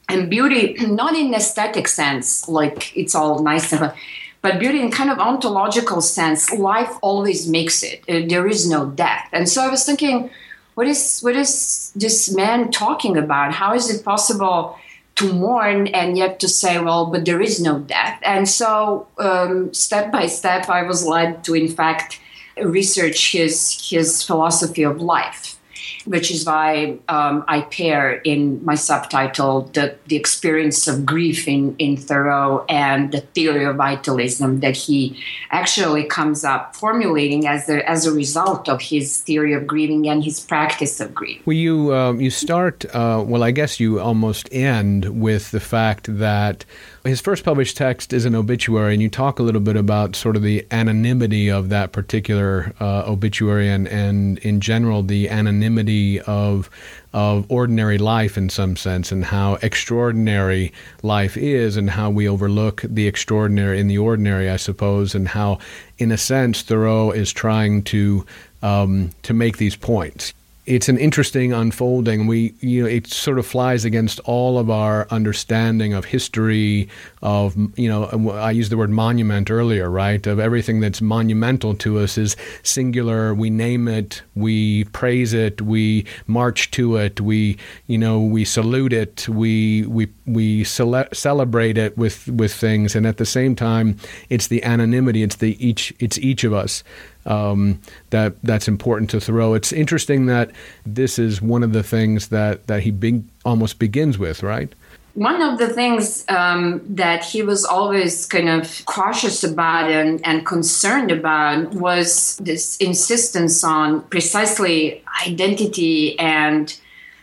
and 0.10 0.30
beauty 0.30 0.76
not 0.88 1.16
in 1.16 1.34
aesthetic 1.34 1.88
sense 1.88 2.48
like 2.48 2.96
it's 2.98 3.16
all 3.16 3.44
nice 3.44 3.72
and 3.72 3.94
but 4.42 4.60
beauty 4.60 4.82
in 4.82 4.90
kind 4.92 5.10
of 5.10 5.20
ontological 5.20 6.02
sense 6.02 6.52
life 6.54 6.92
always 7.02 7.48
makes 7.48 7.84
it. 7.84 8.04
Uh, 8.08 8.26
there 8.28 8.48
is 8.48 8.70
no 8.70 8.86
death. 8.88 9.28
And 9.32 9.50
so 9.50 9.62
i 9.62 9.70
was 9.70 9.86
thinking 9.86 10.30
what 10.76 10.88
is 10.88 11.20
what 11.22 11.36
is 11.36 11.92
this 11.96 12.34
man 12.34 12.72
talking 12.72 13.18
about? 13.18 13.54
How 13.54 13.74
is 13.74 13.90
it 13.90 14.06
possible 14.06 14.78
to 15.16 15.34
mourn 15.34 15.88
and 15.88 16.18
yet 16.18 16.40
to 16.40 16.48
say 16.48 16.80
well 16.80 17.08
but 17.08 17.26
there 17.26 17.42
is 17.42 17.62
no 17.62 17.80
death? 17.80 18.20
And 18.24 18.48
so 18.48 19.08
um, 19.18 19.74
step 19.74 20.12
by 20.12 20.28
step 20.28 20.70
i 20.70 20.84
was 20.84 21.06
led 21.06 21.44
to 21.46 21.56
in 21.56 21.68
fact 21.68 22.20
research 22.64 23.32
his 23.32 23.90
his 23.90 24.24
philosophy 24.24 24.84
of 24.84 25.02
life 25.02 25.59
which 26.06 26.32
is 26.32 26.46
why 26.46 26.98
um, 27.08 27.44
I 27.48 27.62
pair 27.62 28.14
in 28.14 28.64
my 28.64 28.76
subtitle 28.76 29.64
the, 29.74 29.96
the 30.08 30.16
experience 30.16 30.88
of 30.88 31.06
grief 31.06 31.48
in, 31.48 31.76
in 31.78 31.98
Thoreau 31.98 32.66
and 32.70 33.12
the 33.12 33.22
theory 33.22 33.66
of 33.66 33.76
vitalism 33.76 34.62
that 34.62 34.76
he 34.76 35.22
actually 35.52 36.06
comes 36.06 36.44
up 36.44 36.76
formulating 36.76 37.48
as 37.48 37.70
a, 37.70 37.88
as 37.90 38.06
a 38.06 38.12
result 38.12 38.70
of 38.70 38.82
his 38.82 39.22
theory 39.22 39.54
of 39.54 39.68
grieving 39.68 40.08
and 40.08 40.24
his 40.24 40.40
practice 40.40 41.00
of 41.00 41.14
grief. 41.14 41.42
Well, 41.46 41.58
you, 41.58 41.94
um, 41.94 42.22
you 42.22 42.30
start, 42.30 42.86
uh, 42.94 43.24
well, 43.26 43.44
I 43.44 43.52
guess 43.52 43.80
you 43.80 44.00
almost 44.00 44.50
end 44.52 45.22
with 45.22 45.52
the 45.52 45.60
fact 45.60 46.18
that 46.18 46.66
his 47.04 47.22
first 47.22 47.46
published 47.46 47.78
text 47.78 48.12
is 48.12 48.26
an 48.26 48.36
obituary, 48.36 48.94
and 48.94 49.02
you 49.02 49.10
talk 49.10 49.40
a 49.40 49.44
little 49.44 49.62
bit 49.62 49.76
about 49.76 50.16
sort 50.16 50.36
of 50.36 50.42
the 50.42 50.66
anonymity 50.72 51.50
of 51.50 51.70
that 51.70 51.92
particular 51.92 52.74
uh, 52.80 53.04
obituary, 53.06 53.70
and, 53.70 53.88
and 53.88 54.38
in 54.40 54.60
general 54.60 55.04
the 55.04 55.30
anonymity 55.30 56.20
of 56.22 56.70
of 57.12 57.44
ordinary 57.50 57.98
life 57.98 58.38
in 58.38 58.50
some 58.50 58.76
sense, 58.76 59.12
and 59.12 59.26
how 59.26 59.56
extraordinary 59.62 60.72
life 61.02 61.38
is, 61.38 61.78
and 61.78 61.90
how 61.90 62.10
we 62.10 62.28
overlook 62.28 62.82
the 62.84 63.08
extraordinary 63.08 63.80
in 63.80 63.88
the 63.88 63.98
ordinary, 63.98 64.50
I 64.50 64.58
suppose, 64.58 65.16
and 65.16 65.28
how, 65.28 65.58
in 65.98 66.12
a 66.12 66.18
sense, 66.18 66.62
Thoreau 66.62 67.12
is 67.12 67.32
trying 67.32 67.84
to 67.84 68.26
um, 68.62 69.12
to 69.24 69.34
make 69.34 69.58
these 69.58 69.76
points 69.76 70.34
it's 70.70 70.88
an 70.88 71.00
interesting 71.00 71.52
unfolding. 71.52 72.28
We, 72.28 72.54
you 72.60 72.84
know, 72.84 72.88
it 72.88 73.08
sort 73.08 73.40
of 73.40 73.48
flies 73.48 73.86
against 73.86 74.20
all 74.20 74.60
of 74.60 74.70
our 74.70 75.08
understanding 75.10 75.94
of 75.94 76.06
history, 76.06 76.88
of, 77.24 77.58
you 77.76 77.90
know, 77.90 78.06
I 78.34 78.52
used 78.52 78.72
the 78.72 78.78
word 78.78 78.92
monument 78.92 79.50
earlier, 79.50 79.90
right? 79.90 80.26
Of 80.28 80.40
everything 80.40 80.80
that's 80.80 81.02
monumental 81.02 81.74
to 81.78 81.98
us 81.98 82.20
is 82.20 82.36
singular. 82.62 83.34
We 83.34 83.50
name 83.50 83.88
it, 83.88 84.22
we 84.36 84.84
praise 84.86 85.34
it, 85.34 85.60
we 85.60 86.06
march 86.28 86.70
to 86.72 86.98
it, 86.98 87.20
we, 87.20 87.58
you 87.88 87.98
know, 87.98 88.20
we 88.22 88.46
salute 88.46 88.94
it, 88.94 89.28
we, 89.28 89.88
we, 89.88 90.08
we 90.28 90.64
cele- 90.64 91.12
celebrate 91.14 91.80
it 91.80 91.98
with, 91.98 92.28
with 92.28 92.54
things. 92.54 92.96
And 92.96 93.08
at 93.08 93.18
the 93.18 93.26
same 93.26 93.56
time, 93.56 93.98
it's 94.30 94.48
the 94.48 94.64
anonymity, 94.64 95.24
it's 95.24 95.38
the 95.38 95.58
each, 95.66 95.96
it's 95.98 96.20
each 96.20 96.44
of 96.44 96.54
us 96.54 96.84
um, 97.30 97.80
that 98.10 98.42
that's 98.44 98.68
important 98.68 99.10
to 99.12 99.22
Thoreau. 99.22 99.54
It's 99.54 99.72
interesting 99.72 100.26
that 100.26 100.52
this 100.86 101.20
is 101.20 101.42
one 101.42 101.64
of 101.64 101.72
the 101.74 101.84
things 101.84 102.30
that 102.30 102.68
that 102.68 102.84
he 102.84 102.92
be, 102.92 103.24
almost 103.46 103.80
begins 103.80 104.18
with, 104.18 104.44
right? 104.44 104.74
One 105.14 105.42
of 105.42 105.58
the 105.58 105.68
things 105.68 106.24
um, 106.30 106.82
that 106.88 107.26
he 107.26 107.42
was 107.42 107.66
always 107.66 108.26
kind 108.26 108.48
of 108.48 108.84
cautious 108.86 109.44
about 109.44 109.90
and, 109.90 110.26
and 110.26 110.46
concerned 110.46 111.12
about 111.12 111.74
was 111.74 112.38
this 112.38 112.78
insistence 112.78 113.64
on 113.64 114.02
precisely 114.04 115.04
identity 115.26 116.18
and 116.20 116.76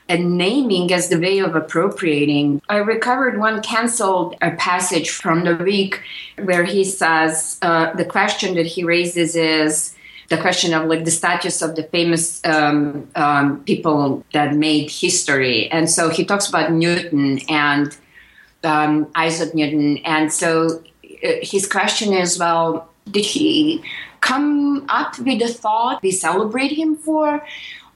and 0.09 0.39
naming 0.39 0.93
as 0.93 1.09
the 1.09 1.19
way 1.19 1.41
of 1.41 1.57
appropriating. 1.57 2.63
I 2.69 2.77
recovered 2.77 3.41
one 3.41 3.61
canceled 3.63 4.37
a 4.41 4.53
passage 4.53 5.11
from 5.11 5.45
the 5.45 5.57
week 5.57 6.01
where 6.45 6.65
he 6.65 6.85
says 6.85 7.59
uh, 7.63 7.93
the 7.95 8.05
question 8.05 8.55
that 8.55 8.67
he 8.67 8.85
raises 8.85 9.35
is 9.35 9.96
the 10.29 10.37
question 10.39 10.75
of 10.75 10.87
like 10.87 11.05
the 11.05 11.11
status 11.11 11.63
of 11.63 11.77
the 11.77 11.85
famous 11.85 12.45
um, 12.45 13.09
um, 13.15 13.63
people 13.65 14.25
that 14.33 14.55
made 14.55 14.91
history. 14.91 15.71
And 15.71 15.89
so 15.89 16.09
he 16.09 16.25
talks 16.25 16.49
about 16.49 16.73
Newton 16.73 17.41
and 17.49 17.97
um, 18.65 19.11
Isaac 19.15 19.55
Newton. 19.55 19.99
And 19.99 20.33
so 20.33 20.83
uh, 21.05 21.33
his 21.43 21.67
question 21.67 22.13
is, 22.13 22.39
well, 22.39 22.91
did 23.11 23.25
he 23.25 23.83
come 24.21 24.87
up 24.89 25.19
with 25.19 25.39
the 25.39 25.49
thought 25.49 26.03
we 26.03 26.11
celebrate 26.11 26.73
him 26.73 26.97
for? 26.97 27.43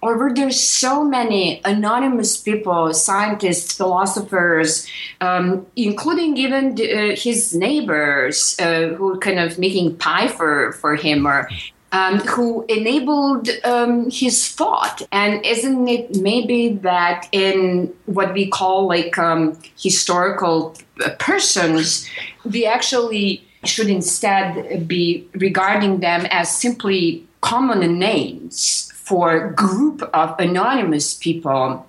or 0.02 0.16
were 0.16 0.32
there 0.32 0.50
so 0.50 1.04
many 1.04 1.60
anonymous 1.64 2.36
people, 2.36 2.92
scientists, 2.94 3.76
philosophers, 3.76 4.86
um, 5.20 5.66
including 5.76 6.36
even 6.36 6.74
the, 6.74 7.12
uh, 7.12 7.16
his 7.16 7.54
neighbors 7.54 8.56
uh, 8.60 8.88
who 8.96 9.08
were 9.08 9.18
kind 9.18 9.38
of 9.38 9.58
making 9.58 9.96
pie 9.96 10.28
for, 10.28 10.72
for 10.72 10.96
him 10.96 11.26
or 11.26 11.48
um, 11.92 12.18
who 12.20 12.64
enabled 12.68 13.48
um, 13.64 14.10
his 14.10 14.48
thought. 14.48 15.02
And 15.12 15.44
isn't 15.44 15.88
it 15.88 16.16
maybe 16.16 16.74
that 16.82 17.28
in 17.32 17.92
what 18.06 18.32
we 18.32 18.48
call 18.48 18.86
like 18.86 19.18
um, 19.18 19.58
historical 19.76 20.76
persons, 21.18 22.08
we 22.44 22.66
actually 22.66 23.44
should 23.64 23.88
instead 23.88 24.88
be 24.88 25.28
regarding 25.34 26.00
them 26.00 26.26
as 26.30 26.54
simply 26.54 27.26
common 27.40 27.98
names 27.98 28.90
for 28.94 29.32
a 29.36 29.52
group 29.54 30.02
of 30.14 30.38
anonymous 30.38 31.14
people 31.14 31.86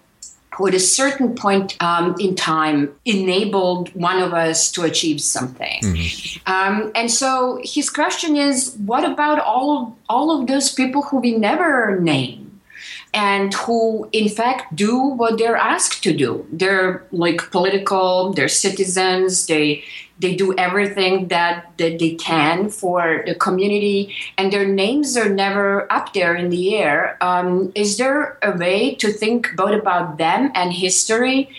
who 0.56 0.68
at 0.68 0.74
a 0.74 0.80
certain 0.80 1.34
point 1.36 1.82
um, 1.82 2.16
in 2.20 2.36
time 2.36 2.94
enabled 3.06 3.90
one 3.96 4.22
of 4.22 4.34
us 4.34 4.72
to 4.72 4.84
achieve 4.84 5.22
something. 5.22 5.82
Mm-hmm. 5.82 6.52
Um, 6.52 6.92
and 6.94 7.10
so 7.10 7.60
his 7.64 7.90
question 7.90 8.36
is 8.36 8.76
what 8.86 9.06
about 9.06 9.40
all, 9.40 9.98
all 10.10 10.40
of 10.40 10.48
those 10.48 10.74
people 10.74 11.04
who 11.04 11.20
we 11.20 11.38
never 11.38 12.00
name? 12.00 12.41
And 13.14 13.54
who 13.54 14.08
in 14.12 14.30
fact 14.30 14.76
do 14.76 14.98
what 14.98 15.38
they're 15.38 15.58
asked 15.58 16.04
to 16.04 16.14
do. 16.14 16.46
They're 16.52 17.06
like 17.12 17.52
political 17.52 18.34
they're 18.34 18.48
citizens 18.48 19.48
they 19.48 19.84
they 20.22 20.36
do 20.36 20.56
everything 20.56 21.28
that, 21.30 21.72
that 21.78 21.98
they 21.98 22.14
can 22.14 22.70
for 22.70 23.24
the 23.26 23.34
community 23.34 24.14
and 24.38 24.54
their 24.54 24.68
names 24.68 25.18
are 25.18 25.30
never 25.30 25.92
up 25.92 26.14
there 26.14 26.36
in 26.36 26.52
the 26.52 26.78
air. 26.78 27.18
Um, 27.22 27.72
is 27.74 27.98
there 27.98 28.38
a 28.44 28.56
way 28.56 28.94
to 28.96 29.12
think 29.12 29.50
both 29.56 29.74
about 29.74 30.20
them 30.20 30.52
and 30.54 30.72
history 30.72 31.50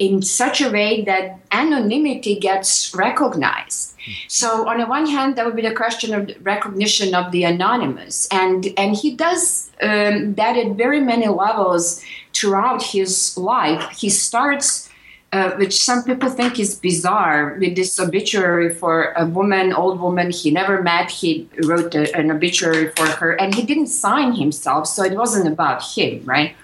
in 0.00 0.22
such 0.22 0.60
a 0.60 0.70
way 0.70 1.02
that 1.02 1.38
anonymity 1.52 2.38
gets 2.40 2.92
recognized? 2.94 3.94
So 4.26 4.68
on 4.68 4.78
the 4.78 4.86
one 4.86 5.06
hand, 5.06 5.36
that 5.36 5.46
would 5.46 5.56
be 5.56 5.62
the 5.62 5.74
question 5.74 6.12
of 6.12 6.34
recognition 6.44 7.14
of 7.14 7.30
the 7.30 7.44
anonymous, 7.44 8.26
and 8.32 8.72
and 8.78 8.96
he 8.96 9.14
does 9.14 9.69
um, 9.82 10.34
that 10.34 10.56
at 10.56 10.76
very 10.76 11.00
many 11.00 11.28
levels 11.28 12.02
throughout 12.34 12.82
his 12.82 13.36
life. 13.36 13.90
He 13.90 14.08
starts. 14.08 14.88
Uh, 15.32 15.54
which 15.58 15.80
some 15.80 16.02
people 16.02 16.28
think 16.28 16.58
is 16.58 16.74
bizarre 16.74 17.56
with 17.60 17.76
this 17.76 18.00
obituary 18.00 18.74
for 18.74 19.12
a 19.12 19.24
woman, 19.24 19.72
old 19.72 20.00
woman 20.00 20.32
he 20.32 20.50
never 20.50 20.82
met. 20.82 21.08
He 21.08 21.48
wrote 21.62 21.94
a, 21.94 22.12
an 22.16 22.32
obituary 22.32 22.90
for 22.96 23.06
her 23.06 23.40
and 23.40 23.54
he 23.54 23.62
didn't 23.62 23.86
sign 23.86 24.32
himself, 24.32 24.88
so 24.88 25.04
it 25.04 25.16
wasn't 25.16 25.46
about 25.46 25.84
him, 25.84 26.24
right? 26.24 26.56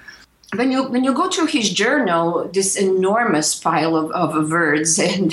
When 0.56 0.72
you 0.72 0.84
when 0.88 1.04
you 1.04 1.12
go 1.14 1.28
through 1.28 1.46
his 1.46 1.70
journal, 1.70 2.48
this 2.52 2.76
enormous 2.76 3.54
pile 3.54 3.96
of, 3.96 4.10
of 4.12 4.50
words, 4.50 4.98
and 5.10 5.32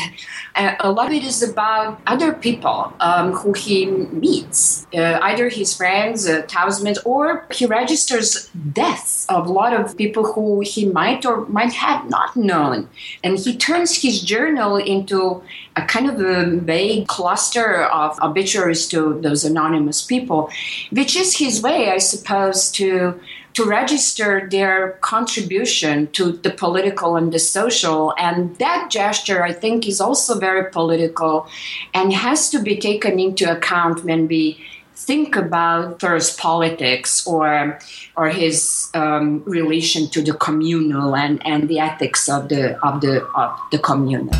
uh, 0.55 0.75
a 0.79 0.91
lot 0.91 1.07
of 1.07 1.13
it 1.13 1.23
is 1.23 1.41
about 1.41 1.99
other 2.07 2.33
people 2.33 2.93
um, 2.99 3.33
who 3.33 3.53
he 3.53 3.85
meets, 3.85 4.85
uh, 4.93 5.19
either 5.21 5.49
his 5.49 5.75
friends, 5.75 6.27
uh, 6.27 6.43
townsmen, 6.47 6.95
or 7.05 7.45
he 7.51 7.65
registers 7.65 8.49
deaths 8.71 9.25
of 9.29 9.47
a 9.47 9.51
lot 9.51 9.73
of 9.73 9.97
people 9.97 10.33
who 10.33 10.61
he 10.61 10.85
might 10.85 11.25
or 11.25 11.45
might 11.47 11.73
have 11.73 12.09
not 12.09 12.35
known, 12.35 12.89
and 13.23 13.39
he 13.39 13.55
turns 13.55 14.01
his 14.01 14.21
journal 14.21 14.77
into 14.77 15.41
a 15.75 15.81
kind 15.81 16.09
of 16.09 16.19
a 16.19 16.57
vague 16.57 17.07
cluster 17.07 17.85
of 17.85 18.19
obituaries 18.21 18.87
to 18.87 19.19
those 19.21 19.43
anonymous 19.43 20.01
people, 20.01 20.51
which 20.91 21.15
is 21.15 21.37
his 21.37 21.61
way, 21.61 21.89
I 21.89 21.97
suppose, 21.97 22.69
to 22.71 23.19
to 23.53 23.65
register 23.65 24.47
their 24.49 24.93
contribution 25.01 26.07
to 26.11 26.31
the 26.31 26.49
political 26.49 27.15
and 27.15 27.31
the 27.31 27.39
social. 27.39 28.13
And 28.17 28.55
that 28.57 28.89
gesture, 28.89 29.43
I 29.43 29.53
think, 29.53 29.87
is 29.87 30.01
also 30.01 30.39
very 30.39 30.71
political 30.71 31.47
and 31.93 32.13
has 32.13 32.49
to 32.49 32.59
be 32.61 32.77
taken 32.77 33.19
into 33.19 33.49
account 33.49 34.03
when 34.03 34.27
we 34.27 34.59
think 34.95 35.35
about 35.35 35.99
Thoreau's 35.99 36.35
politics 36.35 37.27
or 37.27 37.79
or 38.15 38.29
his 38.29 38.89
um, 38.93 39.43
relation 39.45 40.07
to 40.09 40.21
the 40.21 40.33
communal 40.33 41.15
and, 41.15 41.45
and 41.45 41.67
the 41.67 41.79
ethics 41.79 42.29
of 42.29 42.49
the 42.49 42.79
of 42.85 43.01
the 43.01 43.25
of 43.35 43.59
the 43.71 43.79
communal. 43.79 44.33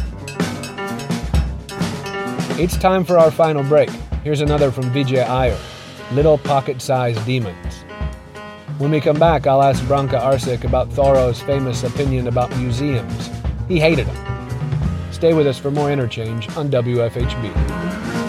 It's 2.59 2.77
time 2.77 3.03
for 3.03 3.17
our 3.17 3.31
final 3.31 3.63
break. 3.63 3.89
Here's 4.23 4.41
another 4.41 4.71
from 4.71 4.85
Vijay 4.93 5.27
Iyer, 5.27 5.57
Little 6.13 6.37
Pocket-Sized 6.37 7.25
Demons. 7.25 7.82
When 8.79 8.89
we 8.89 8.99
come 8.99 9.19
back, 9.19 9.45
I'll 9.45 9.61
ask 9.61 9.83
Branka 9.85 10.19
Arsic 10.19 10.63
about 10.63 10.89
Thoreau's 10.89 11.39
famous 11.41 11.83
opinion 11.83 12.27
about 12.27 12.49
museums. 12.57 13.29
He 13.67 13.79
hated 13.79 14.07
them. 14.07 15.11
Stay 15.11 15.33
with 15.33 15.45
us 15.45 15.59
for 15.59 15.69
more 15.69 15.91
interchange 15.91 16.49
on 16.57 16.69
WFHB. 16.69 18.22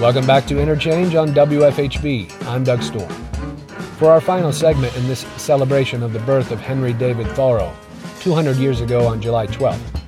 Welcome 0.00 0.26
back 0.26 0.46
to 0.46 0.58
Interchange 0.58 1.14
on 1.14 1.28
WFHB. 1.34 2.46
I'm 2.46 2.64
Doug 2.64 2.82
Storm. 2.82 3.10
For 3.98 4.08
our 4.08 4.22
final 4.22 4.50
segment 4.50 4.96
in 4.96 5.06
this 5.06 5.26
celebration 5.36 6.02
of 6.02 6.14
the 6.14 6.20
birth 6.20 6.52
of 6.52 6.58
Henry 6.58 6.94
David 6.94 7.26
Thoreau, 7.32 7.70
200 8.20 8.56
years 8.56 8.80
ago 8.80 9.06
on 9.06 9.20
July 9.20 9.46
12th, 9.46 10.00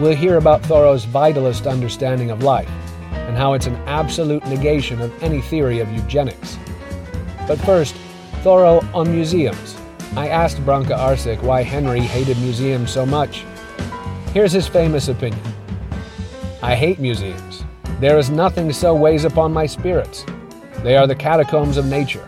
we'll 0.00 0.16
hear 0.16 0.38
about 0.38 0.62
Thoreau's 0.62 1.06
vitalist 1.06 1.70
understanding 1.70 2.32
of 2.32 2.42
life 2.42 2.68
and 3.12 3.36
how 3.36 3.52
it's 3.52 3.68
an 3.68 3.76
absolute 3.86 4.44
negation 4.46 5.00
of 5.00 5.22
any 5.22 5.40
theory 5.40 5.78
of 5.78 5.88
eugenics. 5.92 6.58
But 7.46 7.60
first, 7.60 7.94
Thoreau 8.42 8.84
on 8.92 9.08
museums. 9.08 9.76
I 10.16 10.30
asked 10.30 10.64
Branka 10.64 10.96
Arsic 10.96 11.40
why 11.42 11.62
Henry 11.62 12.00
hated 12.00 12.38
museums 12.38 12.90
so 12.90 13.06
much. 13.06 13.44
Here's 14.34 14.50
his 14.50 14.66
famous 14.66 15.06
opinion 15.06 15.46
I 16.60 16.74
hate 16.74 16.98
museums. 16.98 17.62
There 18.00 18.18
is 18.18 18.30
nothing 18.30 18.72
so 18.72 18.94
weighs 18.94 19.24
upon 19.24 19.52
my 19.52 19.66
spirits. 19.66 20.24
They 20.82 20.96
are 20.96 21.06
the 21.06 21.14
catacombs 21.14 21.76
of 21.76 21.86
nature. 21.86 22.26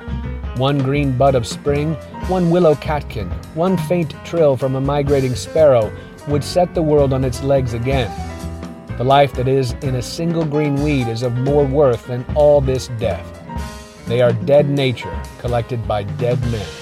One 0.57 0.79
green 0.79 1.17
bud 1.17 1.35
of 1.35 1.47
spring 1.47 1.97
one 2.31 2.49
willow 2.49 2.77
catkin, 2.77 3.29
one 3.55 3.77
faint 3.77 4.15
trill 4.25 4.57
from 4.57 4.77
a 4.77 4.81
migrating 4.81 5.35
sparrow 5.35 5.93
would 6.29 6.45
set 6.45 6.73
the 6.75 6.83
world 6.83 7.13
on 7.13 7.25
its 7.25 7.43
legs 7.43 7.75
again. 7.75 8.09
The 8.99 9.03
life 9.03 9.33
that 9.33 9.49
is 9.49 9.73
in 9.83 9.97
a 9.97 10.03
single 10.03 10.45
green 10.45 10.77
weed 10.77 11.09
is 11.09 11.25
of 11.25 11.37
more 11.39 11.65
worth 11.65 12.07
than 12.07 12.25
all 12.37 12.61
this 12.61 12.87
death. 13.01 13.27
They 14.07 14.21
are 14.21 14.33
dead 14.33 14.69
nature 14.69 15.21
collected 15.41 15.89
by 15.89 16.05
dead 16.05 16.41
men. 16.53 16.80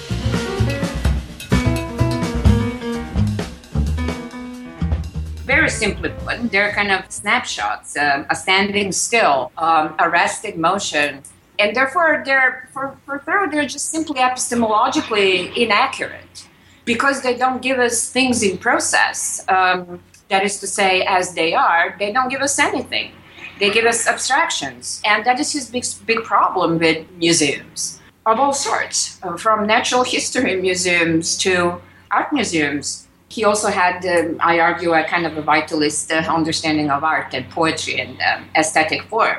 Simply 5.79 6.09
put, 6.23 6.51
they're 6.51 6.73
kind 6.73 6.91
of 6.91 6.99
snapshots, 7.09 7.97
um, 7.97 8.25
a 8.29 8.35
standing 8.35 8.91
still, 8.91 9.51
um, 9.57 9.95
arrested 9.99 10.57
motion, 10.57 11.23
and 11.57 11.75
therefore 11.75 12.21
they're 12.25 12.69
for, 12.73 12.97
for 13.05 13.19
Thoreau 13.19 13.49
they're 13.49 13.71
just 13.77 13.89
simply 13.89 14.19
epistemologically 14.19 15.55
inaccurate 15.55 16.47
because 16.85 17.21
they 17.21 17.35
don't 17.43 17.61
give 17.61 17.79
us 17.79 18.11
things 18.11 18.43
in 18.43 18.57
process. 18.57 19.43
Um, 19.47 19.99
that 20.29 20.43
is 20.43 20.59
to 20.59 20.67
say, 20.67 21.01
as 21.17 21.33
they 21.33 21.53
are, 21.55 21.95
they 21.97 22.11
don't 22.11 22.29
give 22.29 22.41
us 22.41 22.59
anything. 22.59 23.11
They 23.59 23.71
give 23.71 23.85
us 23.85 24.07
abstractions, 24.07 25.01
and 25.03 25.25
that 25.25 25.39
is 25.39 25.51
his 25.51 25.69
big 25.69 25.85
big 26.05 26.23
problem 26.23 26.79
with 26.79 26.99
museums 27.25 27.99
of 28.25 28.39
all 28.39 28.53
sorts, 28.53 29.19
uh, 29.23 29.37
from 29.37 29.65
natural 29.65 30.03
history 30.03 30.55
museums 30.55 31.37
to 31.37 31.81
art 32.11 32.31
museums. 32.31 33.07
He 33.29 33.43
also 33.43 33.69
had, 33.69 34.05
um, 34.05 34.37
I 34.39 34.59
argue, 34.59 34.93
a 34.93 35.03
kind 35.03 35.25
of 35.25 35.37
a 35.37 35.43
vitalist 35.43 36.11
uh, 36.11 36.27
understanding 36.31 36.89
of 36.89 37.03
art 37.03 37.33
and 37.33 37.47
poetry 37.49 38.01
and 38.01 38.19
um, 38.21 38.49
aesthetic 38.55 39.03
form. 39.03 39.37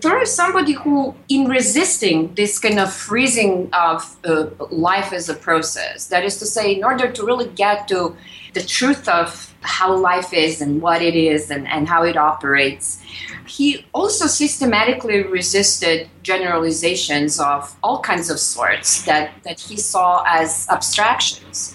Thoreau 0.00 0.22
is 0.22 0.32
somebody 0.32 0.72
who, 0.72 1.16
in 1.28 1.48
resisting 1.48 2.32
this 2.34 2.60
kind 2.60 2.78
of 2.78 2.92
freezing 2.92 3.70
of 3.72 4.16
uh, 4.24 4.46
life 4.70 5.12
as 5.12 5.28
a 5.28 5.34
process, 5.34 6.06
that 6.08 6.24
is 6.24 6.38
to 6.38 6.46
say, 6.46 6.74
in 6.76 6.84
order 6.84 7.10
to 7.10 7.24
really 7.24 7.48
get 7.48 7.88
to 7.88 8.16
the 8.52 8.62
truth 8.62 9.08
of 9.08 9.52
how 9.62 9.96
life 9.96 10.32
is 10.32 10.60
and 10.60 10.80
what 10.80 11.02
it 11.02 11.16
is 11.16 11.50
and, 11.50 11.66
and 11.68 11.88
how 11.88 12.04
it 12.04 12.16
operates, 12.16 13.02
he 13.46 13.84
also 13.92 14.26
systematically 14.26 15.24
resisted 15.24 16.08
generalizations 16.22 17.40
of 17.40 17.76
all 17.82 18.00
kinds 18.00 18.30
of 18.30 18.38
sorts 18.38 19.02
that, 19.02 19.32
that 19.42 19.58
he 19.58 19.76
saw 19.76 20.22
as 20.26 20.68
abstractions. 20.70 21.74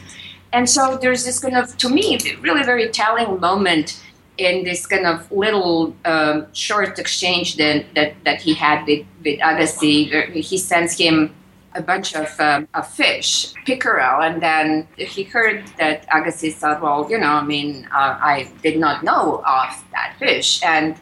And 0.56 0.70
so 0.70 0.98
there's 1.02 1.26
this 1.26 1.38
kind 1.40 1.58
of, 1.58 1.78
to 1.80 1.90
me, 1.90 2.18
really 2.40 2.64
very 2.64 2.88
telling 2.88 3.42
moment 3.42 4.02
in 4.38 4.64
this 4.64 4.88
kind 4.88 5.06
of 5.06 5.30
little 5.30 5.94
um, 6.06 6.48
short 6.54 6.98
exchange 6.98 7.58
that, 7.58 7.94
that, 7.96 8.16
that 8.24 8.40
he 8.42 8.54
had 8.54 8.88
with, 8.88 9.06
with 9.26 9.38
Agassiz, 9.44 10.10
he 10.50 10.58
sends 10.58 10.98
him 10.98 11.36
a 11.74 11.82
bunch 11.82 12.16
of, 12.16 12.40
um, 12.40 12.70
fish, 12.94 13.54
pickerel, 13.66 14.22
and 14.22 14.42
then 14.42 14.88
he 14.98 15.24
heard 15.24 15.68
that 15.78 16.06
Agassiz 16.10 16.56
said, 16.56 16.82
well, 16.82 17.06
you 17.10 17.18
know, 17.18 17.34
I 17.34 17.44
mean, 17.44 17.86
uh, 17.92 18.18
I 18.22 18.50
did 18.64 18.80
not 18.80 19.04
know 19.04 19.44
of 19.46 19.84
that 19.92 20.16
fish. 20.20 20.64
And 20.64 20.96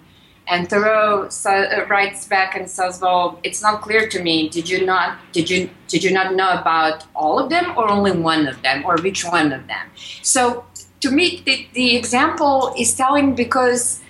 and 0.47 0.69
Thoreau 0.69 1.29
uh, 1.45 1.85
writes 1.89 2.27
back 2.27 2.55
and 2.55 2.69
says, 2.69 2.99
"Well, 3.01 3.39
it's 3.43 3.61
not 3.61 3.81
clear 3.81 4.07
to 4.09 4.21
me. 4.21 4.49
Did 4.49 4.69
you 4.69 4.85
not? 4.85 5.17
Did 5.31 5.49
you 5.49 5.69
did 5.87 6.03
you 6.03 6.11
not 6.11 6.35
know 6.35 6.51
about 6.51 7.05
all 7.15 7.39
of 7.39 7.49
them, 7.49 7.73
or 7.77 7.89
only 7.89 8.11
one 8.11 8.47
of 8.47 8.61
them, 8.61 8.85
or 8.85 8.97
which 8.97 9.23
one 9.25 9.53
of 9.53 9.67
them?" 9.67 9.87
So 10.21 10.65
to 11.03 11.11
me, 11.11 11.41
the, 11.45 11.67
the 11.73 11.95
example 11.95 12.73
is 12.77 12.95
telling 12.95 13.35
because 13.35 14.01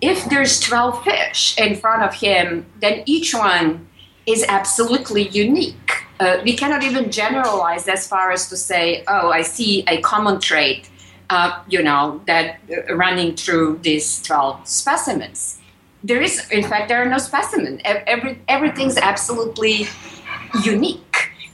if 0.00 0.24
there's 0.30 0.58
12 0.60 1.04
fish 1.04 1.58
in 1.58 1.76
front 1.76 2.02
of 2.02 2.14
him, 2.14 2.64
then 2.80 3.02
each 3.04 3.34
one 3.34 3.86
is 4.26 4.44
absolutely 4.48 5.28
unique. 5.28 6.04
Uh, 6.20 6.38
we 6.44 6.56
cannot 6.56 6.82
even 6.82 7.10
generalize 7.10 7.88
as 7.88 8.06
far 8.08 8.32
as 8.32 8.48
to 8.48 8.56
say, 8.56 9.04
oh, 9.06 9.30
I 9.30 9.42
see 9.42 9.84
a 9.86 10.00
common 10.00 10.40
trait, 10.40 10.88
uh, 11.30 11.62
you 11.68 11.82
know, 11.82 12.20
that 12.26 12.58
uh, 12.70 12.94
running 12.94 13.36
through 13.36 13.78
these 13.82 14.22
12 14.22 14.66
specimens. 14.66 15.60
There 16.02 16.22
is, 16.22 16.48
in 16.50 16.62
fact, 16.62 16.88
there 16.88 17.02
are 17.02 17.08
no 17.08 17.18
specimens. 17.18 17.80
Every, 17.84 18.40
everything's 18.48 18.96
absolutely 18.96 19.88
unique 20.64 21.08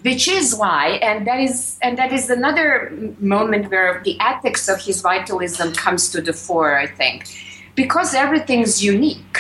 which 0.05 0.29
is 0.29 0.55
why 0.55 0.99
and 1.03 1.27
that 1.27 1.41
is 1.41 1.79
and 1.83 1.97
that 1.97 2.13
is 2.13 2.29
another 2.29 2.93
moment 3.19 3.71
where 3.71 4.03
the 4.05 4.21
ethics 4.21 4.69
of 4.69 4.81
his 4.81 5.01
vitalism 5.01 5.73
comes 5.73 6.11
to 6.11 6.21
the 6.21 6.33
fore 6.33 6.79
i 6.79 6.87
think 6.87 7.27
because 7.75 8.15
everything's 8.15 8.85
unique 8.85 9.39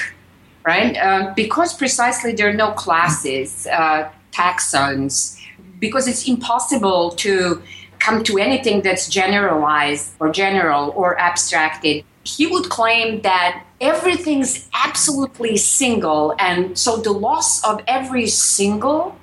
right 0.65 0.97
uh, 0.97 1.33
because 1.37 1.75
precisely 1.75 2.33
there 2.33 2.49
are 2.49 2.55
no 2.55 2.73
classes 2.73 3.67
uh, 3.67 4.09
taxons 4.33 5.39
because 5.79 6.09
it's 6.09 6.27
impossible 6.27 7.11
to 7.11 7.63
come 8.05 8.23
to 8.25 8.39
anything 8.39 8.83
that's 8.83 9.09
generalized 9.09 10.13
or 10.21 10.31
general 10.31 10.93
or 10.97 11.19
abstracted 11.19 12.05
he 12.25 12.47
would 12.47 12.71
claim 12.71 13.21
that 13.21 13.63
everything's 13.81 14.67
absolutely 14.73 15.57
single 15.59 16.35
and 16.39 16.79
so 16.79 16.97
the 16.97 17.13
loss 17.13 17.63
of 17.65 17.83
every 17.87 18.27
single 18.27 19.17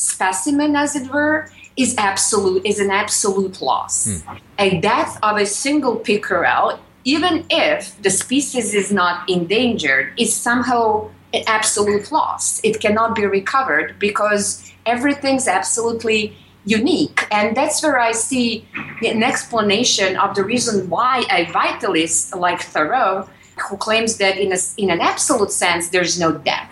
specimen, 0.00 0.76
as 0.76 0.96
it 0.96 1.12
were, 1.12 1.50
is 1.76 1.94
absolute 1.98 2.64
is 2.66 2.78
an 2.80 2.90
absolute 2.90 3.60
loss. 3.62 4.08
Mm. 4.08 4.40
A 4.58 4.80
death 4.80 5.18
of 5.22 5.36
a 5.36 5.46
single 5.46 5.96
pickerel, 5.96 6.78
even 7.04 7.46
if 7.50 8.00
the 8.02 8.10
species 8.10 8.74
is 8.74 8.92
not 8.92 9.28
endangered, 9.28 10.12
is 10.18 10.34
somehow 10.34 11.10
an 11.32 11.44
absolute 11.46 12.10
loss. 12.10 12.60
It 12.64 12.80
cannot 12.80 13.14
be 13.14 13.24
recovered 13.24 13.98
because 13.98 14.72
everything's 14.84 15.46
absolutely 15.46 16.36
unique. 16.64 17.26
And 17.30 17.56
that's 17.56 17.82
where 17.82 17.98
I 17.98 18.12
see 18.12 18.66
an 19.02 19.22
explanation 19.22 20.16
of 20.16 20.34
the 20.34 20.44
reason 20.44 20.88
why 20.88 21.24
a 21.30 21.46
vitalist 21.46 22.38
like 22.38 22.60
Thoreau, 22.60 23.28
who 23.68 23.76
claims 23.76 24.18
that 24.18 24.38
in, 24.38 24.52
a, 24.52 24.58
in 24.76 24.90
an 24.90 25.00
absolute 25.00 25.50
sense 25.50 25.90
there's 25.90 26.18
no 26.18 26.32
death, 26.32 26.70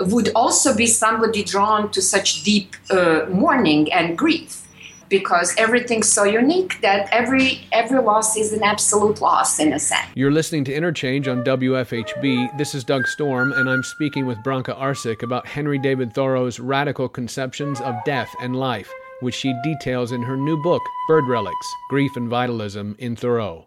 would 0.00 0.30
also 0.34 0.76
be 0.76 0.86
somebody 0.86 1.42
drawn 1.42 1.90
to 1.90 2.00
such 2.00 2.42
deep 2.42 2.76
uh, 2.90 3.26
mourning 3.28 3.92
and 3.92 4.16
grief 4.16 4.64
because 5.08 5.54
everything's 5.56 6.10
so 6.10 6.24
unique 6.24 6.80
that 6.82 7.08
every 7.12 7.66
every 7.72 8.00
loss 8.00 8.36
is 8.36 8.52
an 8.52 8.62
absolute 8.62 9.20
loss 9.20 9.58
in 9.58 9.72
a 9.72 9.78
sense. 9.78 10.06
You're 10.14 10.30
listening 10.30 10.64
to 10.64 10.74
Interchange 10.74 11.28
on 11.28 11.44
WFHB. 11.44 12.56
This 12.58 12.74
is 12.74 12.84
Doug 12.84 13.06
Storm, 13.06 13.52
and 13.52 13.68
I'm 13.68 13.82
speaking 13.82 14.26
with 14.26 14.38
Branka 14.42 14.74
Arsic 14.74 15.22
about 15.22 15.46
Henry 15.46 15.78
David 15.78 16.12
Thoreau's 16.12 16.60
radical 16.60 17.08
conceptions 17.08 17.80
of 17.80 17.94
death 18.04 18.34
and 18.40 18.56
life, 18.56 18.92
which 19.20 19.34
she 19.34 19.54
details 19.62 20.12
in 20.12 20.22
her 20.22 20.36
new 20.36 20.60
book, 20.62 20.82
Bird 21.08 21.26
Relics 21.26 21.74
Grief 21.90 22.16
and 22.16 22.28
Vitalism 22.28 22.96
in 22.98 23.16
Thoreau. 23.16 23.66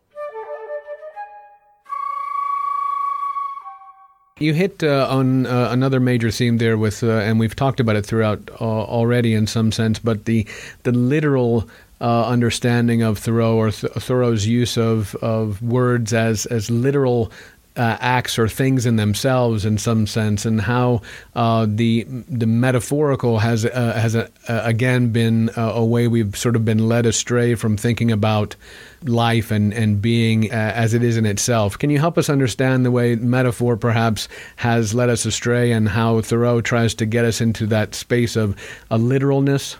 You 4.39 4.53
hit 4.53 4.83
uh, 4.83 5.07
on 5.07 5.45
uh, 5.45 5.69
another 5.69 5.99
major 5.99 6.31
theme 6.31 6.57
there 6.57 6.75
with, 6.75 7.03
uh, 7.03 7.11
and 7.19 7.39
we've 7.39 7.55
talked 7.55 7.79
about 7.79 7.95
it 7.95 8.05
throughout 8.05 8.49
uh, 8.59 8.63
already 8.63 9.35
in 9.35 9.45
some 9.45 9.71
sense, 9.71 9.99
but 9.99 10.25
the 10.25 10.47
the 10.81 10.91
literal 10.91 11.69
uh, 11.99 12.25
understanding 12.25 13.03
of 13.03 13.19
Thoreau 13.19 13.55
or 13.55 13.69
Th- 13.69 13.93
Thoreau's 13.93 14.47
use 14.47 14.77
of 14.77 15.13
of 15.15 15.61
words 15.61 16.11
as 16.11 16.47
as 16.47 16.71
literal 16.71 17.31
uh, 17.77 17.97
acts 17.99 18.37
or 18.37 18.47
things 18.47 18.85
in 18.85 18.97
themselves 18.97 19.65
in 19.65 19.77
some 19.77 20.05
sense, 20.05 20.45
and 20.45 20.61
how 20.61 21.01
uh, 21.35 21.65
the 21.69 22.03
the 22.03 22.45
metaphorical 22.45 23.39
has 23.39 23.65
uh, 23.65 23.93
has 23.93 24.15
uh, 24.15 24.27
again 24.47 25.09
been 25.11 25.49
a 25.55 25.83
way 25.83 26.07
we've 26.07 26.35
sort 26.35 26.55
of 26.55 26.65
been 26.65 26.89
led 26.89 27.05
astray 27.05 27.55
from 27.55 27.77
thinking 27.77 28.11
about 28.11 28.55
life 29.03 29.51
and 29.51 29.73
and 29.73 30.01
being 30.01 30.51
uh, 30.51 30.55
as 30.55 30.93
it 30.93 31.03
is 31.03 31.17
in 31.17 31.25
itself. 31.25 31.77
Can 31.77 31.89
you 31.89 31.99
help 31.99 32.17
us 32.17 32.29
understand 32.29 32.85
the 32.85 32.91
way 32.91 33.15
metaphor 33.15 33.77
perhaps 33.77 34.27
has 34.57 34.93
led 34.93 35.09
us 35.09 35.25
astray, 35.25 35.71
and 35.71 35.87
how 35.87 36.21
Thoreau 36.21 36.61
tries 36.61 36.93
to 36.95 37.05
get 37.05 37.25
us 37.25 37.39
into 37.41 37.65
that 37.67 37.95
space 37.95 38.35
of 38.35 38.55
a 38.89 38.97
literalness? 38.97 39.77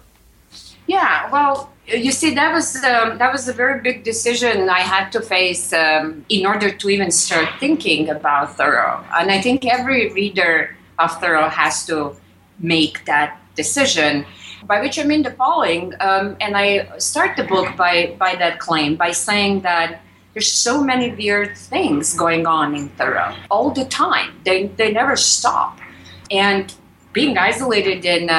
Yeah, 0.88 1.30
well, 1.32 1.72
you 1.94 2.12
see, 2.12 2.34
that 2.36 2.54
was 2.54 2.76
um, 2.84 3.18
that 3.18 3.32
was 3.32 3.48
a 3.48 3.54
very 3.54 3.82
big 3.82 4.04
decision 4.04 4.70
I 4.70 4.80
had 4.80 5.12
to 5.12 5.22
face 5.22 5.74
um, 5.74 6.26
in 6.30 6.46
order 6.46 6.72
to 6.72 6.90
even 6.90 7.12
start 7.12 7.50
thinking 7.60 8.10
about 8.10 8.58
Thoreau. 8.58 9.04
And 9.14 9.32
I 9.32 9.42
think 9.42 9.66
every 9.66 10.12
reader 10.12 10.76
of 11.00 11.20
Thoreau 11.20 11.50
has 11.50 11.86
to 11.88 12.16
make 12.60 13.06
that 13.06 13.40
decision. 13.56 14.26
By 14.66 14.80
which 14.80 15.00
I 15.00 15.04
mean 15.04 15.24
the 15.24 15.32
following, 15.32 15.94
um, 16.00 16.38
and 16.40 16.56
I 16.56 16.98
start 17.00 17.36
the 17.36 17.44
book 17.44 17.76
by 17.76 18.16
by 18.18 18.36
that 18.36 18.60
claim 18.60 18.96
by 18.96 19.12
saying 19.12 19.62
that 19.62 20.02
there's 20.34 20.52
so 20.52 20.84
many 20.84 21.12
weird 21.14 21.58
things 21.58 22.14
going 22.14 22.46
on 22.46 22.76
in 22.76 22.90
Thoreau 22.90 23.36
all 23.50 23.72
the 23.72 23.86
time. 23.86 24.40
They 24.46 24.68
they 24.68 24.92
never 24.92 25.16
stop, 25.16 25.80
and 26.30 26.74
being 27.12 27.38
isolated 27.38 28.06
in 28.06 28.30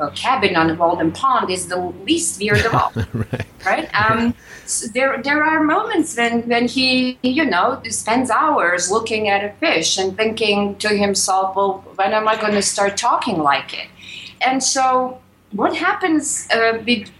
a 0.00 0.10
cabin 0.12 0.56
on 0.56 0.76
Walden 0.76 1.12
Pond 1.12 1.50
is 1.50 1.68
the 1.68 1.76
least 1.76 2.40
weird 2.40 2.64
of 2.64 2.74
all, 2.74 2.92
right? 3.12 3.46
right? 3.64 3.88
Um, 3.94 4.34
so 4.66 4.86
there, 4.88 5.22
there 5.22 5.42
are 5.42 5.62
moments 5.62 6.16
when, 6.16 6.42
when 6.48 6.68
he, 6.68 7.18
you 7.22 7.44
know, 7.44 7.80
spends 7.88 8.30
hours 8.30 8.90
looking 8.90 9.28
at 9.28 9.44
a 9.44 9.52
fish 9.56 9.98
and 9.98 10.16
thinking 10.16 10.76
to 10.76 10.88
himself, 10.88 11.56
well, 11.56 11.84
when 11.96 12.12
am 12.12 12.28
I 12.28 12.40
going 12.40 12.54
to 12.54 12.62
start 12.62 12.96
talking 12.96 13.38
like 13.38 13.72
it? 13.74 13.88
And 14.40 14.62
so 14.62 15.20
what 15.52 15.76
happens 15.76 16.48
uh, 16.50 16.82
with 16.86 17.10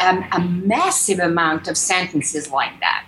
a, 0.00 0.28
a 0.32 0.40
massive 0.40 1.18
amount 1.18 1.68
of 1.68 1.76
sentences 1.76 2.50
like 2.50 2.78
that? 2.80 3.06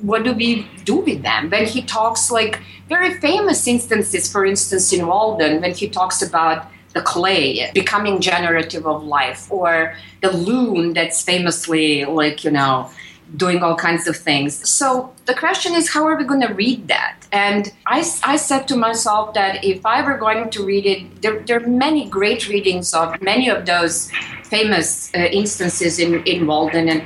What 0.00 0.24
do 0.24 0.32
we 0.32 0.68
do 0.84 0.96
with 0.96 1.22
them? 1.22 1.50
When 1.50 1.66
he 1.66 1.82
talks 1.82 2.30
like 2.30 2.60
very 2.88 3.18
famous 3.18 3.66
instances, 3.66 4.30
for 4.30 4.44
instance, 4.44 4.92
in 4.92 5.06
Walden, 5.06 5.60
when 5.62 5.72
he 5.72 5.88
talks 5.88 6.22
about 6.22 6.70
the 6.96 7.02
clay 7.02 7.70
becoming 7.74 8.16
generative 8.20 8.84
of 8.86 9.04
life, 9.04 9.42
or 9.58 9.94
the 10.22 10.32
loon 10.32 10.94
that's 10.94 11.22
famously 11.22 12.04
like, 12.20 12.42
you 12.46 12.50
know, 12.50 12.90
doing 13.36 13.62
all 13.62 13.76
kinds 13.76 14.06
of 14.06 14.16
things. 14.16 14.50
So 14.78 15.12
the 15.26 15.34
question 15.34 15.74
is, 15.74 15.90
how 15.94 16.06
are 16.08 16.16
we 16.16 16.24
going 16.24 16.46
to 16.48 16.54
read 16.54 16.88
that? 16.88 17.16
And 17.32 17.72
I, 17.86 17.98
I 18.24 18.36
said 18.36 18.62
to 18.68 18.76
myself 18.76 19.34
that 19.34 19.64
if 19.64 19.84
I 19.84 20.00
were 20.06 20.16
going 20.16 20.48
to 20.50 20.64
read 20.64 20.86
it, 20.86 21.22
there, 21.22 21.40
there 21.40 21.58
are 21.60 21.68
many 21.68 22.08
great 22.08 22.48
readings 22.48 22.94
of 22.94 23.20
many 23.20 23.50
of 23.50 23.66
those 23.66 24.10
famous 24.44 25.12
uh, 25.14 25.18
instances 25.18 25.98
in, 25.98 26.22
in 26.24 26.46
Walden. 26.46 26.88
And 26.88 27.02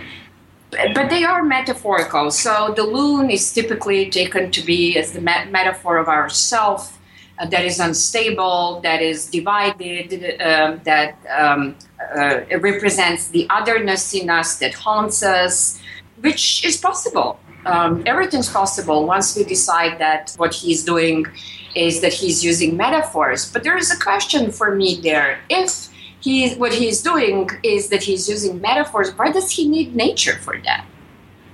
but 0.95 1.11
they 1.11 1.25
are 1.25 1.43
metaphorical. 1.43 2.31
So 2.31 2.73
the 2.77 2.85
loon 2.85 3.29
is 3.29 3.53
typically 3.53 4.09
taken 4.09 4.53
to 4.53 4.61
be 4.65 4.97
as 4.97 5.13
the 5.13 5.21
metaphor 5.21 5.97
of 5.97 6.07
our 6.07 6.29
self 6.29 7.00
uh, 7.41 7.47
that 7.47 7.65
is 7.65 7.81
unstable, 7.81 8.81
that 8.83 9.01
is 9.01 9.27
divided, 9.27 10.37
uh, 10.41 10.77
that 10.85 11.17
um, 11.37 11.75
uh, 12.15 12.41
represents 12.59 13.29
the 13.29 13.47
otherness 13.49 14.13
in 14.13 14.29
us 14.29 14.59
that 14.59 14.75
haunts 14.75 15.23
us, 15.23 15.81
which 16.21 16.63
is 16.67 16.77
possible. 16.77 17.41
Um, 17.65 18.03
everything's 18.05 18.51
possible 18.51 19.07
once 19.07 19.35
we 19.35 19.45
decide 19.45 19.99
that 19.99 20.35
what 20.37 20.53
he's 20.53 20.85
doing 20.85 21.25
is 21.75 22.03
that 22.03 22.13
he's 22.13 22.45
using 22.45 22.77
metaphors. 22.77 23.51
But 23.51 23.63
there 23.63 23.79
is 23.79 23.91
a 23.91 23.99
question 23.99 24.51
for 24.51 24.77
me 24.77 25.01
there. 25.03 25.41
If 25.49 25.89
he, 26.21 26.55
what 26.57 26.75
he's 26.75 27.01
doing 27.01 27.49
is 27.63 27.89
that 27.89 28.03
he's 28.03 28.29
using 28.29 28.61
metaphors, 28.61 29.17
why 29.17 29.33
does 29.33 29.51
he 29.51 29.67
need 29.67 29.97
nature 29.97 30.37
for 30.43 30.59
that? 30.65 30.85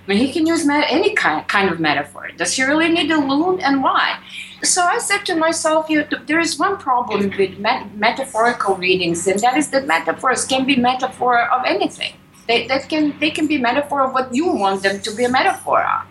I 0.07 0.09
mean, 0.09 0.18
he 0.18 0.32
can 0.32 0.47
use 0.47 0.66
any 0.68 1.14
kind, 1.14 1.47
kind 1.49 1.68
of 1.70 1.78
metaphor. 1.78 2.30
Does 2.37 2.55
he 2.55 2.64
really 2.64 2.89
need 2.89 3.11
a 3.11 3.18
loon 3.18 3.61
and 3.61 3.82
why? 3.82 4.18
So 4.63 4.83
I 4.83 4.99
said 4.99 5.25
to 5.27 5.37
myself, 5.37 5.91
you, 5.91 6.07
there 6.27 6.41
is 6.41 6.59
one 6.59 6.79
problem 6.79 7.31
with 7.37 7.59
met- 7.59 7.95
metaphorical 7.97 8.77
readings, 8.77 9.27
and 9.27 9.39
that 9.41 9.57
is 9.57 9.71
that 9.71 9.87
metaphors 9.87 10.45
can 10.45 10.65
be 10.65 10.77
metaphor 10.77 11.43
of 11.51 11.65
anything. 11.67 12.15
They, 12.49 12.67
that 12.69 12.89
can, 12.89 13.19
they 13.19 13.31
can 13.31 13.47
be 13.47 13.59
metaphor 13.59 14.03
of 14.03 14.13
what 14.13 14.35
you 14.35 14.47
want 14.47 14.83
them 14.83 15.01
to 15.01 15.15
be 15.15 15.25
a 15.25 15.29
metaphor 15.29 15.83
of. 15.83 16.07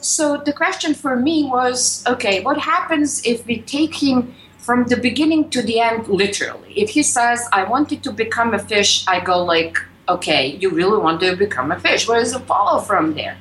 So 0.00 0.36
the 0.36 0.52
question 0.52 0.94
for 0.94 1.16
me 1.16 1.44
was, 1.44 2.04
okay, 2.06 2.42
what 2.42 2.58
happens 2.58 3.24
if 3.24 3.46
we 3.46 3.60
take 3.62 3.94
him 3.94 4.34
from 4.58 4.84
the 4.84 4.96
beginning 4.96 5.50
to 5.50 5.62
the 5.62 5.80
end 5.80 6.08
literally? 6.08 6.72
If 6.76 6.90
he 6.90 7.02
says, 7.02 7.48
I 7.52 7.64
wanted 7.64 8.02
to 8.04 8.12
become 8.12 8.54
a 8.54 8.58
fish, 8.58 9.04
I 9.06 9.20
go 9.20 9.44
like, 9.44 9.78
okay, 10.08 10.56
you 10.60 10.70
really 10.70 10.98
want 10.98 11.20
to 11.20 11.36
become 11.36 11.72
a 11.72 11.78
fish. 11.78 12.08
What 12.08 12.18
does 12.18 12.34
it 12.34 12.42
follow 12.46 12.80
from 12.80 13.14
there? 13.14 13.36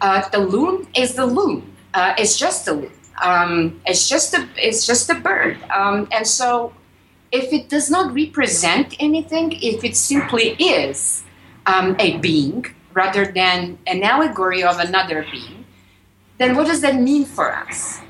Uh, 0.00 0.28
the 0.30 0.38
loon 0.38 0.86
is 0.96 1.14
the 1.14 1.26
loon. 1.26 1.74
Uh, 1.94 2.14
it's 2.18 2.38
just 2.38 2.68
a 2.68 2.72
loon. 2.72 2.92
Um, 3.22 3.80
it's 3.86 4.08
just 4.08 4.34
a 4.34 4.48
it's 4.56 4.86
just 4.86 5.10
a 5.10 5.14
bird. 5.14 5.58
Um, 5.70 6.08
and 6.12 6.26
so, 6.26 6.72
if 7.32 7.52
it 7.52 7.68
does 7.68 7.90
not 7.90 8.14
represent 8.14 8.94
anything, 9.00 9.52
if 9.62 9.84
it 9.84 9.96
simply 9.96 10.50
is 10.58 11.24
um, 11.66 11.96
a 11.98 12.18
being 12.18 12.66
rather 12.92 13.26
than 13.26 13.78
an 13.86 14.02
allegory 14.02 14.62
of 14.62 14.78
another 14.78 15.26
being, 15.30 15.64
then 16.38 16.56
what 16.56 16.66
does 16.66 16.80
that 16.80 16.96
mean 16.96 17.24
for 17.24 17.54
us? 17.54 18.00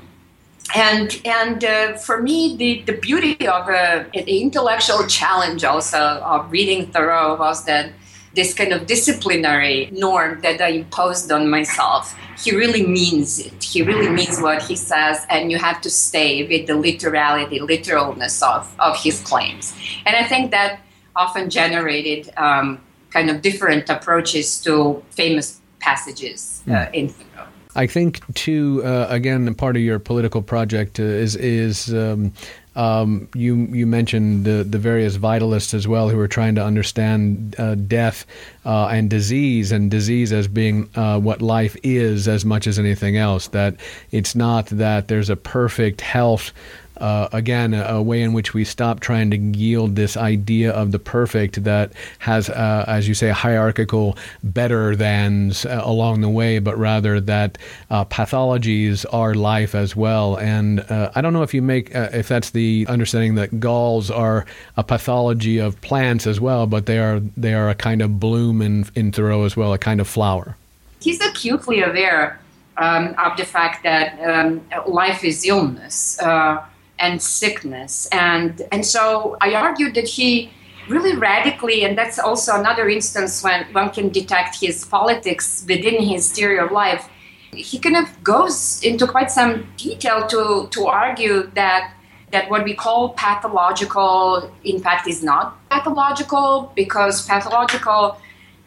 and 0.75 1.21
and 1.25 1.63
uh, 1.63 1.93
for 1.93 2.21
me 2.21 2.55
the, 2.57 2.81
the 2.83 2.93
beauty 2.93 3.47
of 3.47 3.69
uh, 3.69 4.03
the 4.13 4.41
intellectual 4.41 5.05
challenge 5.07 5.63
also 5.63 5.97
of 5.97 6.51
reading 6.51 6.87
thoreau 6.87 7.35
was 7.35 7.63
that 7.65 7.91
this 8.37 8.53
kind 8.53 8.71
of 8.71 8.85
disciplinary 8.85 9.89
norm 9.91 10.39
that 10.41 10.61
i 10.61 10.69
imposed 10.81 11.31
on 11.31 11.49
myself 11.49 12.15
he 12.43 12.55
really 12.55 12.85
means 12.85 13.39
it 13.39 13.63
he 13.63 13.81
really 13.81 14.09
means 14.19 14.39
what 14.39 14.61
he 14.61 14.75
says 14.75 15.25
and 15.29 15.51
you 15.51 15.57
have 15.57 15.81
to 15.81 15.89
stay 15.89 16.47
with 16.47 16.67
the 16.67 16.75
literality 16.75 17.59
literalness 17.59 18.41
of, 18.43 18.63
of 18.79 18.95
his 19.05 19.19
claims 19.21 19.73
and 20.05 20.15
i 20.15 20.23
think 20.23 20.51
that 20.51 20.79
often 21.15 21.49
generated 21.49 22.31
um, 22.37 22.79
kind 23.09 23.29
of 23.31 23.41
different 23.41 23.89
approaches 23.89 24.61
to 24.61 25.03
famous 25.09 25.59
passages 25.79 26.61
uh, 26.69 26.85
hmm. 26.85 26.93
in 26.93 27.09
thoreau 27.09 27.47
I 27.77 27.85
think 27.85 28.21
too. 28.33 28.81
Uh, 28.83 29.05
again, 29.07 29.53
part 29.53 29.75
of 29.75 29.83
your 29.83 29.99
political 29.99 30.41
project 30.41 30.99
uh, 30.99 31.03
is 31.03 31.35
is 31.35 31.93
um, 31.93 32.33
um, 32.77 33.27
you 33.33 33.55
you 33.55 33.87
mentioned 33.87 34.45
the 34.45 34.63
the 34.63 34.77
various 34.77 35.17
vitalists 35.17 35.73
as 35.73 35.87
well 35.87 36.09
who 36.09 36.19
are 36.19 36.27
trying 36.27 36.53
to 36.55 36.63
understand 36.63 37.55
uh, 37.57 37.73
death 37.73 38.25
uh, 38.65 38.87
and 38.87 39.09
disease 39.09 39.71
and 39.71 39.89
disease 39.89 40.31
as 40.31 40.47
being 40.47 40.87
uh, 40.95 41.19
what 41.19 41.41
life 41.41 41.75
is 41.81 42.27
as 42.27 42.45
much 42.45 42.67
as 42.67 42.77
anything 42.77 43.17
else. 43.17 43.47
That 43.47 43.75
it's 44.11 44.35
not 44.35 44.67
that 44.67 45.07
there's 45.07 45.31
a 45.31 45.35
perfect 45.35 46.01
health 46.01 46.53
uh, 46.99 47.29
again, 47.31 47.73
a, 47.73 47.83
a, 47.83 48.01
way 48.01 48.21
in 48.21 48.33
which 48.33 48.53
we 48.53 48.63
stop 48.63 48.99
trying 48.99 49.31
to 49.31 49.37
yield 49.37 49.95
this 49.95 50.17
idea 50.17 50.71
of 50.71 50.91
the 50.91 50.99
perfect 50.99 51.63
that 51.63 51.91
has, 52.19 52.49
uh, 52.49 52.85
as 52.87 53.07
you 53.07 53.13
say, 53.13 53.29
hierarchical 53.29 54.17
better 54.43 54.95
thans 54.95 55.65
uh, 55.65 55.81
along 55.83 56.21
the 56.21 56.29
way, 56.29 56.59
but 56.59 56.77
rather 56.77 57.19
that 57.19 57.57
uh, 57.89 58.05
pathologies 58.05 59.05
are 59.11 59.33
life 59.33 59.75
as 59.75 59.95
well. 59.95 60.37
And 60.37 60.79
uh, 60.79 61.11
I 61.15 61.21
don't 61.21 61.33
know 61.33 61.43
if 61.43 61.53
you 61.53 61.61
make, 61.61 61.95
uh, 61.95 62.09
if 62.13 62.27
that's 62.27 62.51
the 62.51 62.85
understanding 62.89 63.35
that 63.35 63.59
galls 63.59 64.09
are 64.09 64.45
a 64.75 64.83
pathology 64.83 65.59
of 65.59 65.79
plants 65.81 66.27
as 66.27 66.39
well, 66.39 66.67
but 66.67 66.85
they 66.85 66.99
are 66.99 67.19
they 67.35 67.53
are 67.53 67.69
a 67.69 67.75
kind 67.75 68.01
of 68.01 68.19
bloom 68.19 68.61
in, 68.61 68.85
in 68.95 69.11
Thoreau 69.11 69.43
as 69.43 69.55
well, 69.55 69.73
a 69.73 69.77
kind 69.77 70.01
of 70.01 70.07
flower. 70.07 70.55
He's 70.99 71.21
acutely 71.21 71.81
aware 71.81 72.39
um, 72.77 73.15
of 73.17 73.37
the 73.37 73.45
fact 73.45 73.83
that 73.83 74.19
um, 74.21 74.61
life 74.87 75.23
is 75.23 75.45
illness. 75.45 76.19
Uh, 76.19 76.63
and 76.99 77.21
sickness. 77.21 78.07
And, 78.11 78.61
and 78.71 78.85
so 78.85 79.37
I 79.41 79.53
argued 79.53 79.95
that 79.95 80.07
he 80.07 80.51
really 80.89 81.15
radically, 81.15 81.83
and 81.83 81.97
that's 81.97 82.17
also 82.17 82.57
another 82.57 82.87
instance 82.89 83.43
when 83.43 83.65
one 83.73 83.89
can 83.89 84.09
detect 84.09 84.59
his 84.59 84.85
politics 84.85 85.65
within 85.67 86.01
his 86.01 86.31
theory 86.31 86.59
of 86.59 86.71
life. 86.71 87.09
He 87.51 87.79
kind 87.79 87.97
of 87.97 88.23
goes 88.23 88.81
into 88.83 89.07
quite 89.07 89.31
some 89.31 89.67
detail 89.77 90.27
to, 90.27 90.67
to 90.71 90.87
argue 90.87 91.49
that 91.55 91.93
that 92.31 92.49
what 92.49 92.65
we 92.65 92.73
call 92.73 93.13
pathological, 93.13 94.51
in 94.65 94.81
fact, 94.81 95.07
is 95.07 95.23
not 95.23 95.57
pathological 95.69 96.73
because 96.75 97.25
pathological 97.25 98.17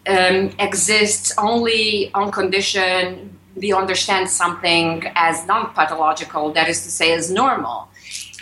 um, 0.06 0.50
exists 0.58 1.30
only 1.36 2.10
on 2.14 2.32
condition 2.32 3.38
we 3.56 3.72
understand 3.72 4.30
something 4.30 5.04
as 5.14 5.46
non 5.46 5.72
pathological, 5.74 6.52
that 6.52 6.68
is 6.68 6.82
to 6.84 6.90
say, 6.90 7.12
as 7.12 7.30
normal. 7.30 7.88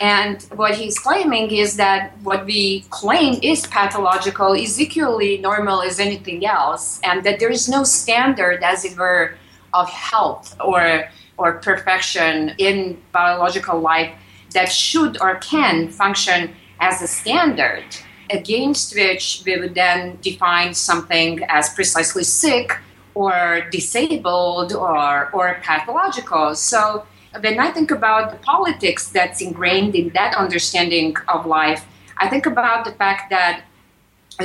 And 0.01 0.43
what 0.55 0.75
he's 0.77 0.99
claiming 0.99 1.51
is 1.51 1.77
that 1.77 2.17
what 2.23 2.45
we 2.45 2.85
claim 2.91 3.41
is 3.43 3.67
pathological 3.67 4.53
is 4.53 4.81
equally 4.81 5.39
normal 5.39 5.83
as 5.83 5.99
anything 5.99 6.47
else, 6.47 7.01
and 7.03 7.25
that 7.25 7.41
there 7.41 7.51
is 7.51 7.69
no 7.69 7.83
standard, 7.83 8.63
as 8.63 8.85
it 8.85 8.97
were, 8.97 9.35
of 9.75 9.89
health 9.91 10.57
or 10.61 11.09
or 11.37 11.55
perfection 11.59 12.53
in 12.59 13.01
biological 13.13 13.79
life 13.79 14.13
that 14.55 14.67
should 14.67 15.21
or 15.21 15.37
can 15.37 15.89
function 15.89 16.55
as 16.81 17.01
a 17.01 17.07
standard 17.07 17.85
against 18.31 18.95
which 18.95 19.43
we 19.47 19.57
would 19.57 19.75
then 19.75 20.19
define 20.21 20.75
something 20.75 21.41
as 21.49 21.73
precisely 21.75 22.25
sick 22.25 22.77
or 23.15 23.69
disabled 23.71 24.73
or 24.73 25.31
or 25.33 25.61
pathological. 25.63 26.55
So 26.55 27.07
when 27.41 27.59
I 27.59 27.71
think 27.71 27.91
about 27.91 28.33
the 28.33 28.39
politics 28.39 29.09
that's 29.09 29.41
ingrained 29.41 29.95
in 29.95 30.11
that 30.11 30.35
understanding 30.35 31.17
of 31.29 31.47
life, 31.47 31.85
I 32.17 32.29
think 32.29 32.47
about 32.47 32.85
the 32.85 32.93
fact 32.93 33.31
that 33.31 33.65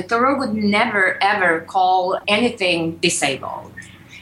Thoreau 0.07 0.37
would 0.39 0.53
never 0.53 1.21
ever 1.21 1.61
call 1.61 2.19
anything 2.27 2.97
disabled, 2.97 3.71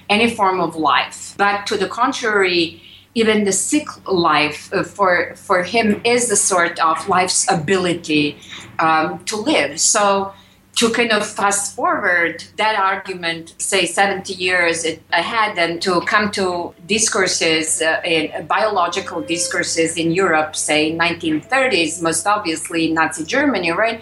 any 0.09 0.30
form 0.30 0.59
of 0.59 0.76
life. 0.76 1.34
But 1.38 1.66
to 1.68 1.78
the 1.78 1.88
contrary, 1.88 2.82
even 3.14 3.43
the 3.43 3.51
sick 3.51 3.88
life 4.07 4.74
uh, 4.74 4.84
for 4.84 5.36
for 5.36 5.64
him 5.64 6.01
is 6.03 6.30
a 6.32 6.36
sort 6.36 6.80
of 6.80 7.07
life's 7.07 7.49
ability 7.51 8.38
um, 8.80 9.24
to 9.26 9.36
live. 9.36 9.80
So 9.80 10.34
to 10.82 10.89
kind 10.89 11.11
of 11.11 11.23
fast 11.23 11.75
forward 11.75 12.43
that 12.57 12.75
argument, 12.75 13.53
say 13.59 13.86
70 13.86 14.34
years 14.34 14.84
ahead, 15.13 15.55
and 15.59 15.79
to 15.79 16.01
come 16.01 16.32
to 16.32 16.73
discourses, 16.88 17.84
uh, 17.84 18.01
in, 18.03 18.47
biological 18.47 19.21
discourses 19.21 19.95
in 19.95 20.11
Europe, 20.11 20.55
say 20.55 20.91
1930s, 20.91 22.01
most 22.01 22.25
obviously 22.25 22.91
Nazi 22.91 23.23
Germany, 23.23 23.69
right? 23.69 24.01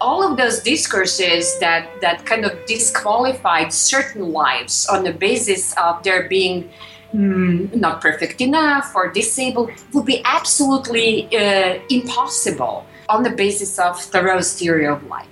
All 0.00 0.26
of 0.26 0.38
those 0.38 0.60
discourses 0.60 1.58
that, 1.58 1.90
that 2.00 2.24
kind 2.24 2.46
of 2.46 2.52
disqualified 2.64 3.70
certain 3.70 4.32
lives 4.32 4.86
on 4.86 5.04
the 5.04 5.12
basis 5.12 5.74
of 5.76 6.02
their 6.04 6.26
being 6.26 6.70
mm, 7.14 7.70
not 7.74 8.00
perfect 8.00 8.40
enough 8.40 8.92
or 8.94 9.12
disabled 9.12 9.72
would 9.92 10.06
be 10.06 10.22
absolutely 10.24 11.28
uh, 11.36 11.78
impossible 11.90 12.86
on 13.10 13.24
the 13.24 13.30
basis 13.30 13.78
of 13.78 14.00
Thoreau's 14.00 14.58
theory 14.58 14.86
of 14.86 15.04
life. 15.04 15.28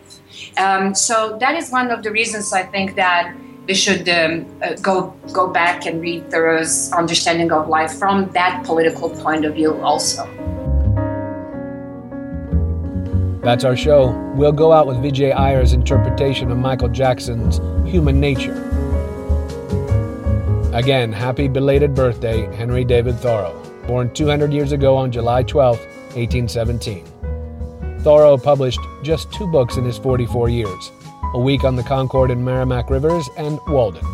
Um, 0.58 0.94
so 0.94 1.36
that 1.38 1.54
is 1.56 1.70
one 1.70 1.90
of 1.90 2.02
the 2.02 2.10
reasons 2.10 2.52
I 2.52 2.62
think 2.62 2.94
that 2.96 3.34
we 3.66 3.74
should 3.74 4.08
um, 4.08 4.46
uh, 4.62 4.74
go 4.82 5.14
go 5.32 5.48
back 5.48 5.86
and 5.86 6.00
read 6.00 6.30
Thoreau's 6.30 6.92
understanding 6.92 7.52
of 7.52 7.68
life 7.68 7.94
from 7.94 8.28
that 8.32 8.64
political 8.64 9.08
point 9.08 9.44
of 9.44 9.54
view 9.54 9.80
also. 9.82 10.26
That's 13.42 13.64
our 13.64 13.76
show. 13.76 14.10
We'll 14.36 14.52
go 14.52 14.72
out 14.72 14.86
with 14.86 14.98
Vijay 14.98 15.34
Iyer's 15.34 15.72
interpretation 15.72 16.50
of 16.52 16.58
Michael 16.58 16.88
Jackson's 16.88 17.58
Human 17.90 18.20
Nature. 18.20 18.54
Again, 20.72 21.12
happy 21.12 21.48
belated 21.48 21.94
birthday, 21.94 22.46
Henry 22.54 22.84
David 22.84 23.16
Thoreau, 23.18 23.60
born 23.86 24.12
200 24.14 24.52
years 24.52 24.72
ago 24.72 24.96
on 24.96 25.10
July 25.10 25.42
12, 25.42 25.76
1817. 25.76 27.11
Thoreau 28.02 28.36
published 28.36 28.80
just 29.04 29.32
two 29.32 29.46
books 29.46 29.76
in 29.76 29.84
his 29.84 29.96
44 29.96 30.48
years 30.48 30.90
A 31.34 31.38
Week 31.38 31.62
on 31.62 31.76
the 31.76 31.84
Concord 31.84 32.32
and 32.32 32.44
Merrimack 32.44 32.90
Rivers 32.90 33.28
and 33.36 33.60
Walden. 33.68 34.04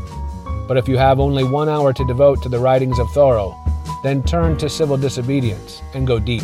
But 0.68 0.76
if 0.76 0.86
you 0.86 0.98
have 0.98 1.18
only 1.18 1.42
one 1.42 1.70
hour 1.70 1.94
to 1.94 2.06
devote 2.06 2.42
to 2.42 2.50
the 2.50 2.58
writings 2.58 2.98
of 2.98 3.10
Thoreau, 3.12 3.56
then 4.02 4.22
turn 4.22 4.58
to 4.58 4.68
civil 4.68 4.98
disobedience 4.98 5.80
and 5.94 6.06
go 6.06 6.18
deep. 6.18 6.42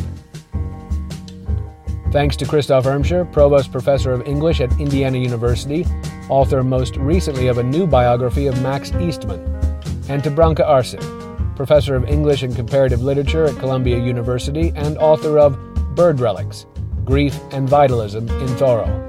Thanks 2.12 2.34
to 2.36 2.46
Christoph 2.46 2.86
Irmscher, 2.86 3.30
Provost 3.30 3.70
Professor 3.70 4.12
of 4.12 4.26
English 4.26 4.62
at 4.62 4.80
Indiana 4.80 5.18
University, 5.18 5.84
author 6.30 6.64
most 6.64 6.96
recently 6.96 7.48
of 7.48 7.58
a 7.58 7.62
new 7.62 7.86
biography 7.86 8.46
of 8.46 8.62
Max 8.62 8.90
Eastman, 8.94 9.44
and 10.08 10.24
to 10.24 10.30
Branka 10.30 10.64
Arsic, 10.64 11.04
Professor 11.56 11.94
of 11.94 12.08
English 12.08 12.42
and 12.42 12.56
Comparative 12.56 13.02
Literature 13.02 13.44
at 13.44 13.58
Columbia 13.58 13.98
University 13.98 14.72
and 14.76 14.96
author 14.96 15.38
of 15.38 15.58
Bird 15.94 16.20
Relics 16.20 16.64
Grief 17.04 17.38
and 17.52 17.68
Vitalism 17.68 18.28
in 18.28 18.48
Thoreau. 18.56 19.00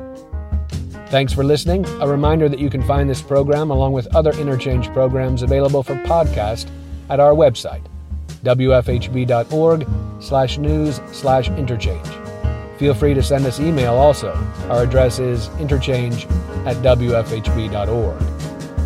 Thanks 1.08 1.34
for 1.34 1.44
listening. 1.44 1.86
A 2.02 2.08
reminder 2.08 2.50
that 2.50 2.60
you 2.60 2.70
can 2.70 2.84
find 2.84 3.10
this 3.10 3.22
program 3.22 3.72
along 3.72 3.94
with 3.94 4.14
other 4.16 4.32
interchange 4.32 4.88
programs 4.90 5.44
available 5.44 5.84
for 5.84 5.96
podcast 5.96 6.68
at 7.10 7.20
our 7.20 7.34
website, 7.34 7.84
wfhb.org 8.44 9.88
slash 10.20 10.58
news 10.58 11.00
slash 11.12 11.50
interchange. 11.50 12.08
Feel 12.78 12.94
free 12.94 13.14
to 13.14 13.24
send 13.24 13.46
us 13.46 13.60
email 13.60 13.94
also. 13.94 14.34
Our 14.70 14.84
address 14.84 15.20
is 15.20 15.48
interchange 15.60 16.26
at 16.66 16.76
wfhb.org. 16.78 18.22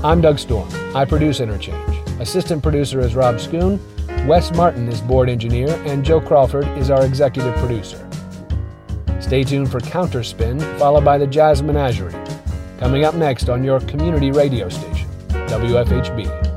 I'm 0.03 0.21
Doug 0.21 0.39
Storm. 0.39 0.69
I 0.95 1.05
produce 1.05 1.39
Interchange. 1.39 1.97
Assistant 2.19 2.63
producer 2.63 2.99
is 2.99 3.15
Rob 3.15 3.35
Schoon. 3.35 3.79
Wes 4.27 4.53
Martin 4.53 4.87
is 4.87 5.01
board 5.01 5.29
engineer, 5.29 5.69
and 5.85 6.05
Joe 6.05 6.21
Crawford 6.21 6.67
is 6.77 6.89
our 6.89 7.05
executive 7.05 7.55
producer. 7.55 8.08
Stay 9.29 9.43
tuned 9.43 9.69
for 9.69 9.79
Counterspin, 9.79 10.59
followed 10.79 11.05
by 11.05 11.19
the 11.19 11.27
Jazz 11.27 11.61
Menagerie. 11.61 12.15
Coming 12.79 13.05
up 13.05 13.13
next 13.13 13.47
on 13.47 13.63
your 13.63 13.79
community 13.81 14.31
radio 14.31 14.69
station, 14.69 15.07
WFHB. 15.29 16.48